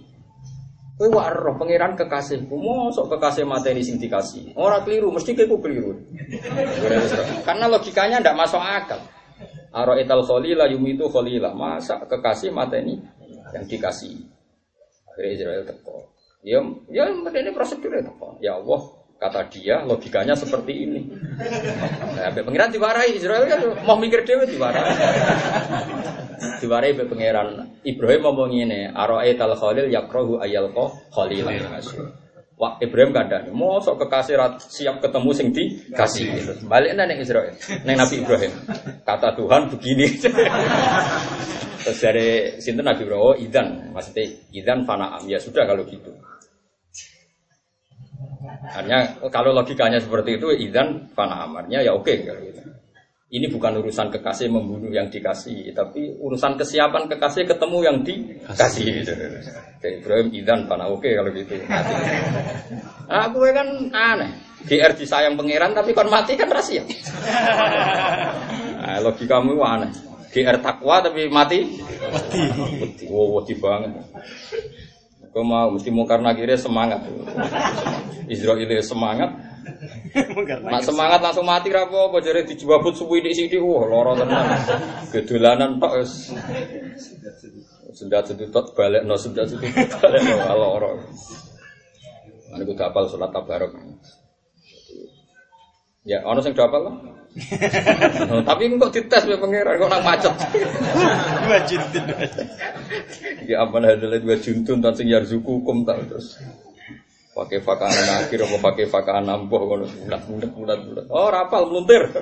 [1.00, 2.52] Kowe waro pangeran kekasihku.
[2.52, 4.52] Mosok kekasih mateni sing dikasih.
[4.56, 5.96] Ora keliru, mesti kowe keliru.
[7.44, 9.00] Karena logikanya ndak masuk akal.
[9.72, 11.56] Aro'ait al khalila yumi itu khalilah.
[11.56, 13.00] Masa kekasih mateni
[13.56, 14.12] yang dikasih.
[15.12, 16.12] Akhirnya Israel teko.
[16.46, 16.60] Ya,
[16.92, 18.38] ya ini prosedurnya teko.
[18.44, 18.80] Ya Allah,
[19.16, 21.00] kata dia logikanya seperti ini.
[22.16, 24.84] Nah, pengiran diwarai Israel kan mau mikir dewe diwarai.
[26.60, 31.48] diwarai be pangeran Ibrahim ngomong ini, aro'ait al khalil yakrohu ayal ko khalil.
[32.56, 36.56] Wah Ibrahim kadang mau sok kekasih siap ketemu sing di kasih.
[36.64, 37.52] Balik neng Israel,
[37.84, 38.52] neng Nabi Ibrahim.
[39.04, 40.06] Kata Tuhan begini.
[41.84, 44.26] Terus dari sinten Nabi Ibrahim, oh idan, maksudnya
[44.56, 45.28] idan fanaam.
[45.28, 46.10] Ya sudah kalau gitu.
[48.74, 52.60] Hanya kalau logikanya seperti itu, idan fana amarnya ya oke kalau gitu.
[53.26, 59.02] Ini bukan urusan kekasih membunuh yang dikasih, tapi urusan kesiapan kekasih ketemu yang dikasih.
[59.82, 61.58] Jadi Ibrahim idan fana oke kalau gitu.
[63.06, 64.30] Nah, aku kan aneh.
[64.66, 66.82] GR disayang pangeran tapi kon mati kan rahasia.
[68.78, 69.90] Nah, logikamu aneh.
[70.30, 73.06] GR takwa tapi mati mati.
[73.10, 73.90] Wow, mati banget.
[75.36, 77.04] Kau mau mesti mungkar nakirnya semangat.
[78.24, 79.36] Israel semangat.
[80.64, 84.48] Nak semangat langsung mati rapo apa jadi dijabut suwi di sini wah loro tenan.
[85.12, 86.32] Gedulanan tok wis.
[87.92, 90.24] Sendat sedutut balik no sendat sedutut balik
[90.56, 91.04] loro.
[92.56, 93.76] Ane kudu hafal salat tabarok.
[96.08, 96.96] Ya, ono sing hafal lah.
[97.36, 100.32] Oh, tapi kok dites ya pangeran kok nang macet.
[101.44, 102.04] Dua juntun.
[103.44, 106.40] Ya apa adalah dua juntun tan sing yarzuku hukum tak terus.
[107.36, 111.04] Pakai fakaan akhir apa pakai fakaan ampuh kono bulat bulat bulat bulat.
[111.12, 112.08] Oh rapal meluntir.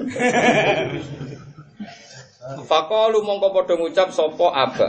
[2.45, 4.89] Fakalu mongko padha ngucap sapa aba.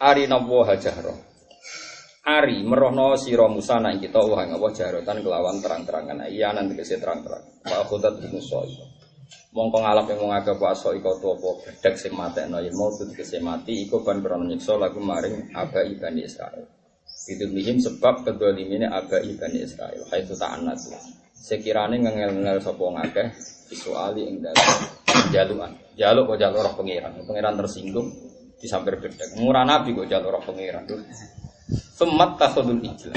[0.00, 1.18] Ari nawa hajahro.
[2.24, 6.30] Ari merohno sira Musa nang kita wah ngapa jarotan kelawan terang-terangan.
[6.30, 7.44] Iya nanti kese terang-terang.
[7.66, 8.62] Wa khudat bin Musa.
[9.56, 13.40] Mongko ngalap yang mengaga puasa iko tu apa bedek sing matekno yen mau tuh kese
[13.40, 16.66] mati iku ban krono nyiksa lagu maring aga ibani Israel.
[17.26, 20.04] Itu mihim sebab kedua limine aga ibani Israel.
[20.12, 20.78] Hai tu ta'anat.
[21.32, 23.28] Sekirane ngengel-ngel sapa ngakeh
[23.72, 24.68] visuali ing dalem
[25.34, 25.72] jaluan.
[25.96, 27.12] Jaluk kok jaluk roh pangeran.
[27.24, 28.08] Pangeran tersinggung
[28.60, 29.40] disamper bedek.
[29.40, 30.84] Murah nabi kok jaluk roh pangeran.
[31.96, 33.16] Semat tasodul ijlah.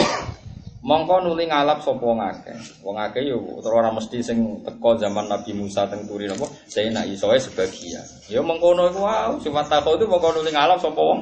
[0.80, 2.56] Mongko nuli ngalap sapa wong akeh.
[2.88, 3.36] Wong akeh yo
[3.68, 8.08] ora mesti sing teko zaman Nabi Musa teng turi napa, nak isoe sebagian.
[8.32, 11.20] Yo mengkono iku wae, cuma takok itu mongko nuli ngalap sapa wong.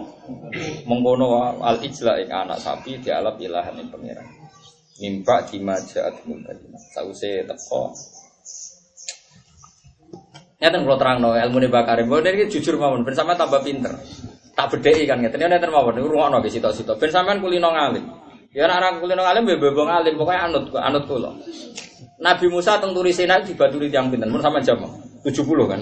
[0.85, 4.29] Mengkono al ijla ing anak sapi dialap ilahan ing pangeran.
[5.01, 6.77] Mimpa dimajaat mumbatina.
[6.93, 7.97] Sause teko.
[10.61, 12.05] Ngeten kula terangno ilmu ne bakare.
[12.05, 13.97] Mbok niki jujur mawon ben sampean tambah pinter.
[14.53, 15.41] Tak bedheki kan ngeten.
[15.41, 17.01] Ngeten mawon rungokno ge sitok-sitok.
[17.01, 18.26] Ben sampean kulino ngalim.
[18.57, 21.29] Ya nek ora kulino alim ya bebong alim, pokoknya anut anut kula.
[22.17, 24.33] Nabi Musa teng turi Sinai dibaturi tiyang pinten?
[24.33, 24.81] Mun sampean jam
[25.21, 25.77] 70 kan.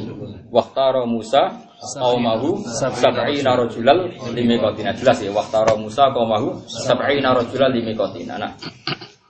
[0.51, 4.91] Waqtara Musa qaumahu sab'ina rajulal limiqatina.
[4.91, 8.35] Jelas ya waqtara Musa qaumahu sab'ina rajulal limiqatina.
[8.35, 8.51] Nah,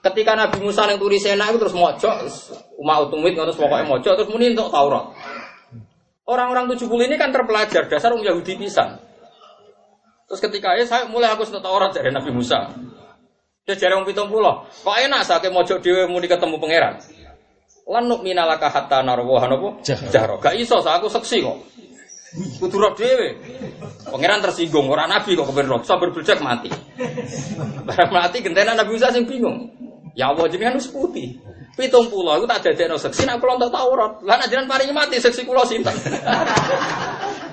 [0.02, 2.26] ketika Nabi Musa yang turi Sinai itu terus mojok
[2.82, 5.14] umat utumit terus pokoknya mojok terus muni untuk Taurat.
[6.26, 8.98] Orang-orang 70 ini kan terpelajar dasar orang Yahudi pisan.
[10.26, 12.66] Terus ketika ya saya mulai aku sentuh Taurat dari Nabi Musa.
[13.66, 14.30] Dia jare wong 70.
[14.86, 17.02] Kok enak sakit mojok dhewe muni ketemu pangeran.
[17.90, 19.82] Lan nuk minalaka hatta narwa napa?
[19.82, 20.38] Jahro.
[20.38, 21.58] Gak iso sa aku seksi kok.
[22.62, 23.34] Kudu roh dhewe.
[24.06, 26.70] Pangeran tersinggung, orang nabi kok kepen roh, sabar mati.
[27.82, 29.66] Barang mati gentena Nabi Musa sing bingung.
[30.14, 31.42] Ya Allah jenengan wis putih.
[31.74, 34.22] Pitung pulau, aku tak dadekno seksi, nak kula entuk Taurat.
[34.22, 35.92] Lah nak jenengan paringi mati seksi kula sinten.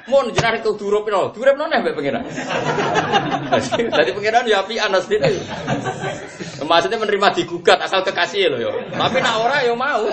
[0.03, 2.27] Mun jenengan itu durupno, durupno neh mbek pangeran.
[3.71, 5.31] Jadi pangeran ya anas dene.
[6.59, 8.71] Maksudnya menerima digugat asal kekasih loh yo.
[8.91, 10.03] Tapi nak ora yo mau.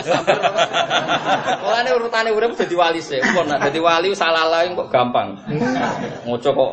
[1.66, 3.18] Mulane urutane urip dadi wali sih.
[3.34, 5.34] Mun nak dadi wali salah lain kok gampang.
[6.22, 6.72] Ngoco kok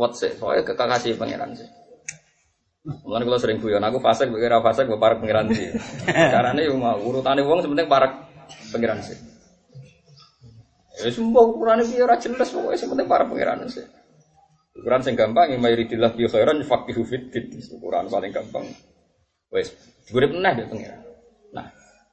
[0.00, 0.32] wet sih.
[0.40, 1.68] Soalnya kekasih pangeran sih.
[3.04, 5.68] Mulane kalau sering guyon, aku fasik, kira fasik, gue para pangeran sih.
[6.08, 8.24] Caranya yo mau urutane wong sebenarnya para
[8.72, 9.39] pangeran sih.
[11.04, 13.84] Ya sumpah ukurannya piye ora jelas pokoknya sebenarnya para pangeran sih.
[14.80, 17.50] Ukuran sing gampang yang mayoritillah bi khairan faqihu fiddin.
[17.74, 18.64] Ukuran paling gampang.
[19.50, 19.74] Wes,
[20.06, 21.00] digurip meneh deh pangeran.
[21.50, 21.66] Nah,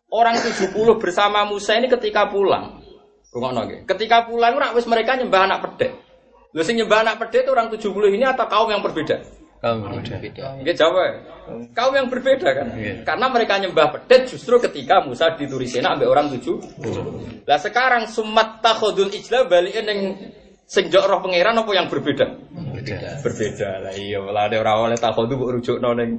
[0.10, 2.82] orang 70 bersama Musa ini ketika pulang.
[3.30, 3.80] Rungokno nggih.
[3.86, 5.92] Ketika pulang ora mereka nyembah anak pedek.
[6.56, 9.37] Lho sing nyembah anak pedek itu orang 70 ini atau kaum yang berbeda?
[9.58, 10.62] Kaum berbeda.
[10.62, 11.02] Nggih jawab.
[11.02, 11.14] ya.
[11.74, 12.68] Kaum yang berbeda kan?
[13.02, 16.62] Karena mereka nyembah pedet justru ketika Musa diturisena ambek orang tujuh.
[17.44, 20.00] Lah sekarang sumat takhodul ijla balikin yang
[20.68, 22.26] sing jok roh pangeran apa yang berbeda?
[22.54, 23.10] Berbeda.
[23.26, 26.12] Berbeda lah iya lah ada orang oleh takhodu mbok rujukno ning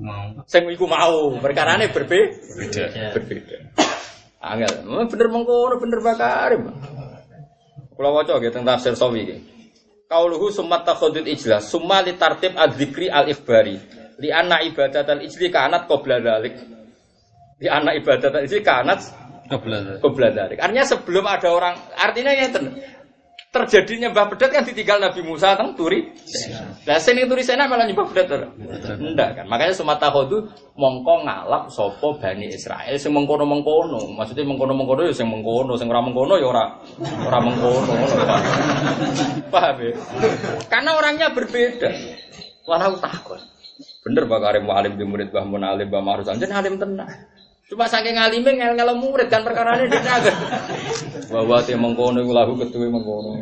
[0.00, 0.46] Mau.
[0.46, 1.34] sing iku mau.
[1.42, 3.12] Perkarane berbe Berbeda.
[3.18, 3.56] berbeda.
[4.46, 4.72] Angel,
[5.10, 6.72] bener mengkono bener bakarim.
[7.92, 9.36] Kula waca nggih teng tafsir sawi iki.
[10.10, 13.78] Qauluhu summa takhudul ijlas summa li tartib adzikri al ikhbari
[14.18, 16.54] li anna ibadat al ijli kanat qabla dzalik.
[17.62, 19.00] Li anna ibadat al ijli kanat
[19.50, 19.98] Kebelah.
[19.98, 20.58] qabla dzalik.
[20.62, 22.50] Artinya sebelum ada orang artinya ya
[23.50, 26.12] terjadi nyembah pedet kan ditinggal Nabi Musa teng turi.
[26.84, 28.48] Lah sing turi sana malah nyembah pedet ora?
[28.94, 29.44] Enggak kan.
[29.48, 30.46] Makanya sumata khodu
[30.76, 34.14] mongko ngalap sapa Bani Israel sing mengkono-mengkono.
[34.14, 36.64] Maksudnya mengkono-mengkono ya sing mengkono, sing ora mengkono ya ora
[37.26, 37.92] ora mengkono.
[39.52, 39.92] Paham ya?
[40.70, 41.90] Karena orangnya berbeda.
[42.70, 43.40] Wala aku takut.
[44.00, 47.08] Bener Pak Karim alim di murid Mbah Mun alim Mbah Marus anjen alim tenang.
[47.70, 50.34] Cuma saking alime ngel-ngel murid kan perkara ini dia agak.
[51.30, 53.38] Bahwa te mengkono iku lahu ketuwe mengkono.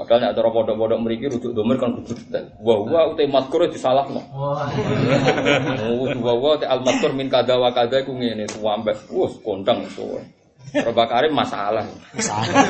[0.00, 2.48] Padahal nek cara pondok-pondok mriki rujuk domir kan kudu detail.
[2.64, 4.24] Wa wa ute mazkur disalahno.
[4.32, 8.96] Oh, wa wa te al mazkur min kada wa kada iku ngene tuambek.
[9.12, 10.24] Wes kondang suwe.
[10.72, 11.84] Roba Karim masalah.
[12.16, 12.64] Masalah.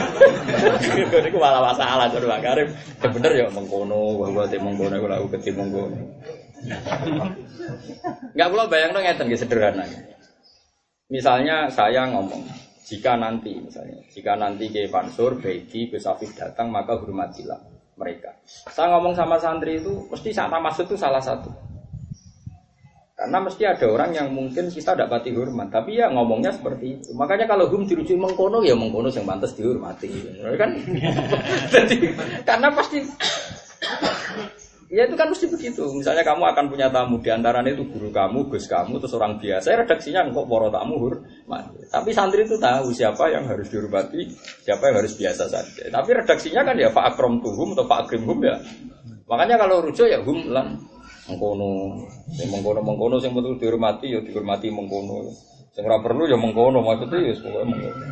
[1.22, 2.74] Iku malah masalah Roba Karim.
[2.98, 6.02] Ya bener ya mengkono, wa wa te mengkono iku lahu ketuwe mengkono.
[8.34, 9.84] Enggak perlu bayang dong ngeten sederhana.
[11.10, 12.46] Misalnya saya ngomong,
[12.86, 16.06] jika nanti misalnya, jika nanti Kiai Mansur, Begi, Gus
[16.38, 17.58] datang maka hormatilah
[17.98, 18.30] mereka.
[18.46, 21.50] Saya ngomong sama santri itu mesti sama maksud itu salah satu.
[23.20, 27.12] Karena mesti ada orang yang mungkin kita tidak pati hormat, tapi ya ngomongnya seperti itu.
[27.12, 30.08] Makanya kalau hum dirujuk mengkono ya mengkono yang pantas dihormati,
[30.56, 30.72] kan?
[31.74, 32.16] Jadi
[32.48, 33.04] karena pasti
[34.90, 35.86] Ya itu kan mesti begitu.
[35.94, 39.86] Misalnya kamu akan punya tamu di antaranya itu guru kamu, gus kamu, terus orang biasa.
[39.86, 41.86] Redaksinya kok poro tamu hormati.
[41.86, 44.26] Tapi santri itu tahu siapa yang harus dihormati,
[44.66, 45.86] siapa yang harus biasa saja.
[45.94, 48.58] Tapi redaksinya kan ya Pak Akrom tuhum atau Pak Akrim hum ya.
[49.30, 50.74] Makanya kalau rujuk ya hum lan
[51.30, 52.02] mengkono,
[52.34, 55.30] yang mengkono mengkono yang betul dihormati ya dihormati mengkono.
[55.78, 58.02] Yang perlu ya mengkono maksudnya ya pokoknya mengkono.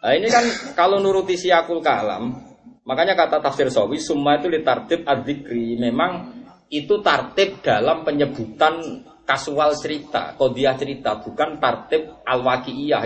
[0.00, 0.44] Nah ini kan
[0.76, 2.49] kalau nuruti siakul kalam,
[2.90, 6.42] Makanya kata tafsir sawi summa itu litartib adzikri memang
[6.74, 12.42] itu tartib dalam penyebutan kasual cerita, kodiah cerita, bukan tartib al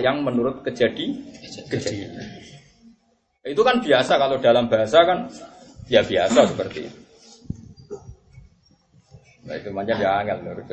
[0.01, 1.05] yang menurut kejadi
[1.69, 2.16] kejadian.
[3.44, 5.28] Itu kan biasa kalau dalam bahasa kan
[5.93, 6.98] ya biasa seperti itu.
[9.44, 10.65] Nah itu macam ya angel menurut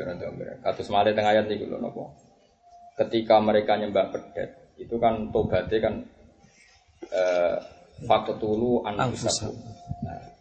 [0.64, 2.16] Katus malih tengah ayat itu nopo.
[2.96, 5.94] Ketika mereka nyembah pedet, itu kan tobatnya kan
[7.12, 9.54] eh, Faktulu anfusakum.
[10.02, 10.32] Nah,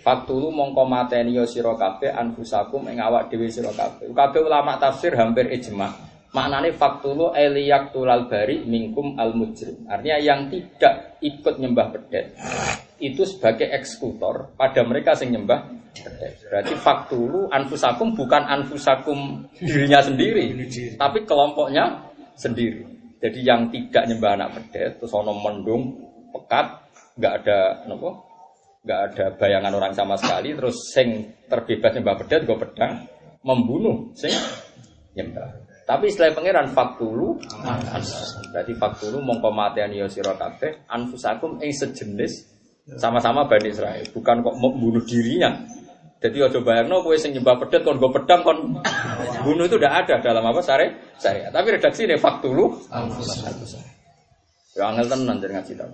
[0.00, 4.08] Faktulu mongko mateni yo sira kabeh anfusakum ing awak dhewe sira kabeh.
[4.16, 5.92] Kabeh ulama tafsir hampir ijma.
[6.28, 9.88] Maknane faktulu eliyak tulal bari minkum al mujrim.
[9.88, 12.36] Artinya yang tidak ikut nyembah pedet
[13.00, 16.44] itu sebagai eksekutor pada mereka sing nyembah pedet.
[16.48, 20.52] Berarti faktulu anfusakum bukan anfusakum dirinya sendiri,
[21.00, 22.84] tapi kelompoknya sendiri.
[23.18, 25.96] Jadi yang tidak nyembah anak pedet terus ono mendung
[26.30, 26.87] pekat
[27.18, 27.58] nggak ada
[27.90, 28.24] nopo
[28.86, 33.04] nggak ada bayangan orang sama sekali terus sing terbebas nyembah pedet gue pedang
[33.42, 34.30] membunuh sing
[35.18, 37.40] nyembah Tapi istilah pangeran faktulu
[38.52, 42.58] Jadi faktulu mongko mateni ya sira kabeh anfusakum ing sejenis
[42.96, 45.52] sama-sama Bani Israel, bukan kok mau bunuh dirinya.
[46.18, 48.80] Jadi ojo bayangno kowe sing nyembah pedet kon go pedang kon
[49.44, 51.52] bunuh itu udah ada dalam apa sare saya.
[51.52, 52.74] Tapi redaksi ini faktulu
[54.74, 55.90] Ya angel tenan ngaji tau.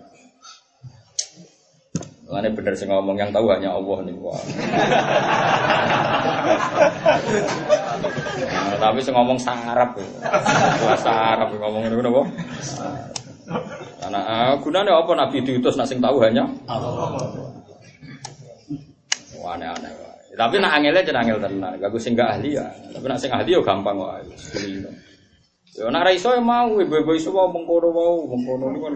[2.25, 4.41] Makanya bener sih ngomong yang tahu hanya Allah nih wah.
[8.49, 9.93] Nah, tapi sih ngomong sarap,
[10.81, 12.23] bahasa Arab ngomong ini apa?
[14.01, 16.49] Karena uh, gunanya apa Nabi diutus nak sing tahu hanya
[19.45, 19.93] Wah, aneh-aneh.
[20.35, 22.67] Tapi nak angelnya jangan angel tenan, gak sing gak ahli ya.
[22.91, 24.25] Tapi nak sing ahli yo gampang wae.
[24.57, 24.89] Gini.
[25.77, 28.95] Yo nak ra iso ya mau, ibu-ibu iso mau mengkono mau, mengkono niku kan.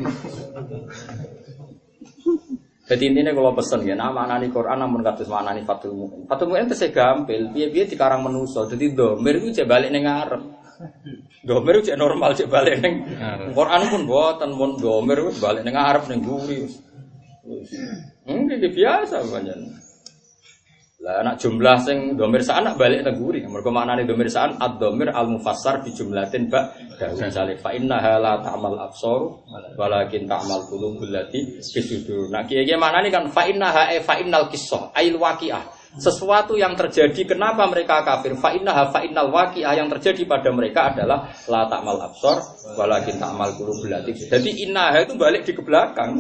[2.89, 6.25] Jadi intinya kalau pesen ya, nama anani Quran namun kados manani Fatul Mu'in.
[6.25, 8.65] Fatul Mu'in itu gampil, biar-biar dikarang menuso.
[8.65, 10.43] Jadi domir itu cek balik neng ngarep.
[11.45, 13.05] Domir cek normal cek balik neng.
[13.53, 16.65] Quran pun buatan pun domir itu balik neng ngarep neng guri.
[18.25, 19.88] Hmm, ini biasa banyak.
[20.99, 23.47] Lah anak jumlah sing domir saan nak balik nang guri.
[23.47, 28.75] Mergo maknane domir saan ad-domir al-mufassar bi jumlatin ba dawu misale fa innaha la ta'mal
[28.83, 29.47] absar
[29.79, 32.27] walakin ta'mal qulubul lati fi sudur.
[32.35, 35.71] Nah kiye maknane kan fa innaha e fa innal qissah ail waqiah.
[36.03, 40.91] Sesuatu yang terjadi kenapa mereka kafir fa innaha fa innal waqiah yang terjadi pada mereka
[40.91, 42.43] adalah la ta'mal absar
[42.75, 44.19] walakin ta'mal qulubul lati.
[44.19, 46.19] Jadi innaha itu balik di ke belakang.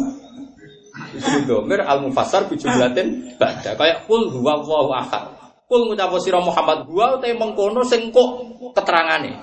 [1.15, 5.35] Isu domir al mufassar bijumlatin ba'da kayak kul huwa wallahu ahad.
[5.69, 8.29] Kul ngucap sira Muhammad huwa te mengkono sing kok
[8.77, 9.41] keterangane.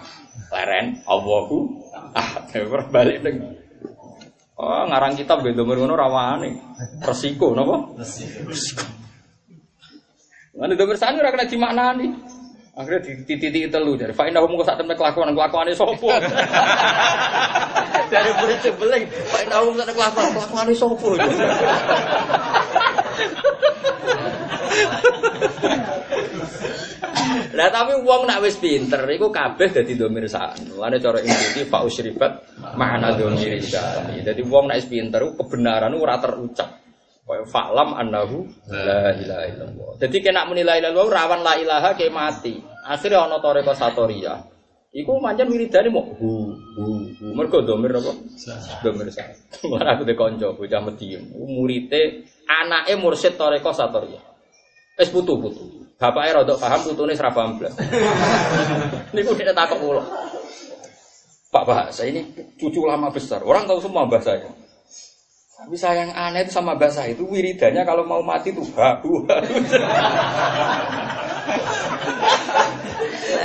[0.51, 1.69] Leren Allahu
[2.13, 2.49] ahad.
[2.95, 3.37] Balik ning
[4.55, 6.55] Oh, ngarang kitab ge domir ngono rawane.
[7.03, 7.91] Resiko napa?
[7.99, 8.87] Resiko.
[10.55, 12.07] Mana domir sani ora kena dimaknani.
[12.75, 16.07] Akhirnya di titik telu dari Fa inna hum sak temne kelakuan kelakuane sopo.
[18.09, 21.07] Dari murid sebeling, Fa inna hum sak kelakuan kelakuane sopo.
[27.55, 30.75] Lah tapi wong nak wis pinter iku kabeh dadi domir saan.
[30.75, 34.11] Mulane cara inti fa usribat makna domir saan.
[34.19, 36.83] Dadi wong nak wis pinter kebenaran ora terucap.
[37.25, 39.91] Kaya fa'lam annahu la ilaha illallah.
[39.97, 42.53] Jadi kena muni la ilaha illallah rawan la ilaha ke mati.
[42.85, 44.37] Akhirnya ana toreko satoria.
[44.95, 46.83] Iku manjan wiridane mau hu hu
[47.19, 47.25] hu.
[47.35, 48.15] Mergo domir apa?
[48.79, 49.27] Domir sa.
[49.67, 51.35] Ora aku de kanca bocah Mediun.
[51.35, 54.23] Iku Murite anake mursyid toreko satoria.
[54.95, 55.83] Wis putu-putu.
[55.99, 57.75] Bapaknya rodok paham, putune ora paham blas.
[59.15, 60.03] Niku dia takut kula.
[61.51, 62.23] Pak bahasa ini
[62.55, 63.43] cucu lama besar.
[63.43, 64.47] Orang tahu semua bahasa saya.
[65.55, 69.27] Tapi saya yang aneh itu sama bahasa itu wiridannya kalau mau mati tuh bahu.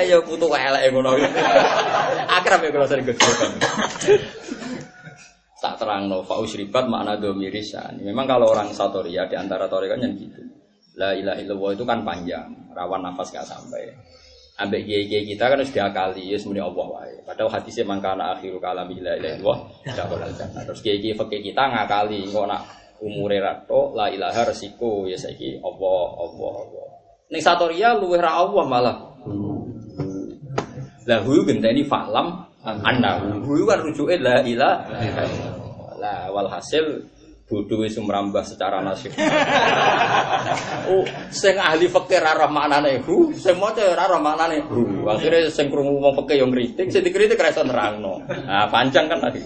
[0.01, 1.17] Ayo putu elek ngono.
[2.29, 3.53] Akrab ya kalau sering kesulitan.
[5.61, 8.01] Tak terang no, fausribat makna domirisan.
[8.01, 10.41] Memang kalau orang satoria di antara yang gitu.
[10.97, 13.93] La ilaha illallah itu kan panjang, rawan nafas gak sampai.
[14.61, 17.17] Ambek kiai kita kan sudah diakali, ya semuanya Allah wae.
[17.25, 19.59] Padahal hadisnya mangkana akhiru kalam la ilaha illallah,
[19.89, 20.63] dakhala jannah.
[20.69, 22.69] Terus kiai kiai fakih kita ngakali, kok nak
[23.01, 26.90] umure rato la ilaha resiko ya saiki Allah Allah Allah.
[27.31, 28.97] Ning satoria luwih ra Allah malah.
[31.07, 32.27] Lah hu genteni fa'lam
[32.67, 33.47] annahu.
[33.47, 35.95] Hu kan rujuke la ilaha illallah.
[36.03, 37.07] Lah walhasil
[37.51, 39.11] bodoh wis merambah secara nasib.
[40.91, 41.03] oh,
[41.35, 45.03] sing ahli fikih ora roh maknane hu, sing maca ora roh maknane hu.
[45.07, 48.23] Akhire sing krungu wong fikih yo ngritik, sing dikritik ora iso nerangno.
[48.27, 49.43] Nah, panjang kan lagi.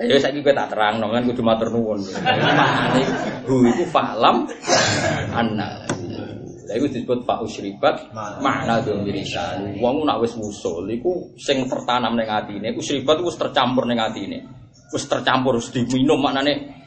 [0.00, 2.00] Ya saiki kowe tak terangno kan kudu matur nuwun.
[2.20, 3.02] Maknane
[3.48, 4.44] hu iku fa'lam
[5.32, 5.88] anna.
[6.68, 8.12] Iku disebut fa usribat
[8.44, 9.80] makna domirisan.
[9.80, 14.44] Wong nak wis wusul iku sing tertanam ning atine, usribat wis tercampur ning atine.
[14.92, 16.78] Wis tercampur wis diminum maknane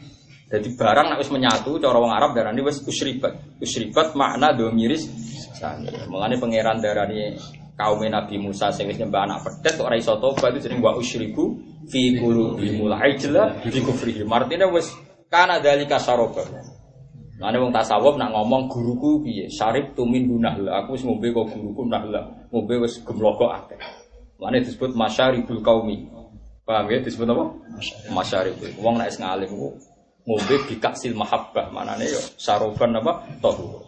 [0.51, 3.61] jadi barang nak wis menyatu cara wong Arab darani wis usribat.
[3.63, 5.07] Usribat makna domiris
[5.55, 5.87] sani.
[6.11, 7.39] Mulane pangeran darani
[7.79, 10.91] kaum Nabi Musa sing wis nyembah anak pedet kok ora iso tobat itu jeneng wa
[10.99, 11.55] usribu
[11.87, 14.27] fi qulubihim al-ijla bi kufrihim.
[14.27, 14.91] Artinya wis
[15.31, 16.43] kana dalika saroba.
[17.41, 19.49] Mulane wong tasawuf nak ngomong guruku piye?
[19.49, 20.85] Syarif tumin hunahla.
[20.85, 22.21] Aku wis ngombe kok guruku nahla.
[22.53, 23.81] Ngombe wis gemloko akeh.
[24.37, 26.05] Mulane disebut masyaribul qaumi.
[26.61, 27.45] Paham ya disebut apa?
[28.13, 28.69] Masyaribul.
[28.77, 29.73] Wong nek wis ngalim ku
[30.25, 33.81] ngombe bikaksil mahabbah manane yo saroban apa tohu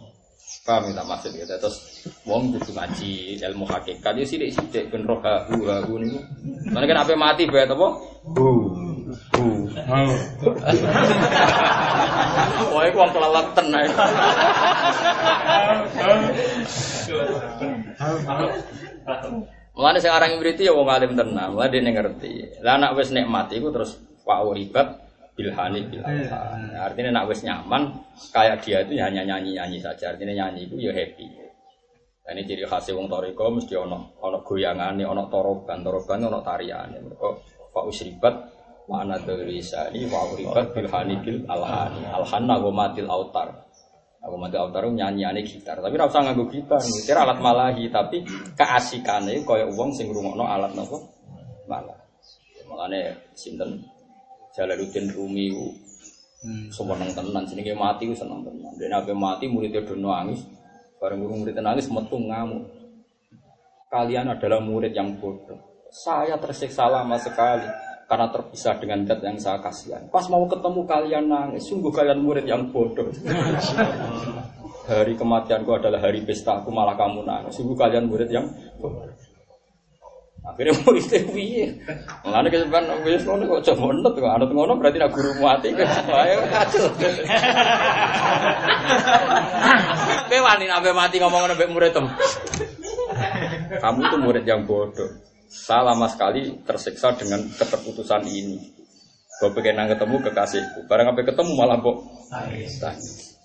[0.66, 1.78] paham tak maksud kita terus
[2.26, 6.18] wong kudu ngaji ilmu hakikat yo sithik sithik ben roh hu hu niku
[6.74, 7.88] mana kan ape mati bae apa
[8.34, 8.46] hu
[9.36, 9.68] hu
[12.74, 13.86] Wah, iku wong keleleten ae.
[19.74, 22.62] Mulane sing aran ngriti ya wong alim tenan, mulane dene ngerti.
[22.62, 25.02] Lah nek wis nikmat iku terus wa uribat
[25.34, 26.74] bilhani bil alhan.
[26.78, 27.90] Artinya nek wis nyaman
[28.30, 30.14] kayak dia itu hanya nyanyi-nyanyi saja.
[30.14, 31.26] Artinya nyanyi itu ya happy.
[32.24, 36.96] Ini ciri khas wong toriko mesti ono ono goyangane, ono toroban, toroban ono tariane.
[36.96, 37.28] Mereka
[37.68, 38.53] fa usribat
[38.84, 41.16] wa ana dzalisani wa uribat alhani.
[42.12, 43.64] Alhanna wa matil autar.
[44.24, 48.24] Aku mati autar nyanyiane gitar, tapi ora usah nganggo gitar, kira alat malahi, tapi
[48.56, 50.96] keasikane kaya wong sing ngrungokno alat napa?
[51.68, 51.98] Malah.
[52.64, 53.84] Makane sinten
[54.56, 55.76] Jalaluddin Rumi ku
[56.72, 58.72] seneng tenan jenenge mati ku seneng tenan.
[58.80, 60.40] Dene ape mati muridnya do nangis,
[60.96, 62.64] bareng guru murid nangis metu ngamuk.
[63.92, 65.84] Kalian adalah murid yang bodoh.
[65.92, 67.68] Saya tersiksa lama sekali
[68.04, 70.02] karena terpisah dengan zat yang saya kasihan.
[70.12, 73.08] Pas mau ketemu kalian nangis, sungguh kalian murid yang bodoh.
[74.90, 77.56] hari kematianku adalah hari pesta, aku malah kamu nangis.
[77.56, 78.44] Sungguh kalian murid yang
[78.76, 79.14] bodoh.
[80.44, 81.66] Akhirnya muridnya piye?
[82.20, 85.88] Mulane kesepan wis ngono kok aja monot kok anut ngono berarti nak guru mati kok
[85.88, 86.84] ayo kacau.
[90.28, 92.04] Kowe wani sampe mati ngomong ngono mbek muridem.
[93.82, 95.08] Kamu tuh murid yang bodoh.
[95.54, 98.58] Saya lama sekali tersiksa dengan keterputusan ini.
[99.38, 100.90] Gue pengen ketemu kekasihku.
[100.90, 101.96] Barang sampai ketemu malah kok
[102.82, 103.38] tangis.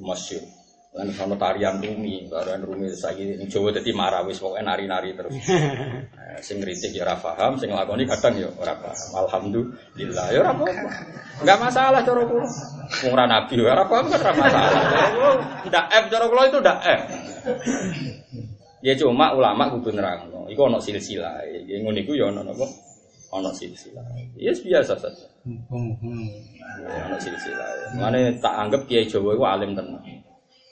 [0.00, 0.44] Masyur.
[0.94, 5.34] Lan sono tarian rumi, tarian rumi saiki ning Jawa dadi marah wis pokoke nari-nari terus.
[5.34, 9.26] Eh, sing kritik ya ora paham, sing lakoni kadang ya ora paham.
[9.26, 11.54] Alhamdulillah ya ora apa-apa.
[11.58, 12.46] Masalah cara kula.
[13.02, 14.72] Wong ora nabi ya ora paham kan ora masalah.
[15.66, 17.00] Ndak F cara kula itu ndak F.
[18.84, 20.44] Ya cuma ulama kudu nerangno.
[20.52, 21.40] Iku ana silsilah.
[21.64, 22.68] Ya ngono iku ya ana napa?
[23.32, 24.04] Ana silsilah.
[24.36, 25.26] Ya biasa saja.
[26.84, 27.96] Ya ana silsilah.
[27.96, 30.04] Mane tak anggap Kiai Jawa iku alim tenan.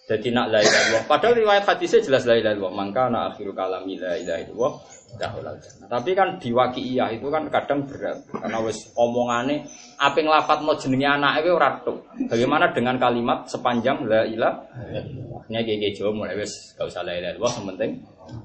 [0.02, 1.04] Jadi nak la ilaha illallah.
[1.06, 2.74] Padahal riwayat hadisnya jelas la ilaha illallah.
[2.74, 4.72] Maka na akhiru kalami la ilaha illallah.
[5.12, 5.86] Dahulal jannah.
[5.86, 8.18] Tapi kan di waqi'iyah itu kan kadang berat.
[8.26, 9.62] Karena wis omongane
[10.02, 12.02] apa nglafat mau jenenge anake ora tok.
[12.26, 15.42] Bagaimana dengan kalimat sepanjang la ilaha illallah.
[15.54, 17.90] Nya gege Jawa mulai wis gak usah la ilaha illallah, yang penting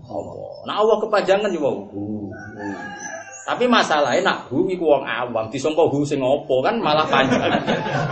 [0.05, 0.51] Allah.
[0.69, 1.77] Nah Allah kepanjangan yo wow.
[3.47, 7.47] Tapi masalahnya nak hu iku wong awam disangka hu sing apa kan malah panjang.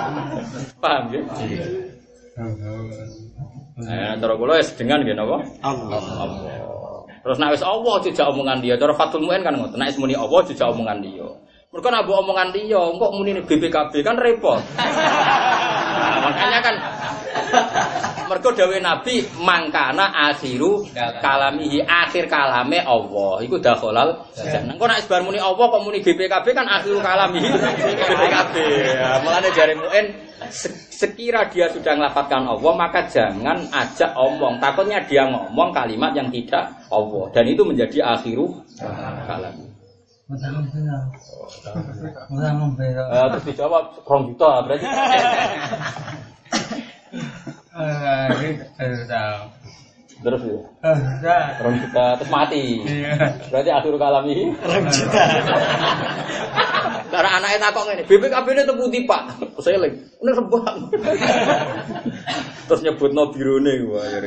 [0.81, 1.22] Paham ya?
[3.76, 5.43] Eh, cara kula wis dengan nggih napa?
[5.60, 5.99] Allah.
[7.19, 10.39] Terus nek wis Allah jejak omongan dia, cara Fatul Muin kan ngoten, nek muni Allah
[10.47, 11.27] jejak omongan dia.
[11.76, 14.64] Mereka nak omongan dia, kok muni BPKB kan repot.
[15.95, 16.76] Nah, makanya kan
[18.30, 20.84] mereka dawe Nabi mangkana akhiru
[21.23, 23.39] kalamihi akhir kalame Allah.
[23.39, 24.76] Iku dakhalal jannah.
[24.76, 27.47] Kok nek sebar muni Allah kok muni BPKB kan akhiru kalamihi
[28.03, 28.56] BPKB.
[28.91, 30.06] Ya, mulane jare Muin
[30.51, 34.57] sekira dia sudah melafatkan Allah maka jangan ajak omong.
[34.59, 37.26] Takutnya dia ngomong kalimat yang tidak Allah.
[37.34, 38.61] Dan itu menjadi akhiru
[39.30, 39.55] kalam.
[43.05, 44.85] Uh, terus dijawab rong juta berarti
[50.26, 50.57] terus ya?
[51.61, 52.81] Rong juta terus mati.
[53.53, 55.23] Berarti akhiru kalam ini rong juta.
[57.06, 60.89] Karena anaknya takok ini, BPKB ini teputi pak, saya lagi, ini rebang.
[62.68, 64.19] Terus nyebut no biru nih, wah ya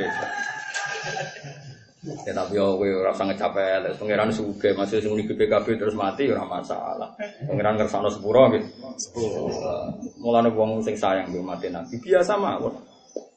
[2.24, 6.46] Ya tapi ya kowe ora usah ngecapek, pangeran suge masih sing BPKB terus mati ora
[6.46, 7.10] masalah.
[7.44, 8.64] Pangeran ngersano sepuro gitu.
[8.96, 9.50] Sepuro.
[10.22, 12.72] Mulane wong sing sayang yo mati nabi biasa mawon.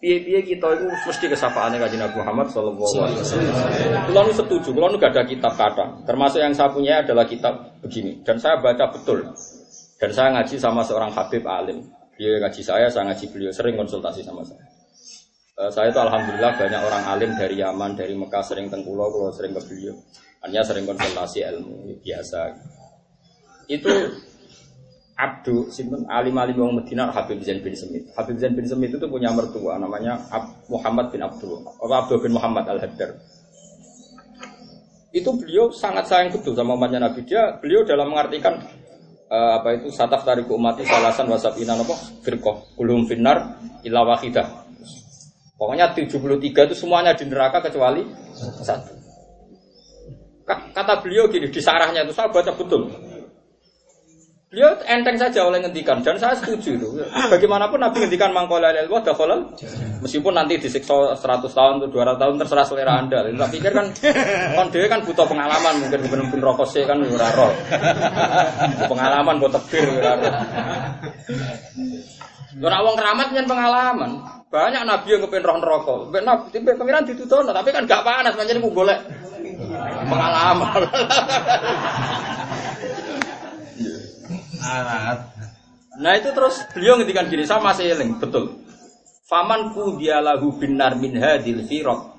[0.01, 3.53] Piye-piye kita itu mesti kesapaannya kaji Nabi Muhammad Sallallahu Alaihi Wasallam.
[4.09, 7.77] Kalau nu setuju, kalau nu gak ada kitab kata, termasuk yang saya punya adalah kitab
[7.85, 9.21] begini, dan saya baca betul.
[10.01, 11.85] Dan saya ngaji sama seorang Habib alim.
[12.17, 14.65] Dia ngaji saya, saya ngaji beliau, sering konsultasi sama saya.
[15.53, 19.53] Uh, saya itu alhamdulillah banyak orang alim dari Yaman, dari Mekah sering tengkulo, kalau sering
[19.53, 19.93] ke beliau.
[20.41, 22.57] Hanya sering konsultasi ilmu biasa.
[23.69, 23.93] Itu
[25.21, 28.09] Abdu sinten alim alim wong Medina Habib Zain bin Semit.
[28.17, 32.65] Habib Zain bin Semit itu punya mertua namanya Ab, Muhammad bin Abdul Abdul bin Muhammad
[32.65, 33.21] Al Haddar.
[35.13, 37.21] Itu beliau sangat sayang betul sama umatnya Nabi.
[37.21, 38.65] Dia beliau dalam mengartikan
[39.29, 41.93] uh, apa itu sataf tariku umati salasan wasab inan apa
[42.25, 44.65] firqah kulum finnar illa wahidah.
[45.53, 48.01] Pokoknya 73 itu semuanya di neraka kecuali
[48.65, 48.97] satu.
[50.49, 53.10] Kata beliau gini di sarahnya itu saya baca betul.
[54.51, 56.87] Beliau enteng saja oleh ngendikan dan saya setuju itu.
[57.07, 59.47] Bagaimanapun Nabi ngendikan mangkola lel dah kolal.
[60.03, 63.23] Meskipun nanti disiksa 100 tahun atau 200 tahun terserah selera Anda.
[63.31, 63.87] Tapi pikir kan
[64.59, 67.55] kon kan butuh pengalaman mungkin benar pun rokok sih kan ora roh.
[68.91, 70.33] Pengalaman buat tebir ora roh.
[72.59, 74.19] Ora wong keramat nyen pengalaman.
[74.51, 75.95] Banyak nabi yang kepen roh neraka.
[76.27, 78.99] Nabi ditutono tapi kan gak panas pancen golek
[80.11, 80.83] Pengalaman.
[86.01, 88.63] Nah itu terus beliau ngendikan gini, saya masih eling, betul.
[89.27, 92.11] Faman kudiyalahu binar min hadil firaq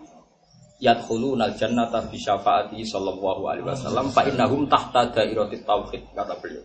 [0.83, 6.65] yadkhuluna al-jannata bi syafaati sallallahu alaihi wasallam fa innahum tahta dairatit tauhid kata beliau.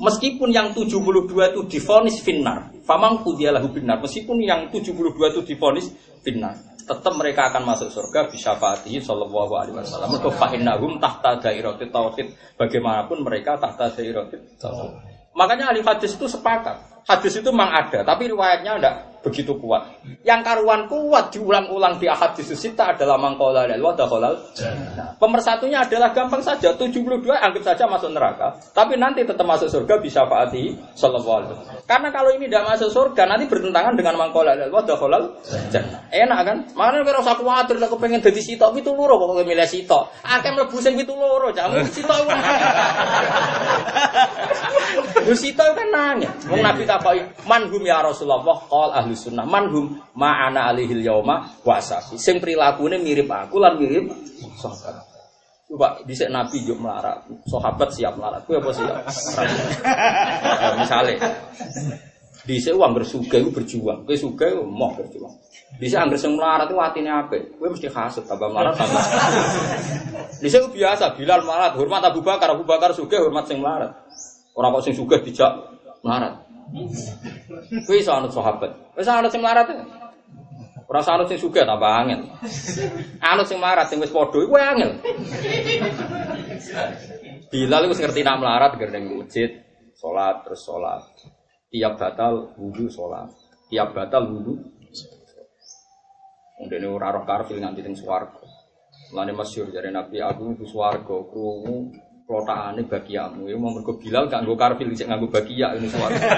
[0.00, 4.00] Meskipun yang 72 itu difonis finnar, famang kudiyalahu binar.
[4.00, 5.92] Meskipun yang 72 itu difonis
[6.22, 10.08] finnar, tetap mereka akan masuk surga bi syafaati sallallahu alaihi wasallam.
[10.16, 12.32] Mergo fa innahum tahta dairatit tauhid.
[12.56, 14.92] Bagaimanapun mereka tahta dairatit tauhid.
[15.36, 17.04] Makanya ahli hadis itu sepakat.
[17.04, 20.02] Hadis itu memang ada, tapi riwayatnya tidak begitu kuat.
[20.26, 24.34] Yang karuan kuat diulang-ulang di hadis sita adalah mangkola dan wadakolal.
[24.98, 26.74] Nah, pemersatunya adalah gampang saja.
[26.74, 31.86] 72 anggap saja masuk neraka, tapi nanti tetap masuk surga bisa faati sallallahu.
[31.86, 35.38] Karena kalau ini tidak masuk surga nanti bertentangan dengan mangkola dan wadakolal.
[36.10, 36.56] Enak kan?
[36.74, 40.10] Makanya kira usah khawatir aku pengen jadi sitok itu loro kok milih sitok.
[40.26, 42.26] Akeh mlebu sing pitu loro, jamu sitok
[45.22, 46.30] Lu sito kan nanya.
[46.48, 52.18] Wong Nabi takoki, "Manhum ya Rasulullah?" Qol ahli sunnah, "Manhum ma'ana alihil yauma wa ashabi."
[52.18, 54.10] Sing prilakune mirip aku lan mirip
[54.58, 55.12] sahabat.
[55.72, 58.44] Coba dhisik Nabi yo melarat, sahabat siap melarat.
[58.44, 58.96] Kuwi apa siap?
[60.60, 61.16] ya, misale
[62.42, 65.32] dhisik wong bersuga iku berjuang, kowe suga iku mau berjuang.
[65.80, 69.02] Dhisik anggere sing melarat iku atine apik, kowe mesti hasud tambah melarat tambah.
[70.42, 73.94] Ku biasa, Bilal melarat, hormat Abu Bakar, Abu Bakar suga hormat sing melarat.
[74.52, 75.56] Orang kok sing sugih dijak
[76.04, 76.51] melarat.
[77.86, 78.96] Kuwi iso anut sahabat.
[78.96, 79.68] Wis anut sing melarat.
[79.68, 79.84] ya?
[80.88, 82.20] Ora anut sing sugih tambah angel.
[83.20, 84.90] Anut sing melarat sing wis padha iku angel.
[87.52, 89.50] Bilal sing ngerti nak melarat gerdeng masjid,
[89.96, 91.04] salat terus salat.
[91.72, 93.32] Tiap batal wudu salat.
[93.72, 94.60] Tiap batal wudu.
[96.62, 98.44] Ndene ora roh karfil nganti teng swarga.
[99.12, 101.16] Mulane masyhur jare Nabi aku mlebu swarga
[102.32, 103.44] klotakane bagiamu.
[103.44, 106.28] Ya mau mergo Bilal gak nggo karfil sik nganggo bagia ini swarga.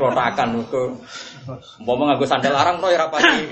[0.00, 0.96] Klotakan mergo
[1.84, 3.44] umpama nganggo sandal larang to ya ora pati.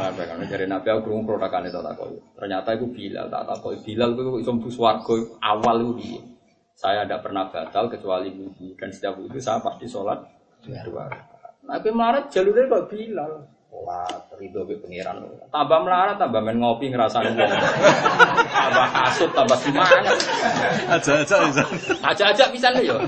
[0.00, 2.00] Lah kan jare Nabi aku krungu klotakane to tak
[2.40, 3.92] Ternyata iku Bilal tak takoki.
[3.92, 6.24] Bilal kuwi iso mlebu swarga awal iku?
[6.72, 10.18] Saya tidak pernah batal kecuali wudhu dan setiap wudhu saya pasti sholat
[10.64, 11.06] dua
[11.64, 13.32] tapi melarat jalurnya kok Bilal.
[13.74, 15.18] Sholat, ridho be pengiran.
[15.50, 17.50] Tambah melarat, tambah main ngopi ngerasani wong.
[18.54, 20.14] tambah kasut, tambah semangat.
[20.94, 21.64] Aja-aja bisa.
[21.98, 23.02] Aja-aja bisa nih yo.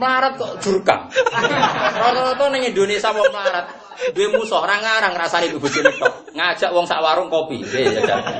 [0.00, 1.12] Melarat kok jurkam.
[1.12, 3.68] Rata-rata ning Indonesia wong melarat.
[4.16, 6.32] Duwe musuh ora ngarang ngrasani ibu bojone tok.
[6.32, 7.60] Ngajak wong sak warung kopi.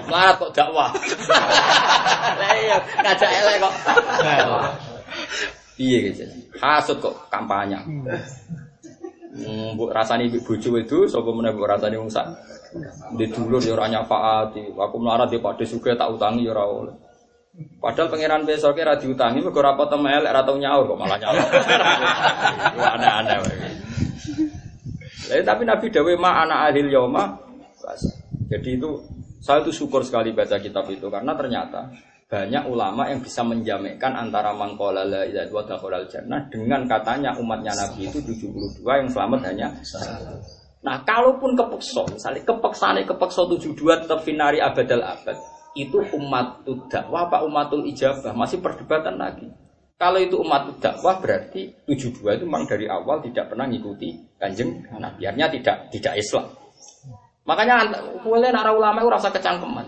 [0.08, 0.88] Melarat kok dakwah.
[2.40, 3.74] Lah iya, ngajak elek kok.
[5.76, 6.24] Iya gitu.
[6.64, 7.76] Hasud kok kampanye.
[9.34, 12.38] Mbok rasani ibu bojo itu sapa meneh mbok rasani wong sak
[13.18, 14.78] di dulur ya ora nyafaati.
[14.78, 16.94] Aku melarat di Pak Desuge tak utangi ya ora oleh.
[17.82, 21.38] Padahal pangeran besoknya ora diutangi mergo ora potong elek ora tau nyaur kok malah nyaur.
[22.94, 23.38] Aneh-aneh.
[25.24, 28.02] Lah, tapi Nabi dawe ma ana ahil bas.
[28.50, 28.90] Jadi itu
[29.42, 31.90] saya itu syukur sekali baca kitab itu karena ternyata
[32.34, 38.10] banyak ulama yang bisa menjamekkan antara mangkola la ilaha illallah jannah dengan katanya umatnya Nabi
[38.10, 39.70] itu 72 yang selamat hanya.
[40.82, 45.38] Nah, kalaupun kepeksa, misalnya kepeksaan kepeksa 72 tetap finari abadal abad,
[45.78, 49.46] itu umatul dakwah apa umatul ijabah masih perdebatan lagi.
[49.94, 55.22] Kalau itu umat dakwah berarti 72 itu memang dari awal tidak pernah ngikuti kanjeng Nabi.
[55.22, 56.50] Artinya tidak tidak Islam.
[57.46, 57.94] Makanya
[58.26, 59.86] boleh nara ulama itu rasa kecangkeman.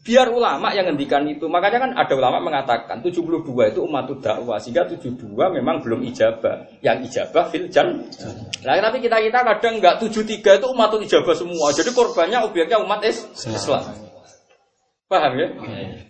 [0.00, 1.44] Biar ulama yang ngendikan itu.
[1.44, 6.80] Makanya kan ada ulama mengatakan 72 itu umat dakwah sehingga 72 memang belum ijabah.
[6.80, 8.08] Yang ijabah fil jan.
[8.64, 11.68] Nah, tapi kita-kita kadang enggak 73 itu umat ijabah semua.
[11.76, 14.08] Jadi korbannya obyeknya umat is Islam.
[15.08, 15.48] Paham ya?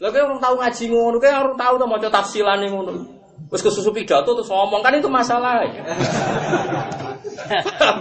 [0.03, 2.93] Lah kowe orang tahu ngaji ngono, kowe orang tahu to maca tafsilane ngono.
[3.47, 5.63] Wis kesusu pidato terus ngomong kan itu masalah.
[7.79, 7.97] Paham?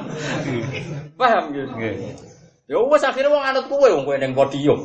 [1.13, 1.73] Paham gitu.
[2.67, 4.83] Ya wis akhirnya wong anut kowe wong kowe ning podium.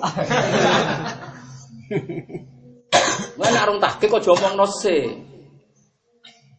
[3.39, 5.19] Mana arung tahqiq kok omong nose.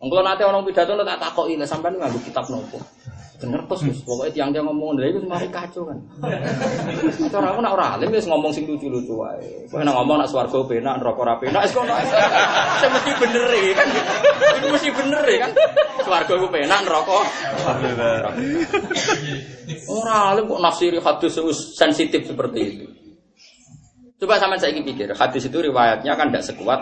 [0.04, 2.76] Wong kula nate orang pidato tak takoki lha sampean nganggo kitab nopo.
[3.42, 5.98] Bener terus Gus, pokoknya tiang-tiang ngomong lha iku semari kacau kan.
[7.34, 9.68] Cara aku nak ora alim wis ngomong sing lucu-lucu wae.
[9.74, 11.94] Kowe nak ngomong nak swarga penak, neraka ora penak, wis kono.
[12.82, 13.88] Sing mesti bener e, kan.
[14.62, 15.52] Iku mesti bener e, kan.
[16.06, 17.20] Swarga ku penak, neraka
[19.90, 22.86] Ora alim kok nafsiri hadis wis sensitif seperti itu.
[24.24, 26.80] Coba sampean saiki pikir, hadis itu riwayatnya kan tidak sekuat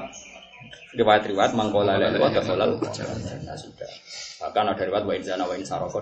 [0.92, 3.92] riwayat-riwayat mangkola la ilaha illallah jannah sudah.
[4.42, 6.02] Bahkan ada riwayat wa inzana wa insaroko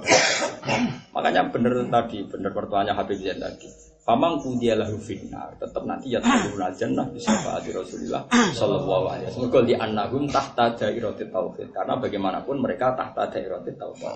[1.16, 3.68] Makanya bener tadi, bener pertuanya Habib Zain tadi.
[3.99, 8.26] Famang kudiyalahu finnar, tetap nanti ya tadulul jannah bisa faati Rasulullah
[8.57, 9.52] sallallahu alaihi wasallam.
[9.53, 11.70] Kalau di annahum tahta dairatit tauhid.
[11.70, 14.10] Karena bagaimanapun mereka tahta dairatit tauhid.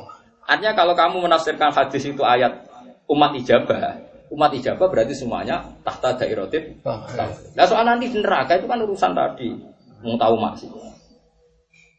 [0.50, 2.66] Artinya kalau kamu menafsirkan hadis itu ayat
[3.06, 4.02] umat ijabah,
[4.34, 7.54] umat ijabah berarti semuanya tahta dairatit tauhid.
[7.54, 9.54] Nah soal nanti di neraka itu kan urusan tadi,
[10.04, 10.70] mau tahu masih.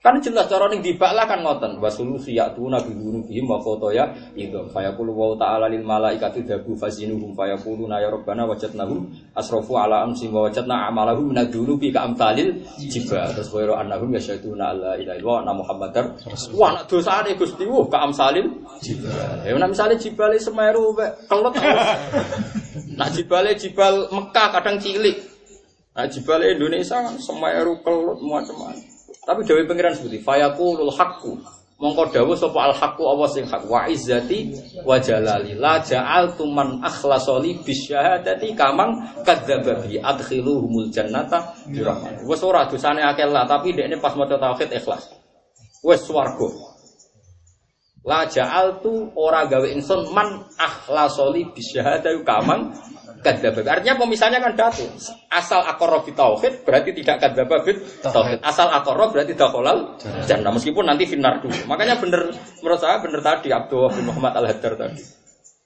[0.04, 1.80] Kan jelas cara ning dibak lah kan ngoten.
[1.80, 4.04] Wasulusi ya'tuna bi dzunubihim wa khotoya
[4.36, 10.28] idza fayaqulu wa ta'ala lil malaikati dabu fazinuhum fayaquluna ya rabbana wajadnahum asrafu ala amsi
[10.28, 13.32] wa wajadna amalahum min dzunubi ka amsalil jibal.
[13.32, 16.04] Terus wa annahum yasyaduna alla ilaha illallah wa muhammadar
[16.52, 19.40] wah nak dosane Gusti wuh ka amsalil jibal.
[19.40, 21.56] Ya nek misale jibale Semeru mek kelut.
[22.94, 25.33] Nak jibale jibal Mekah kadang cilik.
[25.94, 28.82] Nah jibale Indonesia kan Semeru kelut macam-macam.
[29.24, 31.32] Tapi dewi pengiran seperti fayaqulul haqqu.
[31.74, 34.54] Mongko dawuh sapa al haqqu Allah sing hak wa izzati
[34.86, 38.94] wa jalali la ja'altu man akhlasali bisyahadati kamang
[39.26, 41.82] kadzdzaba bi adkhiluhumul jannata bi.
[42.26, 45.02] Wes ora dosane akeh lah tapi dekne pas maca tauhid ikhlas.
[45.82, 46.46] Wes swarga.
[48.06, 52.70] La ja'altu ora gawe ingsun man akhlasali bisyahadati kamang
[53.24, 53.64] kadzdzaba.
[53.64, 54.84] Artinya pemisahnya kan datu.
[55.32, 58.44] Asal akorob tauhid berarti tidak kadzdzaba bit tauhid.
[58.44, 59.96] Asal akorob berarti dakhalal
[60.28, 61.56] jannah meskipun nanti finar dulu.
[61.64, 62.28] Makanya bener
[62.60, 65.02] menurut saya bener tadi Abdullah bin Muhammad Al-Haddar tadi.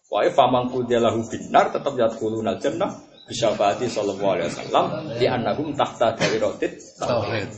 [0.08, 2.88] Wa famang kudiyalahu binar tetap yadkhulunal jannah
[3.28, 4.84] bisyafaati sallallahu alaihi wasallam
[5.20, 7.50] di annahum tahta dairatit tauhid.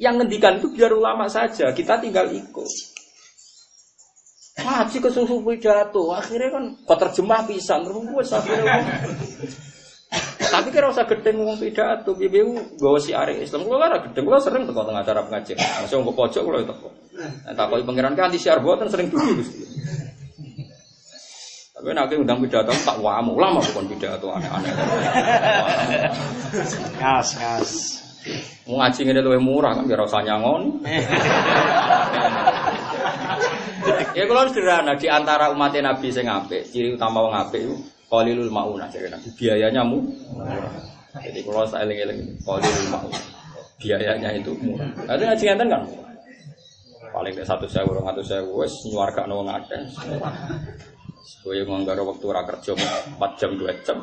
[0.00, 2.91] Yang ngendikan itu biar ulama saja, kita tinggal ikut.
[4.52, 8.76] Ngaji ke susu pidato, akhirnya kan kau terjemah pisan, terus gue akhirnya
[10.52, 13.64] tapi kira usah gedeng ngomong pidato, BBU gawa si are Islam.
[13.64, 15.56] Gue lara gedeng, gue sering teko tengah acara pengajian.
[15.56, 16.88] Masih ngomong pojok gue teko.
[17.16, 19.64] Nah, tak kau pangeran kan di siar buatan sering dulu gusti.
[21.72, 24.72] Tapi nanti undang pidato tak wamu, lama bukan pidato aneh-aneh.
[27.00, 27.70] Kas, kas.
[28.68, 30.84] Mau ngaji lebih murah kan biar usah nyangon.
[34.18, 37.74] Ya kalau sederhana di antara umat Nabi sing apik, ciri utama wong apik itu
[38.06, 39.28] qalilul mauna jadi Nabi.
[39.36, 39.98] Biayanya mu.
[41.12, 43.18] Jadi kalau saya eling-eling qalilul mauna.
[43.82, 44.90] Biayanya itu murah.
[45.10, 45.82] Ada ngaji ngenten kan?
[47.12, 49.78] Paling ke satu saya orang satu saya wes nyuarga nong ada.
[51.42, 53.98] Gue nganggar waktu ora kerja 4 jam 2 jam.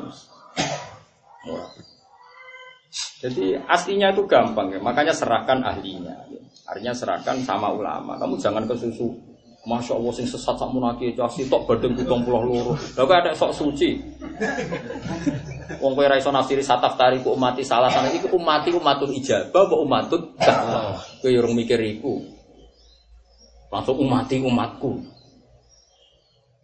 [3.20, 6.28] Jadi aslinya itu gampang ya, makanya serahkan ahlinya.
[6.68, 8.16] Artinya serahkan sama ulama.
[8.20, 9.29] Kamu jangan ke susu
[9.60, 12.72] Masya Allah sing sesat sak munaki casi tok badan kutong pulau loro.
[12.96, 13.92] Lah kok ada sok suci.
[15.84, 19.76] Wong kowe ra iso nafsiri sataf tariku umati salah sana iku umati umatul ijabah apa
[19.76, 20.96] umatul dakwah.
[21.20, 22.24] Kowe urung mikir iku.
[23.68, 24.96] Langsung umati umatku.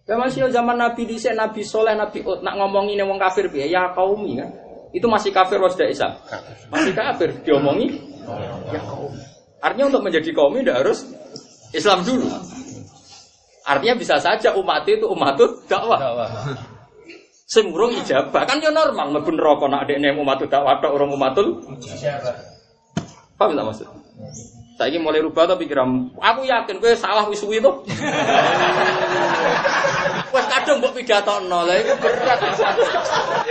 [0.09, 3.93] Ya masih zaman Nabi dhisik Nabi Soleh Nabi Ut nak ngomongin wong kafir piye ya
[3.93, 4.49] kaumi kan.
[4.97, 6.17] Itu masih kafir was Islam.
[6.73, 7.93] Masih kafir diomongi
[8.73, 9.13] ya kaum.
[9.61, 11.05] Artinya untuk menjadi kaum tidak harus
[11.77, 12.25] Islam dulu.
[13.67, 15.99] Artinya bisa saja umat itu umat itu dakwah.
[17.47, 21.67] Sing urung ijabah kan yo normal mlebu neraka nek adekne umat dakwah tok urung umatul
[21.83, 22.35] ijabah.
[23.35, 23.89] Paham tak maksud?
[24.77, 27.71] Saiki mulai rubah tapi pikiran aku yakin kowe salah wis suwi to.
[30.37, 31.65] Wes kadung mbok pidatokno.
[31.65, 32.39] Lah iku berat.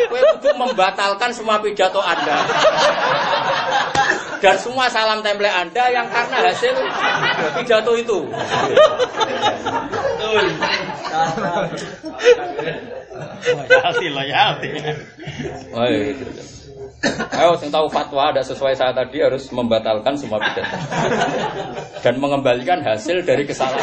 [0.05, 2.45] Kowe kudu membatalkan semua pidato Anda.
[4.45, 6.77] Dan semua salam template Anda yang karena hasil
[7.57, 8.29] pidato itu.
[13.49, 14.69] Loyalty, loyalty.
[15.73, 16.29] Oh, iya, gitu.
[17.33, 20.77] Ayo, yang tahu fatwa ada sesuai saya tadi harus membatalkan semua pidato
[22.05, 23.81] dan mengembalikan hasil dari kesalahan.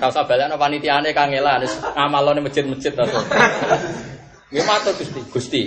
[0.00, 1.64] Kau usah balik no panitiane kangelan,
[1.96, 3.20] ngamalone masjid-masjid atau.
[4.46, 5.20] Gimana tuh Gusti?
[5.26, 5.62] Gusti,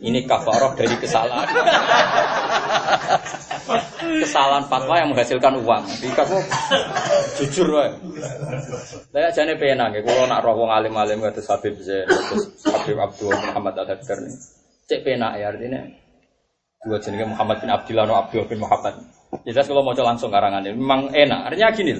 [0.00, 1.46] ini kafaroh dari kesalahan.
[4.02, 5.82] kesalahan fatwa yang menghasilkan uang.
[5.86, 6.38] Jadi kamu
[7.38, 7.92] jujur wae.
[9.14, 13.30] Lah jane penak nggih kula nak roh wong alim-alim kados Habib Zain, kados Habib Abdul
[13.30, 14.34] Muhammad Al-Hadar nih.
[14.88, 15.80] Cek penak ya artinya
[16.82, 18.94] dua jenenge Muhammad bin Abdullah no Abdul bin Muhammad.
[19.46, 21.52] Jelas kalau mau langsung karangan ini memang enak.
[21.52, 21.92] Artinya gini,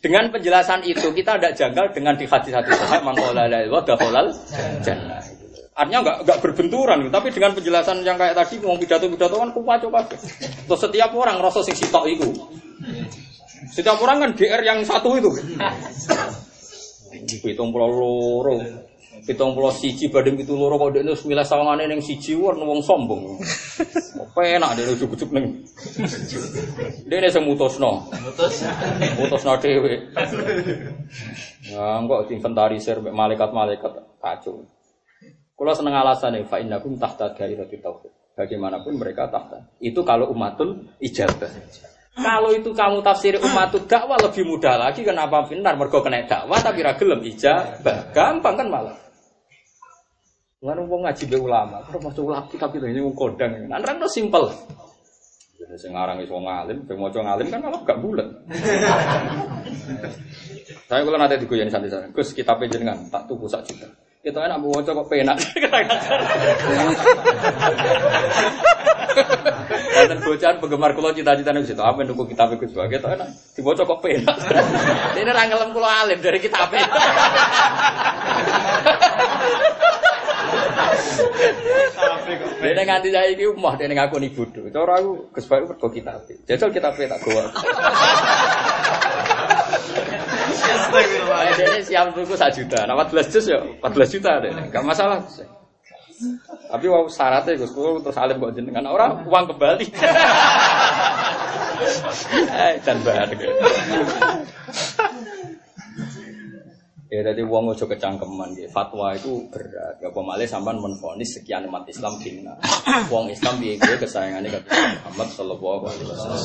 [0.00, 4.32] dengan penjelasan itu kita tidak janggal dengan di hadis-hadis la ilaha
[4.80, 5.39] jannah.
[5.80, 10.18] Artinya nggak nggak berbenturan, tapi dengan penjelasan yang kayak tadi mau pidato-pidato kan kupaco kabeh.
[10.68, 12.28] Terus setiap orang rasa sing sitok itu.
[13.72, 15.32] Setiap orang kan GR yang satu itu.
[17.48, 18.60] Hitung pulau loro.
[19.20, 23.40] Pitung puluh siji banding pitung loro kok wis milih sawangane ning siji warna wong sombong.
[24.36, 25.64] Penak dene ujug-ujug ning.
[27.08, 28.04] Dene sing mutusno.
[28.20, 28.68] Mutus.
[29.16, 30.12] Mutusno dhewe.
[31.68, 34.64] Ya kok diinventarisir mek malaikat-malaikat kacau.
[35.60, 38.08] Kalau seneng alasan fa innakum tahta gairati tauhid.
[38.32, 39.68] Bagaimanapun mereka tahta.
[39.76, 41.52] Itu kalau umatul ijabah.
[42.16, 46.80] Kalau itu kamu tafsir umatul dakwah lebih mudah lagi kenapa benar mergo kena dakwah tapi
[46.80, 48.08] ra gelem ijabah.
[48.16, 48.96] Gampang kan malah.
[50.64, 53.52] Lalu wong ngaji be ulama, terus masuk ulama tapi ini wong kodang.
[53.68, 54.48] Kan simpel.
[55.60, 58.28] Jadi sing aran iso ngalim, sing maca ngalim kan malah gak bulat.
[60.88, 63.88] Saya kalau nanti digoyang santai sana, Gus kita jenengan tak tuku sak juta.
[64.20, 65.40] Kita enak mau kok penak.
[70.00, 72.84] Dan bocahan penggemar kulo cita-cita nih situ apa nunggu kitab Gus Bah.
[72.84, 74.36] Kita enak dibaca kok penak.
[75.16, 76.68] Ini rangelam kulo alim dari kitab.
[82.60, 84.68] Dene nganti saiki umah dene ngaku ni bodho.
[84.68, 86.28] Cara aku Gus Bah mergo kitab.
[86.44, 87.48] Jajal kitab tak gowo.
[91.56, 92.78] Dene siap tuku 1 juta.
[92.86, 94.62] Nah 14 juz ya 14 juta dene.
[94.68, 95.18] Enggak masalah.
[96.70, 99.86] Tapi wow syaratnya Gus kulo terus alim kok jenengan orang uang kembali.
[102.60, 103.28] Eh dan bahar.
[107.10, 108.70] Ya jadi uang ojo kecangkeman gitu.
[108.70, 109.98] Fatwa itu berat.
[109.98, 112.54] Gak pemale sampean menfonis sekian umat Islam bina.
[113.10, 116.42] Wong Islam piye piye kesayangannya kata Muhammad sallallahu alaihi wasallam.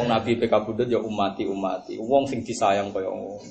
[0.00, 2.00] Wong Nabi PK Budut ya umati umati.
[2.00, 3.44] Wong sing disayang kaya ngono.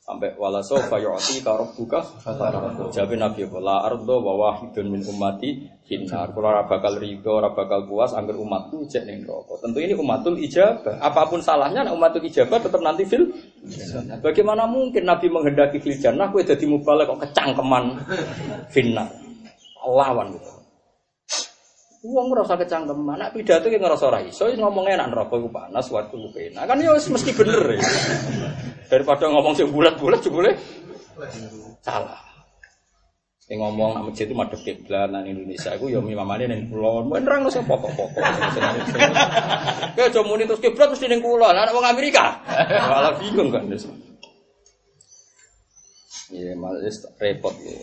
[0.00, 2.02] Sampai wala sofa yu'ti ka rabbuka
[3.14, 6.34] Nabi apa la ardo wa wahidun min ummati finnar.
[6.34, 9.58] Kula ora bakal rido, ora bakal puas angger umatku cek ning neraka.
[9.62, 10.98] Tentu ini umatul ijabah.
[10.98, 13.26] Apa pun salahnya umatul ijabah tetap nanti fil
[14.24, 18.00] Bagaimana mungkin Nabi menghendaki fil jannah kowe dadi mubalek kok kecangkeman
[18.72, 19.08] finnar.
[19.84, 20.48] Lawan gitu.
[22.00, 26.16] Ora usah kecangkeman, nek pidato ki ngerasa ora iso, ngomong enak neraka iku panas, waktu
[26.16, 26.64] ku penak.
[26.64, 27.84] Kan ya mesti bener ya.
[28.88, 30.56] Daripada ngomong sing bulat-bulat jebule
[31.84, 32.29] salah.
[33.50, 37.10] Sing ngomong nak masjid itu madhep kiblat nang Indonesia iku ya mimamane ning kulon.
[37.10, 38.22] Mun nerang sing pokok-pokok.
[39.98, 42.38] Kayak aja muni terus kiblat mesti ning kulon, anak wong Amerika.
[42.94, 43.66] Malah bingung kan.
[46.30, 46.78] Iya, malah
[47.18, 47.74] repot ya.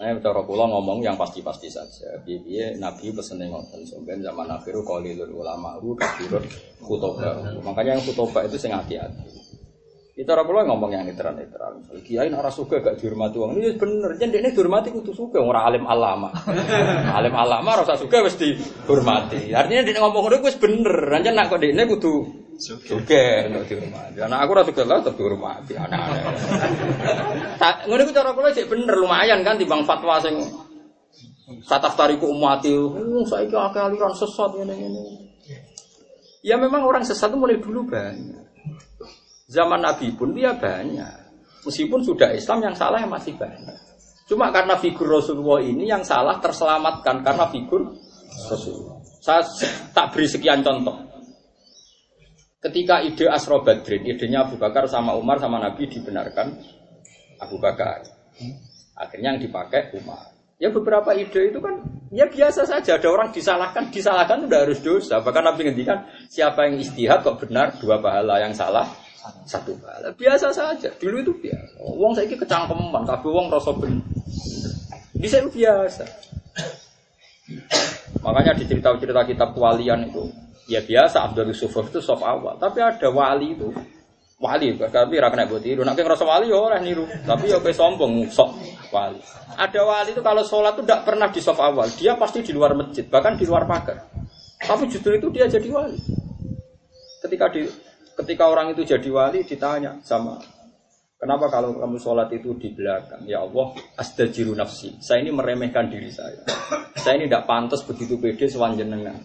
[0.00, 2.16] Nah, cara kula ngomong yang pasti-pasti saja.
[2.24, 6.40] Biye Nabi pesen ngoten sampeyan zaman akhiru qalilul ulama ru kafirun
[6.80, 7.60] khutoba.
[7.60, 9.49] Makanya yang khutoba itu sing hati-hati.
[10.20, 11.80] Kita ora kula ngomong yang netral-netral.
[11.80, 13.56] Misalnya kiai nek ora suka gak dihormati wong.
[13.56, 16.28] Ini bener, jen dekne dihormati kudu suka ora alim alama.
[17.16, 19.48] alim alama ora usah suka wis dihormati.
[19.48, 20.92] Artinya dekne ngomong ngono wis bener.
[21.08, 22.12] Anjen nak kok dekne kudu
[22.60, 24.20] suka untuk dihormati.
[24.20, 26.24] Anak aku ora suka lah tetep dihormati anak-anak.
[27.56, 30.36] Tak ngono iku cara kula sik bener lumayan kan timbang fatwa sing
[31.66, 35.34] Sataf tariku umati, oh, saiki akeh aliran sesat ngene-ngene.
[36.46, 38.49] Ya memang orang sesat itu mulai dulu banyak.
[39.50, 41.20] Zaman Nabi pun dia banyak.
[41.66, 43.90] Meskipun sudah Islam yang salah masih banyak.
[44.30, 47.98] Cuma karena figur Rasulullah ini yang salah terselamatkan karena figur
[48.46, 49.02] Rasulullah.
[49.18, 49.42] Saya
[49.90, 51.02] tak beri sekian contoh.
[52.62, 56.54] Ketika ide Asro Badrin, idenya Abu Bakar sama Umar sama Nabi dibenarkan
[57.42, 58.06] Abu Bakar.
[58.94, 60.30] Akhirnya yang dipakai Umar.
[60.62, 61.82] Ya beberapa ide itu kan
[62.14, 63.02] ya biasa saja.
[63.02, 65.18] Ada orang disalahkan, disalahkan itu harus dosa.
[65.24, 69.09] Bahkan Nabi ngendikan siapa yang istihad kok benar dua pahala yang salah
[69.46, 70.10] satu pahala.
[70.14, 70.90] Biasa saja.
[70.98, 71.74] Dulu itu biasa.
[71.80, 74.02] Wong saya kecangkeman, tapi wong rasa bener.
[75.16, 76.04] Bisa biasa.
[78.20, 80.28] Makanya di cerita-cerita kitab kewalian itu
[80.70, 82.60] ya biasa Abdul Yusuf itu soft awal.
[82.60, 83.68] Tapi ada wali itu
[84.40, 87.68] wali tapi ra kena buat tiru nak ngerasa wali ya ora niru tapi ya kowe
[87.76, 88.56] sombong sok
[88.88, 89.20] wali
[89.52, 92.72] ada wali itu kalau sholat itu tidak pernah di soft awal dia pasti di luar
[92.72, 94.08] masjid bahkan di luar pagar
[94.64, 96.00] tapi justru itu dia jadi wali
[97.20, 97.68] ketika di
[98.20, 100.38] ketika orang itu jadi wali ditanya sama
[101.16, 106.12] kenapa kalau kamu sholat itu di belakang ya Allah asdajiru nafsi saya ini meremehkan diri
[106.12, 106.44] saya
[107.00, 109.16] saya ini tidak pantas begitu pede sewanjenengan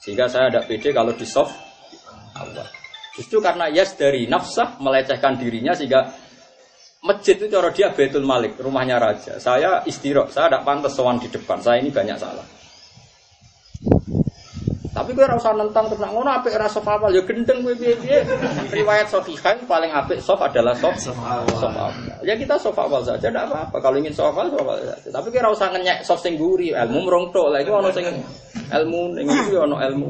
[0.00, 1.54] sehingga saya tidak pede kalau di soft
[2.36, 2.64] awal
[3.14, 6.10] Justru karena Yas dari nafsah melecehkan dirinya sehingga
[7.06, 9.38] masjid itu cara dia betul malik, rumahnya raja.
[9.38, 11.62] Saya istirahat, saya tidak pantas sowan di depan.
[11.62, 12.42] Saya ini banyak salah.
[15.04, 18.24] Tapi gue rasa nentang terus ngono apik ora sof awal ya gendeng gue piye piye.
[18.72, 21.92] Riwayat Sahihain paling apik sof adalah sof sof awal.
[22.24, 23.84] Ya kita sof awal saja tidak apa-apa.
[23.84, 25.12] Kalau ingin sof awal sof awal saja.
[25.12, 27.52] Tapi gue rasa ngenyek sof sing guri, ilmu merong tok.
[27.52, 28.08] Lah iku ono sing
[28.72, 30.08] ilmu ning iki ono ilmu.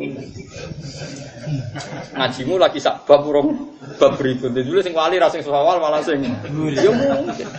[2.15, 4.55] Ngajimu lagi sak bab urung bab berikut.
[4.55, 7.51] Dulu sing wali ra sing sof awal malah sing ya mungkin.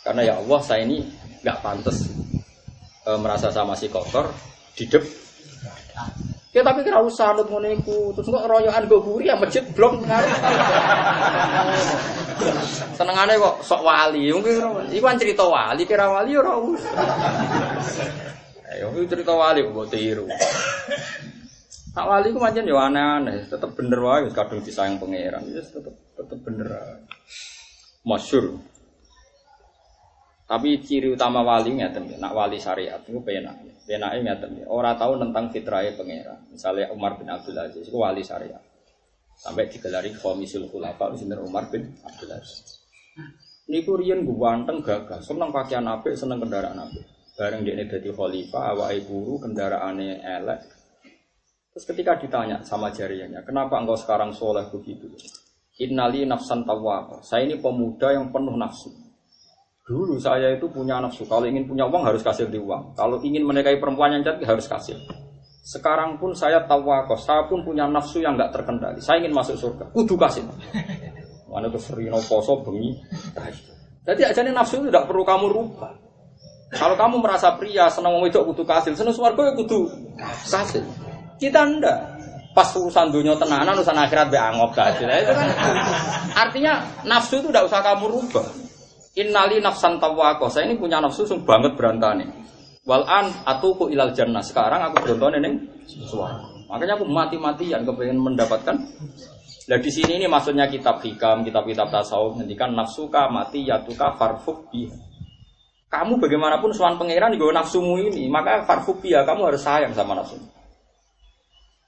[0.00, 1.04] Karena ya Allah saya ini
[1.44, 2.08] nggak pantas
[3.04, 4.32] eh, merasa sama si kotor
[4.76, 5.04] di dep.
[6.50, 8.10] Ya tapi kira usah nut ngono iku.
[8.18, 10.30] Terus kok royokan go guri ya masjid blok ngarep.
[12.98, 14.34] Senengane kok sok wali.
[14.34, 16.94] Mungkin iku kan cerita wali, kira wali ora usah.
[18.74, 20.26] Ayo iku cerita wali kok tiru.
[21.90, 25.42] Nak wali ku pancen yo aneh-aneh, tetep bener wae kadung disayang pangeran.
[25.50, 26.70] Wis tetep tetep bener.
[26.70, 26.94] ae.
[28.06, 28.58] Masyhur.
[30.50, 33.54] Tapi ciri utama wali ngeten ya, nak wali syariat itu penak.
[33.90, 36.46] Penake ngeten ya, ora tahu tentang fitrahe pangeran.
[36.46, 38.62] Misalnya Umar bin Abdul Aziz itu wali syariat.
[39.34, 42.86] Sampai digelari Khomisul Khulafa sinten Umar bin Abdul Aziz.
[43.66, 47.02] Niku riyen ganteng gagah, seneng pakaian apik, seneng kendaraan apik.
[47.34, 50.60] Bareng dia dadi khalifah, awake guru, kendaraane elek.
[51.74, 55.10] Terus ketika ditanya sama jariahnya, kenapa engkau sekarang soleh begitu?
[55.82, 57.26] Innali nafsan tawwab.
[57.26, 58.94] Saya ini pemuda yang penuh nafsu.
[59.90, 61.26] Dulu saya itu punya nafsu.
[61.26, 62.94] Kalau ingin punya uang harus kasih di uang.
[62.94, 64.94] Kalau ingin menikahi perempuan yang cantik harus kasih.
[65.66, 67.18] Sekarang pun saya tawakal.
[67.18, 69.02] Saya pun punya nafsu yang nggak terkendali.
[69.02, 69.90] Saya ingin masuk surga.
[69.90, 70.46] Kudu kasih.
[71.50, 73.02] Mana tuh serino poso bengi.
[74.06, 75.90] Jadi aja nafsu itu tidak perlu kamu rubah.
[76.70, 79.90] Kalau kamu merasa pria senang mau wedok kudu kasih, senang swarga ya kudu
[80.22, 80.86] kasih.
[81.42, 81.98] Kita ndak.
[82.54, 85.02] Pas urusan dunia tenanan, urusan akhirat be angop kasih.
[85.02, 85.48] Nah, itu kan
[86.46, 86.72] artinya
[87.02, 88.69] nafsu itu tidak usah kamu rubah.
[89.18, 90.46] Innali nafsan tawako.
[90.46, 92.30] Saya ini punya nafsu sung banget berantane.
[92.86, 94.42] Wal an atuku ilal jannah.
[94.44, 95.54] Sekarang aku berontone ning
[95.86, 96.46] swarga.
[96.70, 98.78] Makanya aku mati-matian kepengen mendapatkan
[99.70, 104.98] Nah di sini ini maksudnya kitab hikam, kitab-kitab tasawuf ngendikan nafsuka mati yatuka farfuk biha.
[105.86, 110.34] Kamu bagaimanapun suan pangeran gue nafsumu ini, maka farfuk biha kamu harus sayang sama nafsu.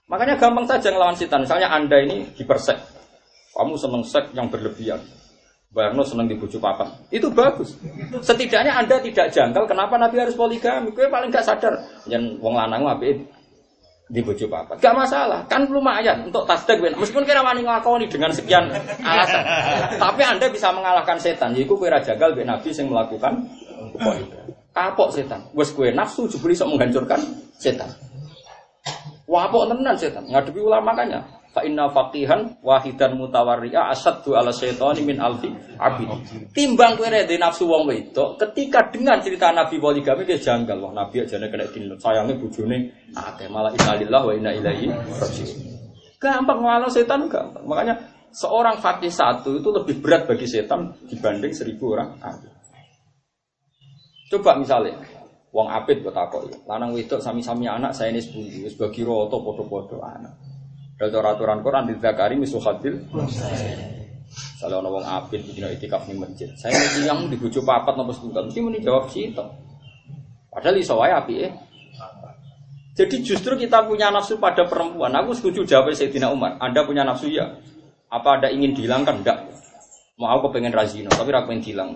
[0.06, 1.42] Makanya gampang saja ngelawan setan.
[1.42, 2.78] Misalnya anda ini dipersek,
[3.50, 5.02] kamu seneng sek yang berlebihan.
[5.72, 6.84] Barno seneng dibujuk papan.
[7.08, 7.72] Itu bagus.
[8.20, 10.92] Setidaknya Anda tidak janggal kenapa Nabi harus poligami.
[10.92, 11.80] Gue paling gak sadar.
[12.04, 13.24] Yang wong lanang apik
[14.12, 14.76] dibujuk papan.
[14.76, 15.48] Gak masalah.
[15.48, 16.76] Kan lumayan untuk tasdek.
[16.76, 18.68] Meskipun kira wani ngakoni dengan sekian
[19.00, 19.44] alasan.
[19.96, 21.56] Tapi Anda bisa mengalahkan setan.
[21.56, 23.32] Yaitu kira jagal ben Nabi yang melakukan
[23.96, 24.52] poligami.
[24.76, 25.40] Kapok setan.
[25.56, 27.24] Wes kue nafsu jebul iso menghancurkan
[27.56, 27.88] setan.
[29.24, 30.28] Wapok tenan setan.
[30.28, 31.24] Ngadepi ulama makanya.
[31.52, 36.08] Fa inna faqihan wahidan mutawarri'a asaddu ala syaitani min alfi abid.
[36.56, 40.80] Timbang kowe rede nafsu wong wedok, ketika dengan cerita Nabi poligami dia janggal.
[40.80, 42.00] Wah, Nabi aja kena dinut.
[42.00, 45.58] Sayangnya bojone akeh malah innalillah wa inna ilaihi rajiun.
[46.16, 47.68] Gampang ngalah setan gampang.
[47.68, 48.00] Makanya
[48.32, 52.48] seorang fakih satu itu lebih berat bagi setan dibanding seribu orang abid.
[54.32, 54.96] Coba misalnya,
[55.52, 60.00] wong apit buat takoi, lanang wedok sami-sami anak saya ini sepundi, wis bagi roto podo-podo
[60.00, 60.51] anak.
[60.98, 63.04] Dari aturan Quran di Zakari misul hadil.
[64.62, 68.60] Kalau ono wong di itikaf ning masjid, saya ini yang dibujuk papat nopo setunggal, mesti
[68.62, 69.44] muni jawab situ.
[70.48, 71.50] Padahal iso wae apike.
[72.92, 75.12] Jadi justru kita punya nafsu pada perempuan.
[75.16, 76.60] Aku setuju jawab Sayyidina Umar.
[76.60, 77.56] Anda punya nafsu ya?
[78.12, 79.24] Apa Anda ingin dihilangkan?
[79.24, 79.48] Enggak.
[80.20, 81.90] Mau aku pengen razino, tapi aku pengen hilang.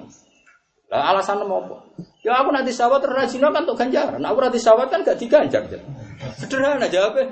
[0.89, 1.77] Lah alasannya mau apa?
[2.25, 4.23] Ya aku nanti sawat razino kan untuk ganjaran.
[4.25, 5.63] Aku nanti sawat kan gak diganjar.
[6.41, 7.29] Sederhana jawabnya.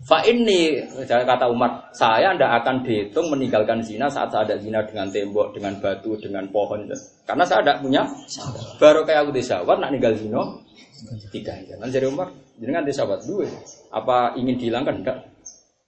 [0.00, 5.12] Fa ini kata Umar, saya ndak akan dihitung meninggalkan zina saat saya ada zina dengan
[5.12, 6.88] tembok, dengan batu, dengan pohon.
[7.28, 8.02] Karena saya tidak punya.
[8.80, 10.40] Baru kayak aku disawat, nak ninggal zina
[11.28, 11.52] tiga.
[11.68, 13.44] Jangan jadi Umar, jangan disawat dua.
[13.92, 15.04] Apa ingin dihilangkan?
[15.04, 15.18] Enggak.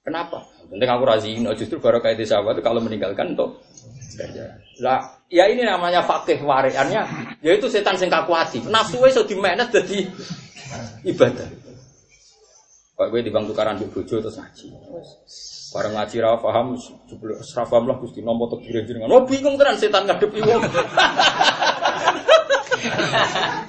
[0.05, 0.45] Kenapa?
[0.69, 3.65] Penting aku razino, justru baru kayak disawat kalau meninggalkan untuk
[4.83, 5.01] lah,
[5.33, 7.03] ya ini namanya fakih wariannya,
[7.41, 8.61] yaitu setan sing kakuati.
[8.69, 10.05] Nafsu iso dimenet dadi
[11.07, 11.72] ibadah.
[13.03, 14.71] Pak gue di bang tukaran di bojo terus ngaji.
[15.75, 16.79] Bareng ngaji ra paham,
[17.11, 19.11] jebul ra paham lah Gusti nompo tek jenengan.
[19.11, 20.63] Oh bingung tenan setan ngadepi wong.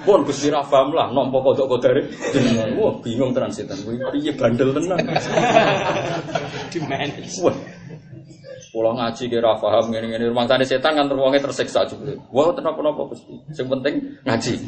[0.06, 2.78] Pun Gusti ra paham lah nompo kodok kodare jenengan.
[2.78, 3.74] Wah bingung tenan setan.
[3.82, 5.02] Kuwi piye bandel tenan.
[6.70, 7.34] Di manage.
[7.42, 7.58] Wah.
[8.70, 12.22] Pulang ngaji kira paham ngene-ngene rumah tani setan kan terwonge tersiksa jebul.
[12.30, 13.34] Wah tenapa napa Gusti.
[13.50, 14.62] Sing penting ngaji.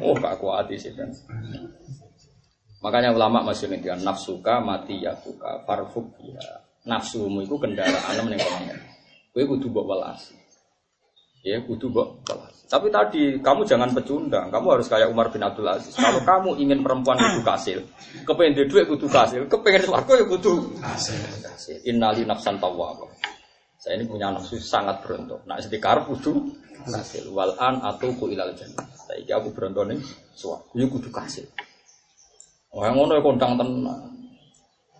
[0.00, 1.12] Oh gak kuat setan.
[2.78, 6.62] Makanya ulama masih ngendikan nafsuka mati ya suka farfuk ya.
[6.86, 8.78] Nafsumu itu kendaraan meneng pengen.
[9.34, 10.30] Kowe kudu mbok welas.
[11.42, 12.54] Ya kudu mbok welas.
[12.68, 15.96] Tapi tadi kamu jangan pecundang, kamu harus kayak Umar bin Abdul Aziz.
[15.96, 17.80] Kalau kamu ingin perempuan kudu kasil,
[18.28, 21.18] kepengen dia duit kudu kasil, kepengen swarga ya kudu kasil.
[21.88, 23.08] Innali nafsan tawwab.
[23.80, 25.48] Saya ini punya nafsu sangat berontok.
[25.48, 26.52] Nah, sedekar kudu
[26.84, 27.32] kasil.
[27.32, 28.84] Wal an atau ku ilal jannah.
[29.16, 30.00] Aku berontok ning
[30.36, 31.48] swarga, ya kudu kasil.
[32.74, 34.00] Wah, ngono ya kondang tenan.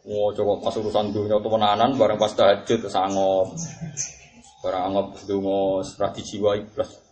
[0.08, 3.52] Wah, coba pas urusan dunia temenanan bareng pas tahajud sangop.
[4.64, 7.08] Barang anggap dungo strategi jiwa ikhlas.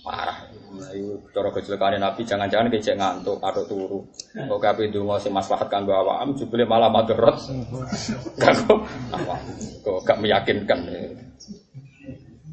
[0.00, 0.48] parah.
[0.96, 4.00] Itu cara kecelakaan Nabi jangan-jangan kejek ngantuk atau turu.
[4.32, 7.36] Kok kabeh ndonga sing maslahat kanggo awakam jebule malah madharat.
[8.42, 9.40] Kanggo awak.
[9.84, 10.80] Kok gak meyakinkan.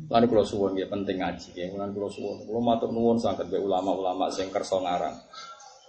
[0.08, 1.70] Lan kula suwun nggih penting ngaji nggih.
[1.76, 2.44] Lan kula suwun.
[2.48, 5.16] Kula matur nuwun sanget be ulama-ulama sing kersa ngarang.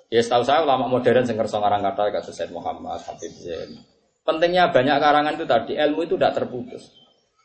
[0.08, 3.76] Ya setahu saya ulama modern sing kersa ngarang kata kasus Said Muhammad, Habib Zain.
[4.24, 6.88] Pentingnya banyak karangan itu tadi ilmu itu tidak terputus.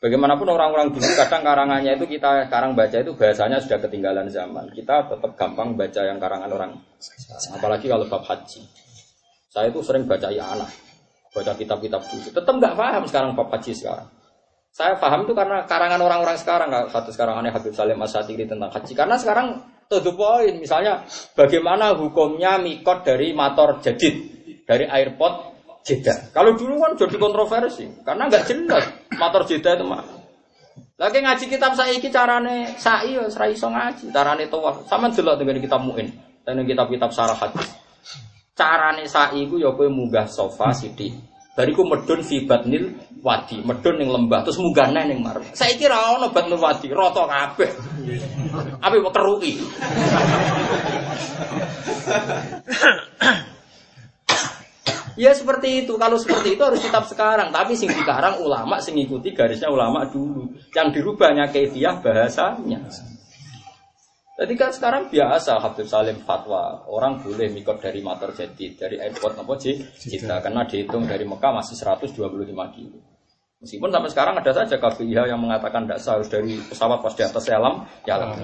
[0.04, 4.68] Bagaimanapun orang-orang dulu kadang karangannya itu kita sekarang baca itu bahasanya sudah ketinggalan zaman.
[4.76, 6.72] Kita tetap gampang baca yang karangan orang.
[7.56, 8.68] Apalagi kalau bab haji.
[9.48, 10.68] Saya itu sering baca ya anak,
[11.32, 12.36] baca kitab-kitab dulu.
[12.36, 14.08] Tetap nggak paham sekarang bab haji sekarang.
[14.76, 16.68] Saya paham itu karena karangan orang-orang sekarang.
[16.92, 18.92] Satu sekarang aneh Habib Salim Asatiri tentang haji.
[18.92, 19.62] Karena sekarang
[19.94, 20.58] to the point.
[20.58, 21.06] Misalnya
[21.38, 24.16] bagaimana hukumnya mikot dari motor jadid
[24.66, 25.54] dari airport
[25.84, 26.32] Jeddah.
[26.32, 28.88] Kalau dulu kan jadi kontroversi karena nggak jelas
[29.20, 30.24] motor Jeddah itu mah.
[30.96, 34.88] Lagi ngaji kitab saya iki carane sai ya ora iso ngaji, carane tawaf.
[34.88, 36.08] Sama delok dengan kitab muin
[36.48, 37.68] dan kitab-kitab sarah hadis.
[38.56, 41.12] Carane sai iku ya kowe munggah sofa sithik.
[41.54, 45.48] Bariku medun fi batnil wadi, medun ning lembah terus munggah neh ning marep.
[45.56, 47.72] Saiki ra ono batnil wadi, rata kabeh.
[48.84, 49.54] Ape kok keruki.
[55.14, 55.94] Ya seperti itu.
[56.02, 57.54] Kalau seperti itu harus kitab sekarang.
[57.54, 60.50] Tapi sing dikarang ulama sing ngikuti garisnya ulama dulu.
[60.74, 62.82] Yang dirubahnya kefiah bahasanya.
[64.34, 69.46] Jadi kan sekarang biasa Habib Salim fatwa orang boleh mikot dari motor jadi dari airport
[69.46, 72.18] apa sih kita karena dihitung dari Mekah masih 125
[72.74, 73.13] kilo.
[73.64, 77.48] Meskipun sampai sekarang ada saja KPIH yang mengatakan tidak harus dari pesawat pas di atas
[77.48, 78.36] alam ya alam.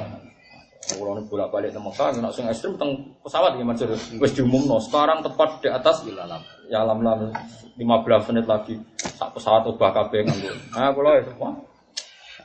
[0.89, 4.15] Kalau ini bolak balik ke Mekah, nak sing ekstrim tentang pesawat gimana sih?
[4.15, 4.79] Wes diumum no.
[4.79, 7.35] Sekarang tepat di atas ya alam lam
[7.75, 10.51] 15 menit lagi sak pesawat ubah nganggo.
[10.71, 11.53] Nah, kalau itu wah.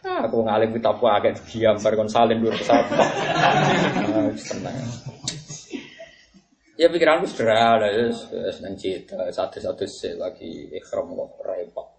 [0.04, 2.86] Ah, aku ngalim kita apa agak diam bar kon salin dulu pesawat.
[4.14, 4.78] Ah, tenang.
[6.74, 8.10] Ya pikiranku sederhana, ya
[8.50, 9.86] senang cita, satu-satu
[10.18, 11.93] lagi ikhram kok repot.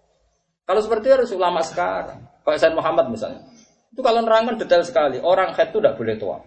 [0.66, 2.26] Kalau seperti harus ulama sekarang.
[2.42, 3.46] Kayak Said Muhammad misalnya.
[3.94, 5.22] Itu kalau nerangkan detail sekali.
[5.22, 6.42] Orang head itu tidak boleh tuaf.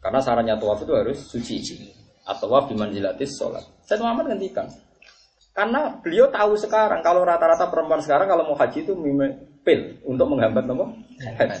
[0.00, 1.60] Karena sarannya tuaf itu harus suci.
[2.24, 3.60] Atau waf dimanjilatis sholat.
[3.84, 4.64] Said Muhammad ngendikan.
[5.52, 8.96] Karena beliau tahu sekarang kalau rata-rata perempuan sekarang kalau mau haji itu
[9.60, 10.86] pil untuk menghambat apa?
[11.20, 11.52] Head.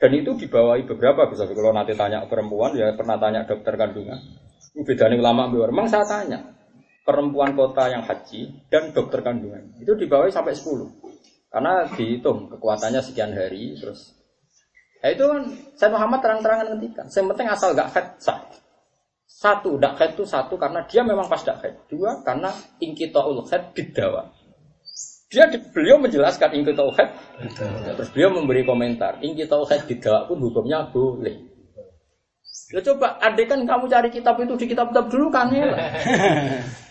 [0.00, 4.16] Dan itu dibawahi beberapa bisa kalau nanti tanya perempuan ya pernah tanya dokter kandungan.
[4.74, 5.52] Bedanya ulama.
[5.52, 6.54] Memang saya tanya
[7.04, 11.03] perempuan kota yang haji dan dokter kandungan itu dibawahi sampai 10
[11.54, 14.14] karena dihitung kekuatannya sekian hari terus
[15.04, 15.44] Ya itu kan
[15.76, 17.04] saya Muhammad terang-terangan ngendikan.
[17.12, 18.40] Yang penting asal gak head sah.
[19.28, 21.76] Satu, dak head itu satu karena dia memang pas dak head.
[21.92, 22.48] Dua, karena
[22.80, 24.32] ingkitaul head bidawa.
[25.28, 27.12] Dia di, beliau menjelaskan ingkitaul head.
[28.00, 29.20] Terus beliau memberi komentar.
[29.20, 31.52] Ingkitaul head bidawa pun hukumnya boleh.
[32.72, 35.68] Ya coba, adek kan kamu cari kitab itu di kitab-kitab dulu kan ya.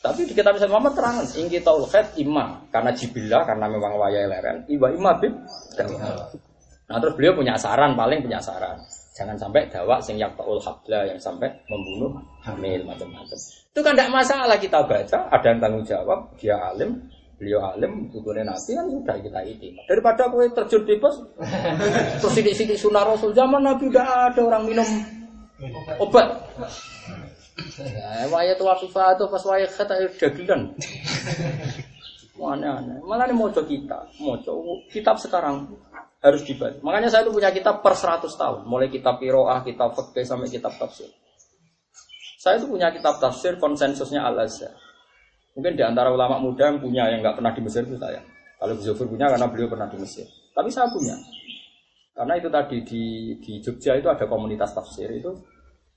[0.00, 4.64] Tapi di kitab Sayyid Muhammad terangan, ingkitaul head imam karena jibillah karena memang wayai leren.
[4.64, 5.34] Iwa imam bib.
[6.88, 8.80] Nah terus beliau punya saran, paling punya saran.
[9.12, 13.36] Jangan sampai dakwah sing yaktaul habla yang sampai membunuh hamil macam-macam.
[13.70, 16.96] Itu kan tidak masalah kita baca, ada yang tanggung jawab, dia alim,
[17.36, 19.76] beliau alim, hukumnya nabi kan sudah kita itu.
[19.84, 21.20] Daripada kue terjun bebas,
[22.18, 24.88] terus sidik-sidik sunnah rasul zaman nabi udah ada orang minum
[26.00, 26.40] obat.
[27.80, 30.72] Ya, waya tua fifa itu pas waya kata dagelan.
[32.40, 33.04] Aneh-aneh.
[33.04, 35.68] Malah ini mojo kita, mojo kitab sekarang
[36.24, 36.76] harus dibaca.
[36.80, 40.72] Makanya saya itu punya kitab per 100 tahun, mulai kitab Piroah, kitab Fakih sampai kitab
[40.80, 41.08] tafsir.
[42.40, 44.72] Saya itu punya kitab tafsir konsensusnya Al Azhar.
[45.52, 48.24] Mungkin di antara ulama muda yang punya yang nggak pernah di Mesir itu saya.
[48.56, 50.24] Kalau Zufur punya karena beliau pernah di Mesir.
[50.56, 51.16] Tapi saya punya.
[52.16, 53.04] Karena itu tadi di,
[53.40, 55.32] di Jogja itu ada komunitas tafsir itu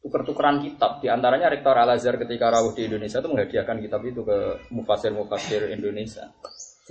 [0.03, 0.99] tuker-tukeran kitab.
[0.99, 5.71] Di antaranya Rektor Al Azhar ketika rawuh di Indonesia itu menghadiahkan kitab itu ke mufasir-mufasir
[5.71, 6.27] Indonesia.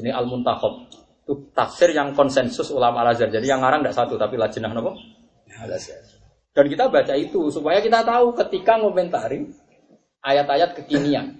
[0.00, 0.88] Ini Al Muntakhab
[1.22, 3.30] itu tafsir yang konsensus ulama al-azhar.
[3.30, 4.96] Jadi yang ngarang tidak satu tapi lajnah nopo
[5.60, 6.00] al-azhar.
[6.52, 9.52] Dan kita baca itu supaya kita tahu ketika ngomentari
[10.24, 11.36] ayat-ayat kekinian.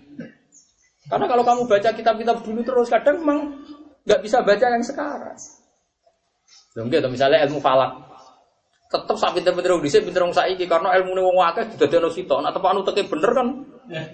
[1.08, 3.58] Karena kalau kamu baca kitab-kitab dulu terus kadang memang
[4.06, 5.36] nggak bisa baca yang sekarang.
[6.78, 8.11] Mungkin misalnya ilmu falak
[8.92, 12.44] tetap sak pinter-pinter wong dhisik pinter wong saiki karena ilmu wong akeh didadekno sitok.
[12.44, 13.48] Nek tepanu teke bener kan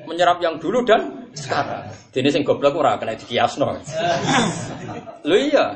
[0.06, 1.90] menyerap yang dulu dan sekarang.
[2.14, 3.74] Dene sing goblok ora kena dikiasno.
[5.26, 5.74] Lho iya.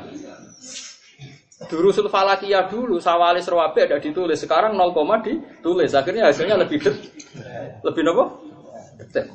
[1.63, 4.91] Durusul falakiyah dulu sawalis rawabi ada ditulis sekarang 0,
[5.23, 6.91] ditulis akhirnya hasilnya lebih det
[7.87, 8.43] lebih nopo
[8.99, 9.31] detail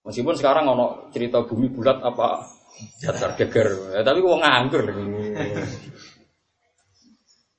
[0.00, 2.48] meskipun sekarang ono cerita bumi bulat apa
[3.04, 4.82] datar geger ya, tapi gua nganggur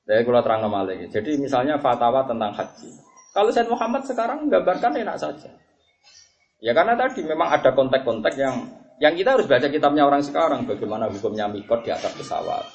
[0.04, 1.08] Saya kalau terang lagi.
[1.08, 2.90] Jadi misalnya fatwa tentang haji.
[3.34, 5.50] Kalau Said Muhammad sekarang menggambarkan enak saja.
[6.60, 8.56] Ya karena tadi memang ada konteks-konteks yang
[9.02, 10.68] yang kita harus baca kitabnya orang sekarang.
[10.68, 12.68] Bagaimana hukumnya mikot di atas pesawat.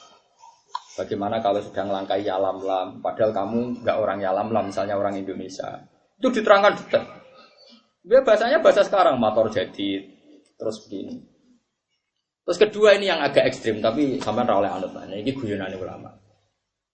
[0.98, 5.86] Bagaimana kalau sudah ngelangkai yalam lam, padahal kamu nggak orang yalam lam, misalnya orang Indonesia.
[6.18, 7.06] Itu diterangkan detail.
[8.02, 10.10] Dia bahasanya bahasa sekarang, motor jadi,
[10.58, 11.22] terus begini.
[12.42, 16.10] Terus kedua ini yang agak ekstrim, tapi sampai oleh anut ini guyonan ulama.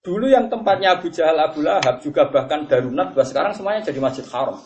[0.05, 4.61] Dulu yang tempatnya Abu Jahal, Abu Lahab juga bahkan Darunat, sekarang semuanya jadi masjid haram.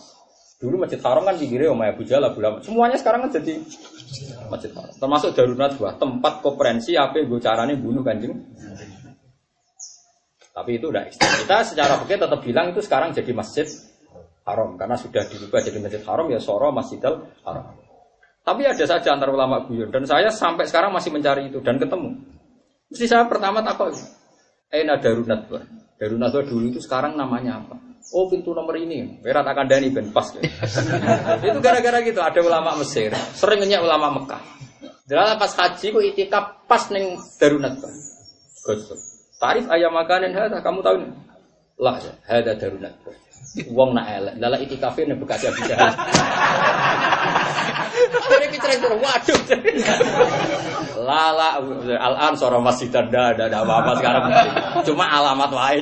[0.60, 2.60] Dulu masjid haram kan pinggirnya Umay Abu Jahal, Abu Lahab.
[2.60, 3.64] Semuanya sekarang kan jadi
[4.52, 4.91] masjid haram.
[4.91, 8.36] Termasuk Darunat buah tempat konferensi apa gue caranya bunuh kanjeng.
[10.52, 11.48] Tapi itu udah ekstrim.
[11.48, 13.64] Kita secara fikih tetap bilang itu sekarang jadi masjid
[14.44, 17.80] haram karena sudah dirubah jadi masjid haram ya soro masjidil haram.
[18.44, 22.18] Tapi ada saja antara ulama guyon dan saya sampai sekarang masih mencari itu dan ketemu.
[22.91, 23.95] Mesti saya pertama takut,
[24.70, 25.66] Eina Darunat Bar.
[25.98, 27.76] Darunat Bar dulu itu sekarang namanya apa?
[28.14, 30.30] Oh pintu nomor ini, Berat akan dani ben pas.
[31.46, 34.41] itu gara-gara gitu ada ulama Mesir, seringnya ulama Mekah.
[35.10, 37.94] Dalam pas haji kok itikaf pas neng Darunat Bar.
[38.66, 39.00] Gosok.
[39.40, 41.12] Tarif ayam makanan hada, kamu tahu nih?
[41.80, 42.91] Lah, ya, hada darunat.
[43.72, 45.64] Wong nak elek, lala itikafe nih bekas Abu
[48.10, 48.30] Jahal.
[48.34, 49.40] Jadi kecering waduh.
[51.06, 51.49] Lala
[51.98, 54.23] al-an seorang masjid ada ada ada apa-apa sekarang.
[54.84, 55.80] Cuma alamat wae.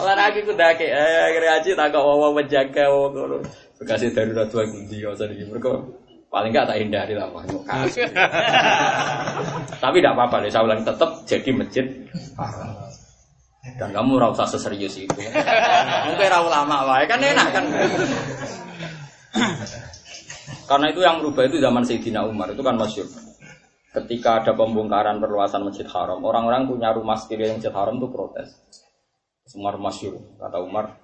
[0.00, 3.44] Olahraga ku dake, eh kreasi tak kok wawa menjaga wawa
[3.76, 5.84] Bekasnya darurat dua gundi, usah di mereka
[6.30, 7.42] paling enggak tak hindari lah wah
[9.82, 11.86] tapi tidak apa-apa deh saya ulang tetap jadi masjid
[13.76, 15.20] dan kamu rasa seserius itu
[16.06, 17.64] mungkin rawu lama wae kan enak kan
[20.70, 23.06] karena itu yang merubah itu zaman Sayyidina Umar itu kan masyur
[23.90, 28.48] ketika ada pembongkaran perluasan masjid haram orang-orang punya rumah sekeliling masjid haram itu protes
[29.54, 30.94] Umar masyur kata Umar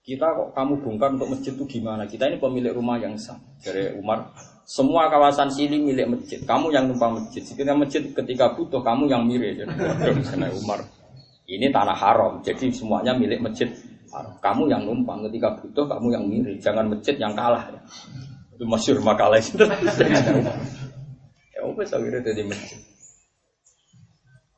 [0.00, 2.08] kita kok kamu bongkar untuk masjid itu gimana?
[2.08, 3.36] Kita ini pemilik rumah yang sah.
[3.60, 4.32] Dari Umar,
[4.64, 6.40] semua kawasan sini milik masjid.
[6.40, 7.44] Kamu yang numpang masjid.
[7.44, 9.60] Ketika masjid ketika butuh kamu yang mirip.
[9.60, 10.82] Jadi Umar,
[11.44, 12.40] ini tanah haram.
[12.40, 13.68] Jadi semuanya milik masjid.
[14.42, 16.58] Kamu yang numpang ketika butuh kamu yang mirip.
[16.58, 17.70] Jangan masjid yang kalah.
[18.54, 19.54] Itu masyur makalah itu.
[21.54, 22.78] ya udah akhirnya jadi masjid.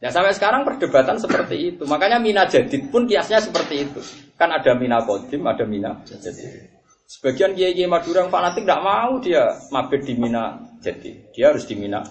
[0.02, 1.86] Ya sampai sekarang perdebatan seperti itu.
[1.86, 4.00] Makanya mina jadid pun kiasnya seperti itu.
[4.34, 6.66] Kan ada mina kodim, ada mina jadid.
[7.06, 11.30] Sebagian kiai kiai Madura yang fanatik tidak mau dia mabed di mina jadid.
[11.36, 12.02] Dia harus di mina.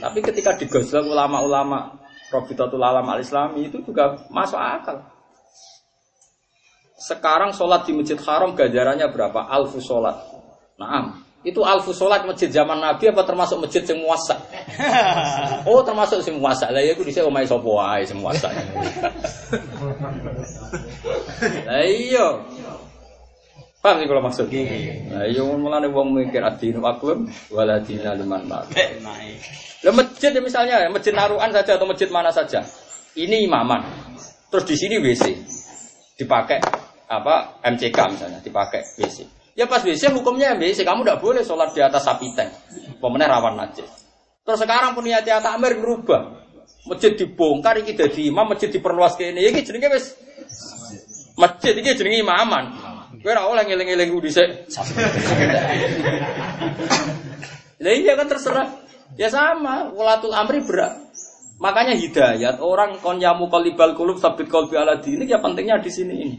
[0.00, 1.98] Tapi ketika digosok ulama-ulama
[2.32, 5.13] Profitatul Alam al-Islami itu juga masuk akal.
[7.04, 9.44] Sekarang sholat di Masjid Haram gajarannya berapa?
[9.52, 10.16] Alfu sholat.
[10.80, 14.40] Nah, itu alfu sholat masjid zaman Nabi apa termasuk masjid yang muasa?
[15.68, 16.72] Oh termasuk yang muasa.
[16.72, 18.48] Lah ya aku di sini omai sopo wae sing muasa.
[21.68, 22.40] Lah iya.
[23.84, 24.48] Paham sih kalau maksud?
[25.12, 28.48] Lah iya mulane wong mikir adinu aklum wala dina liman.
[28.48, 32.64] Lah masjid ya misalnya masjid Naruan saja atau masjid mana saja.
[33.12, 33.84] Ini imaman.
[34.48, 35.24] Terus di sini WC.
[36.16, 39.24] Dipakai apa MCK misalnya, dipakai WC.
[39.54, 42.50] Ya pas WC hukumnya WC, kamu tidak boleh sholat di atas sapi tank.
[42.98, 43.86] Pemenang rawan najis.
[44.44, 46.44] Terus sekarang punya tiap takmir berubah.
[46.84, 49.40] Masjid dibongkar iki dadi imam, masjid diperluas ke ini.
[49.48, 50.12] Iki jenenge wis
[51.40, 52.76] masjid iki jenenge imaman.
[53.24, 54.68] Kowe ora oleh ngeling-eling dhisik.
[57.80, 58.68] Lah iya kan terserah.
[59.16, 60.92] Ya sama, walatul amri berat.
[61.56, 66.36] Makanya hidayat orang konyamu kalibal kulub sabit kolbi ala ini ya pentingnya di sini ini.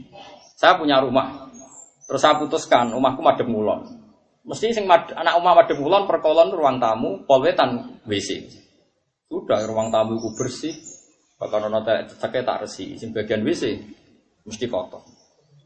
[0.56, 1.46] Saya punya rumah,
[2.06, 3.82] Terus saya putuskan, rumahku madem ngulon.
[4.46, 8.46] Mesti sing mad, anak rumah madem ngulon perkolon ruang tamu, polwetan WC.
[9.26, 10.74] Sudah ruang tamu ku bersih.
[11.42, 11.82] Bahkan ono
[12.22, 13.76] cekek tak resi, sing bagian WC
[14.46, 15.02] mesti kotor.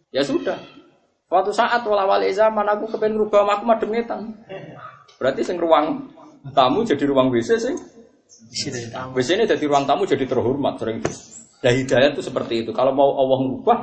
[0.10, 0.58] Ya sudah.
[1.30, 4.34] Suatu saat wala-wala zaman aku kepengen rubah omahku madem ngetan.
[5.20, 6.10] Berarti sing ruang
[6.56, 7.76] tamu jadi ruang WC sing
[9.14, 11.04] WC ini jadi ruang tamu jadi terhormat sering.
[11.60, 12.72] Nah hidayah itu seperti itu.
[12.72, 13.78] Kalau mau Allah merubah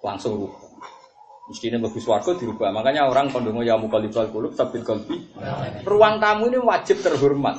[0.00, 0.70] langsung rubah.
[1.50, 2.70] Mestinya bagus warga dirubah.
[2.70, 5.18] Makanya orang kondongo ya mukalibal kulub sabil kalbi.
[5.82, 7.58] Ruang tamu ini wajib terhormat.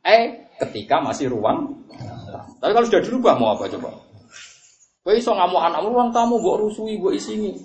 [0.00, 1.84] Eh, ketika masih ruang.
[2.64, 3.92] Tapi kalau sudah dirubah mau apa coba?
[5.04, 7.60] Kowe iso ngamuk anak ruang tamu mbok rusui, mbok isini.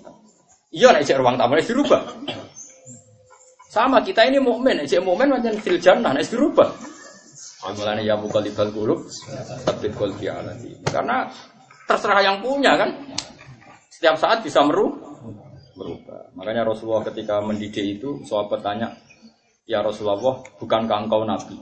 [0.76, 2.02] Iya nek ruang tamu nek dirubah.
[3.72, 6.68] Sama kita ini mukmin, nek mukmin macam fil jannah nek dirubah.
[7.66, 9.08] Mulane ya mukalibal kulub
[9.64, 10.76] sabil kalbi alati.
[10.84, 11.32] Karena
[11.88, 12.92] terserah yang punya kan.
[13.96, 14.92] Setiap saat bisa meru
[15.72, 16.36] berubah.
[16.36, 18.92] Makanya Rasulullah ketika mendidik itu, sahabat tanya,
[19.64, 21.56] Ya Rasulullah, bukankah engkau Nabi?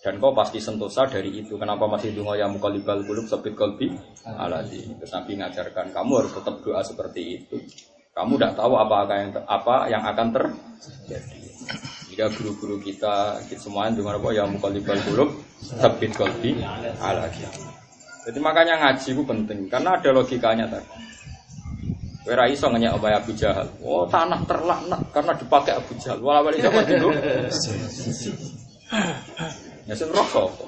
[0.00, 1.60] Dan kau pasti sentosa dari itu.
[1.60, 3.92] Kenapa masih dungo ya mukalibal kulub sabit kolbi
[4.24, 4.82] ala di.
[4.98, 7.60] Terus Nabi ngajarkan kamu harus tetap doa seperti itu.
[8.16, 11.38] Kamu tidak tahu apa yang apa yang akan terjadi.
[12.10, 15.30] Jika guru-guru kita, kita semuanya dengar apa ya mukalibal kulub
[15.60, 16.56] sabit kolbi
[16.98, 17.44] ala di.
[18.26, 21.05] Jadi makanya ngaji itu penting karena ada logikanya tadi.
[22.26, 23.70] Wera iso ngenyek apa Abu Jahal.
[23.86, 26.18] Oh tanah terlaknat karena dipakai Abu Jahal.
[26.18, 27.08] Walau balik sama dulu.
[29.86, 30.66] Ya sing sapa?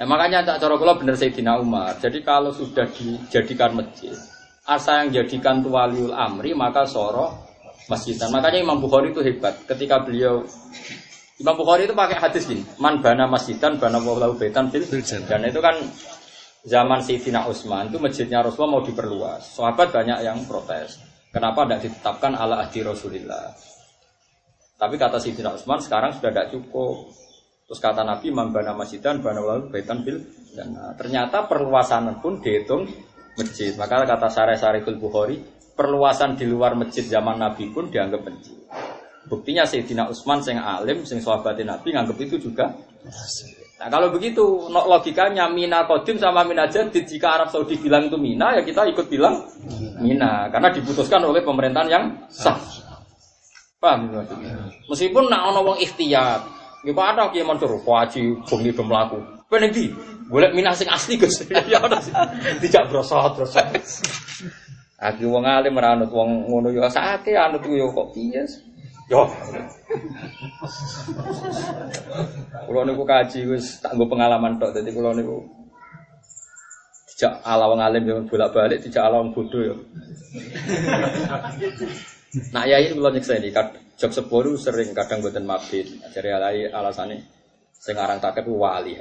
[0.00, 1.94] Eh, makanya tak cara kula bener Sayyidina Umar.
[2.02, 4.16] Jadi kalau sudah dijadikan masjid,
[4.66, 7.46] asa yang jadikan tu amri maka soro
[7.86, 8.34] masjidan.
[8.34, 9.60] Makanya Imam Bukhari itu hebat.
[9.68, 10.42] Ketika beliau
[11.36, 14.84] Imam Bukhari itu pakai hadis gini, man bana masjidan bana wallahu baitan fil
[15.24, 15.76] dan itu kan
[16.64, 19.56] zaman Sayyidina Utsman itu masjidnya Rasulullah mau diperluas.
[19.56, 21.00] Sahabat banyak yang protes.
[21.30, 23.54] Kenapa tidak ditetapkan ala ahdi Rasulillah?
[24.80, 27.12] Tapi kata Sayyidina Utsman sekarang sudah tidak cukup.
[27.70, 30.18] Terus kata Nabi mambana masjidan bana walau baitan bil
[30.58, 32.82] dan ternyata perluasan pun dihitung
[33.38, 33.70] masjid.
[33.78, 35.38] Maka kata Syarah Syariful Bukhari,
[35.78, 38.58] perluasan di luar masjid zaman Nabi pun dianggap masjid.
[39.30, 42.74] Buktinya Sayyidina Utsman sing alim, sing sahabatin Nabi nganggap itu juga
[43.80, 48.20] Nah kalau begitu, no, logikanya Mina Kodim sama Mina Jadid Jika Arab Saudi bilang itu
[48.20, 49.48] Mina, ya kita ikut bilang
[50.04, 52.60] Mina Karena diputuskan oleh pemerintahan yang sah
[53.80, 54.68] Paham maksudnya?
[54.92, 55.80] Meskipun nak ono wong
[56.80, 59.20] Nggih kok ada kiye mansur kuaci bengi do mlaku.
[59.52, 59.60] Kowe?
[60.32, 61.44] Golek minah sing asli Gus.
[61.72, 62.00] Ya ono.
[62.56, 63.68] Tidak brosot brosot.
[65.00, 68.44] Aku wong alim ora anut wong ngono ya sate anut yo kok piye.
[69.10, 69.26] Yo.
[72.70, 75.42] Kulo niku kaji wis tak nggo pengalaman tok dadi kulo niku
[77.10, 79.76] dijak ala alim yo bolak-balik dijak ala wong bodoh yo.
[82.54, 83.50] Nah ya ini kalau nyeksa ini,
[83.98, 85.90] jok sepuluh sering kadang buatan mabit.
[86.14, 87.18] Jadi alai alasannya,
[87.82, 88.94] sekarang tak itu wali.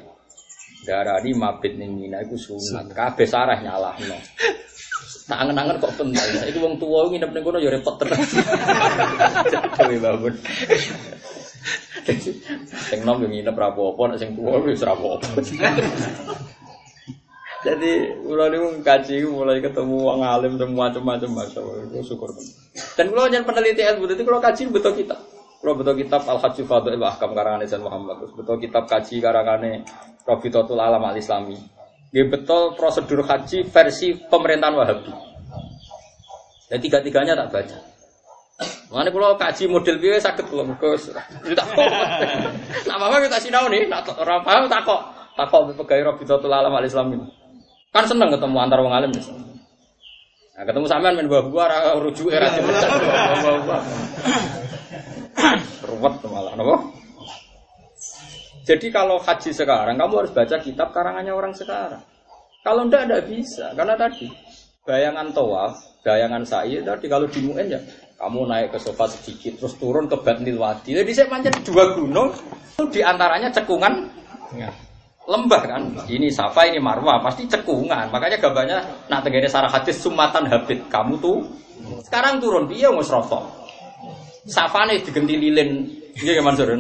[0.90, 2.90] Darah ini mabit nih mina itu sunat.
[2.90, 3.94] Kabeh sarah nyalah
[5.30, 5.32] no.
[5.32, 6.50] Tak angen-angen kok penting.
[6.50, 8.18] Itu wong tua nginep ning kono ya repot terus.
[9.78, 10.34] Dewe bangun.
[12.90, 15.38] Sing nom yo nginep ra apa-apa, nek sing tuwa wis ra apa-apa.
[17.60, 17.92] Jadi
[18.24, 22.32] mulai ini kaji mulai ketemu orang alim dan macam-macam masya Allah, syukur.
[22.96, 25.20] Dan kalau jangan peneliti ilmu itu kalau kaji betul kita.
[25.60, 29.84] Kalau betul kitab Al Haji Fadil Ahkam karangan Izan Muhammad, terus betul kitab kaji karangan
[30.24, 31.60] Robitotul Alam Al Islami.
[32.10, 35.14] Dia betul prosedur haji versi pemerintahan Wahabi.
[36.70, 37.78] Dan tiga-tiganya tak baca.
[38.90, 41.14] Mana kalau kaji model biaya sakit belum kos.
[41.14, 41.90] Tak kok.
[42.90, 45.02] Nah, mama kita sinau nih, nak orang paham tak kok.
[45.38, 47.22] Tak kok pegawai Robitotul Alam Al Islami.
[47.94, 49.14] Kan seneng ketemu antar wong alim.
[49.14, 53.82] Nah, ketemu sampean main buah-buah rujuk era buah-buah.
[55.90, 56.99] Ruwet malah, napa?
[58.70, 62.06] Jadi kalau haji sekarang, kamu harus baca kitab karangannya orang sekarang.
[62.62, 64.30] Kalau ndak ada bisa, karena tadi
[64.86, 65.74] bayangan tawaf,
[66.06, 67.82] bayangan sa'i tadi kalau di ya
[68.22, 70.94] kamu naik ke sofa sedikit terus turun ke Batnil Wadi.
[70.94, 72.30] Jadi saya panjang dua gunung
[72.78, 74.06] itu di antaranya cekungan
[74.54, 74.70] ya
[75.30, 75.82] lembah kan.
[76.10, 78.10] Ini Safa, ini Marwah, pasti cekungan.
[78.10, 78.78] Makanya gambarnya
[79.08, 80.90] nak tegene sarah hadis sumatan habit.
[80.90, 81.46] Kamu tuh
[82.06, 83.46] sekarang turun dia ngus rosok.
[84.50, 85.86] Safa nih digenti lilin.
[86.18, 86.74] Iya gimana sore?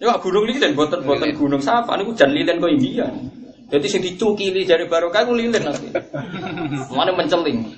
[0.00, 1.92] Ya gunung lilin, boten boten gunung Safa.
[2.00, 3.04] Ini hujan lilin kok India.
[3.70, 5.92] Jadi sing dicukili dari barokah ku lilin nanti.
[6.96, 7.76] Mana menceling.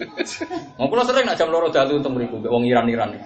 [0.79, 3.19] Mau pulau sering nak jam loro dalu untuk mriku wong Iran-Iran.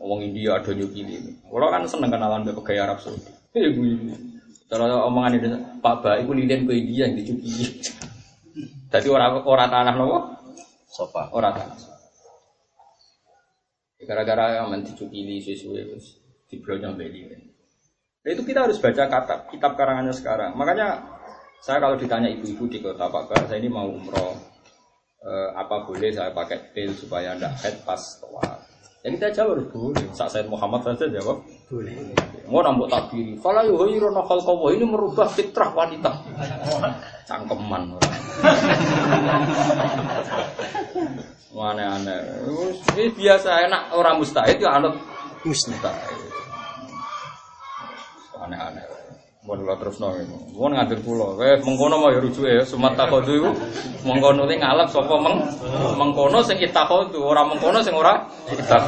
[0.00, 1.20] Wong India ada nyukili.
[1.44, 3.28] Kalau kan seneng kenalan mbek gaya Arab Saudi.
[3.52, 3.92] Eh gue
[4.72, 5.48] kalau omongan itu
[5.84, 7.52] Pak Ba, itu lilin ke India yang dicuci.
[8.88, 10.18] Jadi orang orang tanah nopo?
[10.88, 11.28] Sofa.
[11.28, 11.78] Orang tanah.
[14.04, 15.84] Gara-gara yang mencuci sesuai
[16.48, 17.43] di blognya beli.
[18.24, 20.56] Nah, itu kita harus baca kata kitab karangannya sekarang.
[20.56, 20.96] Makanya
[21.60, 24.32] saya kalau ditanya ibu-ibu di kota Pak Ba, saya ini mau umroh.
[25.24, 28.64] Eh, apa boleh saya pakai pil supaya tidak head pas tawaf?
[29.04, 30.08] Ya kita jawab boleh.
[30.16, 31.92] Saat Said Muhammad saja jawab boleh.
[32.48, 33.36] Mau nambah takbiri.
[33.36, 36.08] Kalau yuhiru nakal kau ini merubah fitrah wanita.
[37.28, 38.00] Cangkeman.
[41.52, 42.20] Aneh-aneh.
[42.96, 44.96] Ini biasa enak orang mustahil ya anut
[45.44, 46.33] mustahil.
[48.44, 48.84] Aneh-aneh.
[49.44, 50.36] Dulu terus nong itu.
[50.56, 51.36] Mau ngatur pulau.
[51.44, 52.64] Eh mengkono mau ya rujuk ya.
[52.64, 53.52] Sumat takut itu.
[54.08, 54.88] Mengkono itu ngalap.
[54.88, 55.44] Sopo meng
[56.00, 57.20] mengkono sing itu.
[57.20, 58.80] Orang mengkono sing ora kita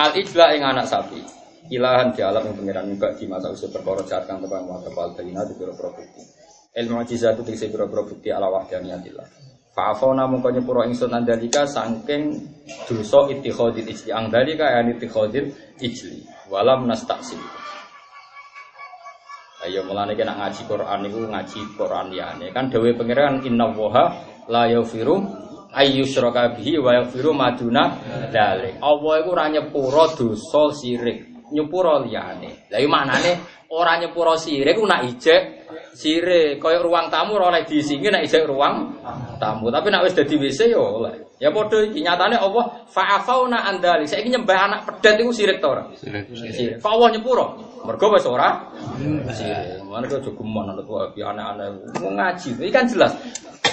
[0.00, 1.20] Al ijla ing anak sapi.
[1.68, 5.12] Ilahan di alam yang pengiran juga di masa usia perkara jahat kang tebang wa tebal
[5.12, 6.20] dalina di biro bukti.
[6.72, 9.28] Ilmu mujizat itu diksi biro bukti ala wahdaniyatillah.
[9.72, 12.44] Fa'afona mungko nyepuro ingsun andalika saking
[12.84, 14.12] dosa ittikhadil ijli.
[14.12, 15.48] Ang dalika ya ittikhadil
[15.80, 16.31] ijli.
[16.50, 17.38] Walam nastaksim.
[19.62, 22.50] Ayo mulane kena ngaji Quran niku ngaji Quran liyane.
[22.50, 24.10] Kan dawuh pangeran inna waha
[24.50, 25.22] la yaghfiru
[25.70, 27.94] ayyusyraka bihi wa yaghfiru maduna
[28.34, 28.82] dzalik.
[28.82, 32.66] Allah iku ora nyepuro dosa sirik, nyepuro liyane.
[32.74, 33.32] Lah iki maknane
[33.70, 35.61] ora nyepuro sirik ku nak ijek
[35.94, 36.58] sirik.
[36.58, 38.96] Kaya ruang tamu ora oleh diisingi nak ijek ruang
[39.38, 39.68] tamu.
[39.68, 41.32] Tapi nak wis dadi WC ya oleh.
[41.42, 44.06] Ya padha iki nyatane Allah fa'afauna andali.
[44.06, 45.82] Saiki nyembah anak pedet iku sirik ta ora?
[45.98, 46.78] Sirik.
[46.78, 47.46] Kok Allah nyepuro?
[47.82, 48.70] Mergo wis ora
[49.34, 49.82] sirik.
[49.86, 52.48] Mana kok jogeman ana tuwa api anak-anak ngaji.
[52.62, 53.12] Iki kan jelas.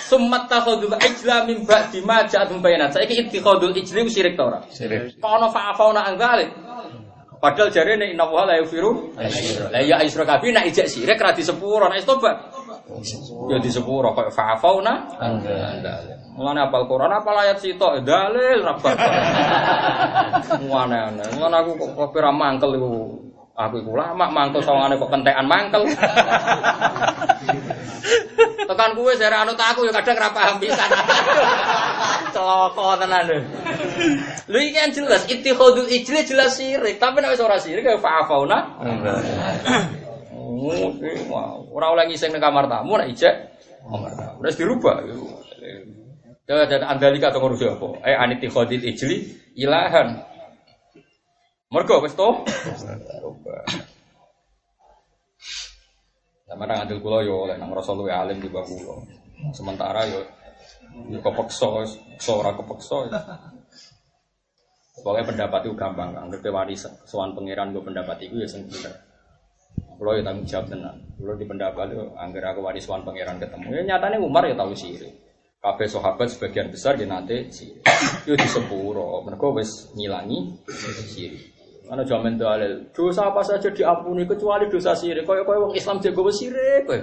[0.09, 2.97] Summat takhudul ijla min ba'di ma ja'atum bayinat.
[2.97, 4.59] Saiki ittikhadul ijli sirik ta ora?
[4.73, 5.21] Sirik.
[5.21, 6.49] Kok ana fa'afauna andali.
[7.39, 9.15] Padahal jare nek inna wa la yaghfiru.
[9.71, 12.35] Lah ya isra kabeh nek ijek sirik ra disepuro nek tobat.
[13.47, 14.93] Ya disepuro kok fa'afauna.
[16.35, 19.07] Mulane apal Quran apal ayat sitok dalil ra bakal.
[20.67, 22.91] Mulane mulane aku kok ora mangkel iku.
[23.59, 25.83] Aku iku lama mangkel sawangane kok kentekan mangkel.
[28.63, 30.87] Tekan kuwe sare anut aku ya kadang ra paham pisan.
[32.31, 33.43] Celaka tenan lho.
[34.47, 38.79] Lho iki kan jelas ittikhadul ijli jelas sirik, tapi nek wis ora sirik ya fa'afauna.
[41.75, 44.39] Ora oleh ngising ning kamar tamu nek ijek kamar tamu.
[44.39, 45.03] Wis dirubah.
[46.47, 48.07] Ya dan andalika to ngurusi apa?
[48.07, 50.38] Eh aniti khodil ijli ilahan.
[51.69, 52.25] Mergo wis to?
[56.49, 58.65] Sama nang andil kula yo oleh nang rasa luwe alim di kula.
[59.53, 60.25] Sementara yo
[61.13, 62.97] yo kepeksa, kepeksa ora kepeksa.
[65.05, 66.25] Pokoknya pendapat itu gampang kan.
[66.33, 66.73] Ngerti wani
[67.05, 69.05] sowan pangeran gue pendapat itu ya sing bener.
[69.77, 70.97] Kalau ya tanggung jawab tenan.
[71.21, 73.77] Kalau di pendapat itu angger aku wani sowan pangeran ketemu.
[73.77, 75.13] Ya nyatanya Umar ya tahu sirik.
[75.61, 77.85] Kabeh sahabat sebagian besar ya nanti sirik.
[78.25, 79.21] Yo di sepuro.
[79.21, 80.65] Mereka wis ngilangi
[81.13, 81.58] sirik.
[81.89, 82.85] Mana jamin dalil.
[82.93, 85.25] Dosa apa saja diampuni kecuali dosa sirik.
[85.25, 86.97] Kaya kaya wong Islam jago wis sirik kowe.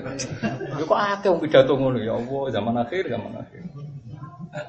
[0.78, 3.66] Yo kok akeh wong pidato ngono ya Allah zaman akhir zaman akhir.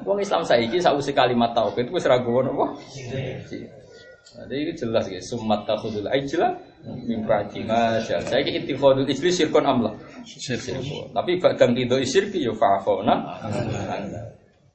[0.02, 2.74] Wong Islam saiki sausi kalimat tauhid wis ra gowo napa?
[2.90, 3.70] Sirik.
[4.28, 6.54] Jadi ini jelas ya, summat takhudul ajla
[7.10, 7.98] min ba'di ma.
[8.06, 9.90] Saya ki ittikhadul ijli syirkun amla.
[10.26, 11.10] Syirkun.
[11.10, 13.14] Tapi badang tido syirki ya fa'afona.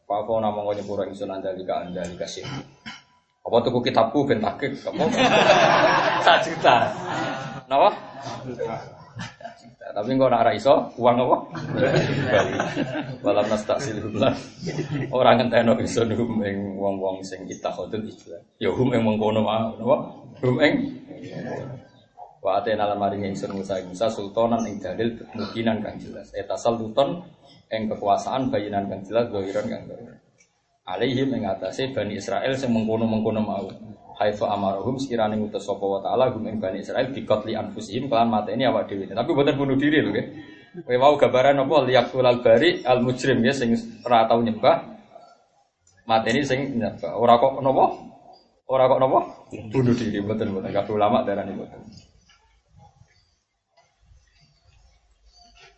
[0.03, 2.63] Fa'afona mongko nyepura ingsun andalika andalika syirki.
[3.43, 5.03] Apa tuku kitabku ben takik apa?
[6.27, 6.77] Sak juta.
[7.67, 7.91] Napa?
[9.93, 11.37] Tapi engko ora iso, uang apa?
[13.21, 14.33] Walam nastaksil hublan.
[15.11, 18.41] Ora ngenteno iso niku ing wong-wong sing kita khotul ijlah.
[18.63, 19.97] Ya hum ing mengkono wae, napa?
[20.41, 20.75] Hum ing
[22.43, 26.31] Wa atena lan maring ingsun Musa Musa sultanan ing dalil mukinan kang jelas.
[26.35, 27.23] Eta sultan
[27.71, 30.22] ing kekuasaan bayinan kang jelas zahiran kang zahiran.
[30.83, 33.71] Alaihim ing atase Bani Israel sing mengkono-mengkono mau.
[34.19, 38.67] Haitsu amarahum sekirane ngutus sapa wa taala hum ing Bani Israel bikotli anfusihim kelan mateni
[38.67, 39.07] awak dhewe.
[39.07, 40.27] Tapi boten bunuh diri lho nggih.
[40.83, 43.77] Kowe mau gambaran apa liyaqtul al bari al mujrim ya sing
[44.09, 44.77] ora tau nyembah
[46.09, 47.15] mateni sing nyembah.
[47.15, 47.85] Ora kok napa?
[48.67, 49.19] Ora kok napa?
[49.71, 51.81] Bunuh diri boten boten kabeh ulama darani boten.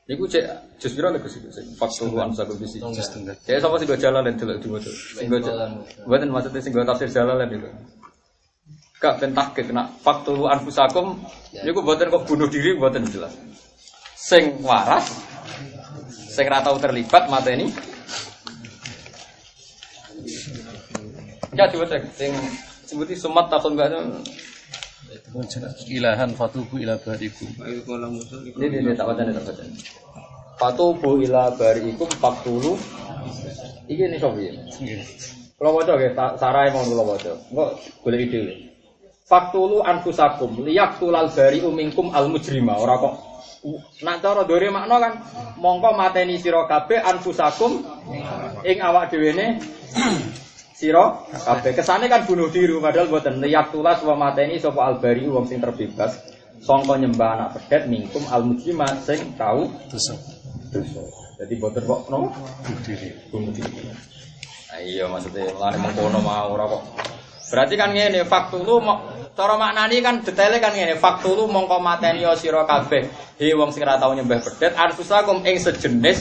[0.05, 0.44] Iku cek
[0.76, 2.76] jus piro lek sing faktor wan sakul bisi.
[2.76, 3.32] Jus tengah.
[3.48, 4.93] Kayak sapa sing jalan lan delok di motor.
[4.93, 5.40] Sing go
[6.05, 7.68] Mboten maksudnya sing tafsir jalan lan itu.
[9.01, 11.24] Kak ben tahqiq nak faktor anfusakum
[11.64, 13.32] niku mboten kok bunuh diri mboten jelas.
[14.12, 15.09] Sing waras
[16.28, 17.72] sing ra tau terlibat mateni.
[21.56, 22.36] Ya coba cek sing
[22.85, 23.89] sebuti sumat takon gak
[25.91, 27.51] Ilahan fatubu ila barikum.
[28.59, 29.65] Ini ini tak baca tak baca.
[30.59, 32.78] Fatubu ila bariikum faktulu.
[33.91, 34.51] Iki ini sopi.
[35.55, 37.32] Kalau baca ya, sarai mau kalau baca.
[37.51, 37.70] Enggak
[38.03, 38.41] boleh ide.
[39.24, 42.77] Faktulu anfusakum liyaktulal bari'u minkum al mujrima.
[42.77, 43.15] Ora kok
[44.05, 45.12] Nak cara dore makna kan
[45.57, 47.81] mongko mateni sira kabeh anfusakum
[48.61, 49.32] ing awak dhewe
[50.75, 51.73] sira kabeh.
[51.79, 56.19] Kesane kan bunuh diri padahal mboten liyak tulas wa mateni sapa albari wong sing terbebas
[56.61, 60.19] sangka nyembah anak pedet mingkum al mujrima sing tau Dosa.
[60.75, 61.03] dosa.
[61.39, 63.09] Jadi mboten kok no Bunuh diri.
[63.31, 63.87] bunuh diri.
[64.75, 66.83] Nah, iya maksudnya mulane mengkono mau ora kok.
[67.55, 68.83] Berarti kan ngene faktulu
[69.35, 73.07] cara maknani kan detailnya kan ngene faktulu mongko mateni ya sira kabeh.
[73.39, 76.19] He wong sing ora tau nyembah pedet anfusakum ing sejenis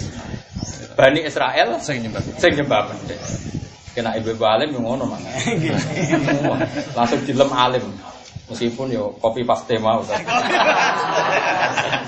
[0.93, 2.21] Bani Israel Sing nyembah.
[2.37, 3.17] sing nyembah pedet.
[3.93, 5.29] Kena ibu alim yang ngono mana?
[6.97, 7.85] Langsung dilem alim.
[8.49, 10.01] Meskipun yo kopi paste mau.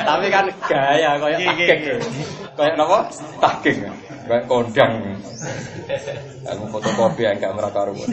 [0.05, 1.77] Tapi kan gaya kayak takik.
[2.57, 3.07] Kayak napa?
[3.37, 3.75] Takik.
[4.25, 4.93] Kayak kondang.
[6.49, 8.09] Aku fotokopi yang gak meraka ruwet.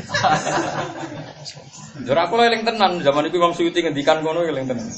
[2.05, 4.89] Jur aku eling tenan zaman itu Imam Suyuti ngendikan ngono eling tenan.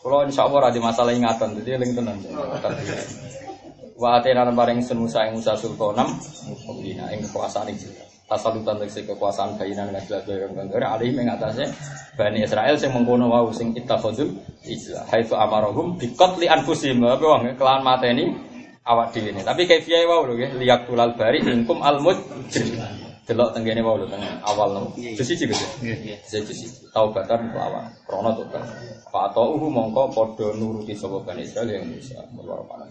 [0.00, 2.16] Kalau insya Allah ada masalah ingatan, jadi eling tenan.
[4.00, 6.08] Wa atena lan paring sun Musa ing Musa sultanam
[6.64, 7.92] mubina ing kekuasaan iki.
[8.24, 11.68] Tasalutan tegese kekuasaan bayinan lan jelas yang kanggare alih ing atase
[12.16, 14.32] Bani Israel sing mengkono wau sing ittakhadzul
[14.64, 15.04] ijla.
[15.12, 17.04] Haitsu amarahum bi qatli anfusihim.
[17.04, 18.32] Apa wong kelawan mateni
[18.88, 19.44] awak dhewe ne.
[19.44, 22.80] Tapi kaifiyae wau lho nggih liyak tulal bari ingkum al mujrim.
[23.28, 24.88] Delok tenggene wau lho teng awal nemu.
[25.18, 25.60] Jus siji Gus.
[25.84, 26.24] Nggih.
[26.24, 26.88] Siji siji.
[26.88, 28.64] Taubatan kelawan krana tobat.
[29.12, 32.89] Fa atauhu mongko padha nuruti sapa Bani Israel yang a'lam.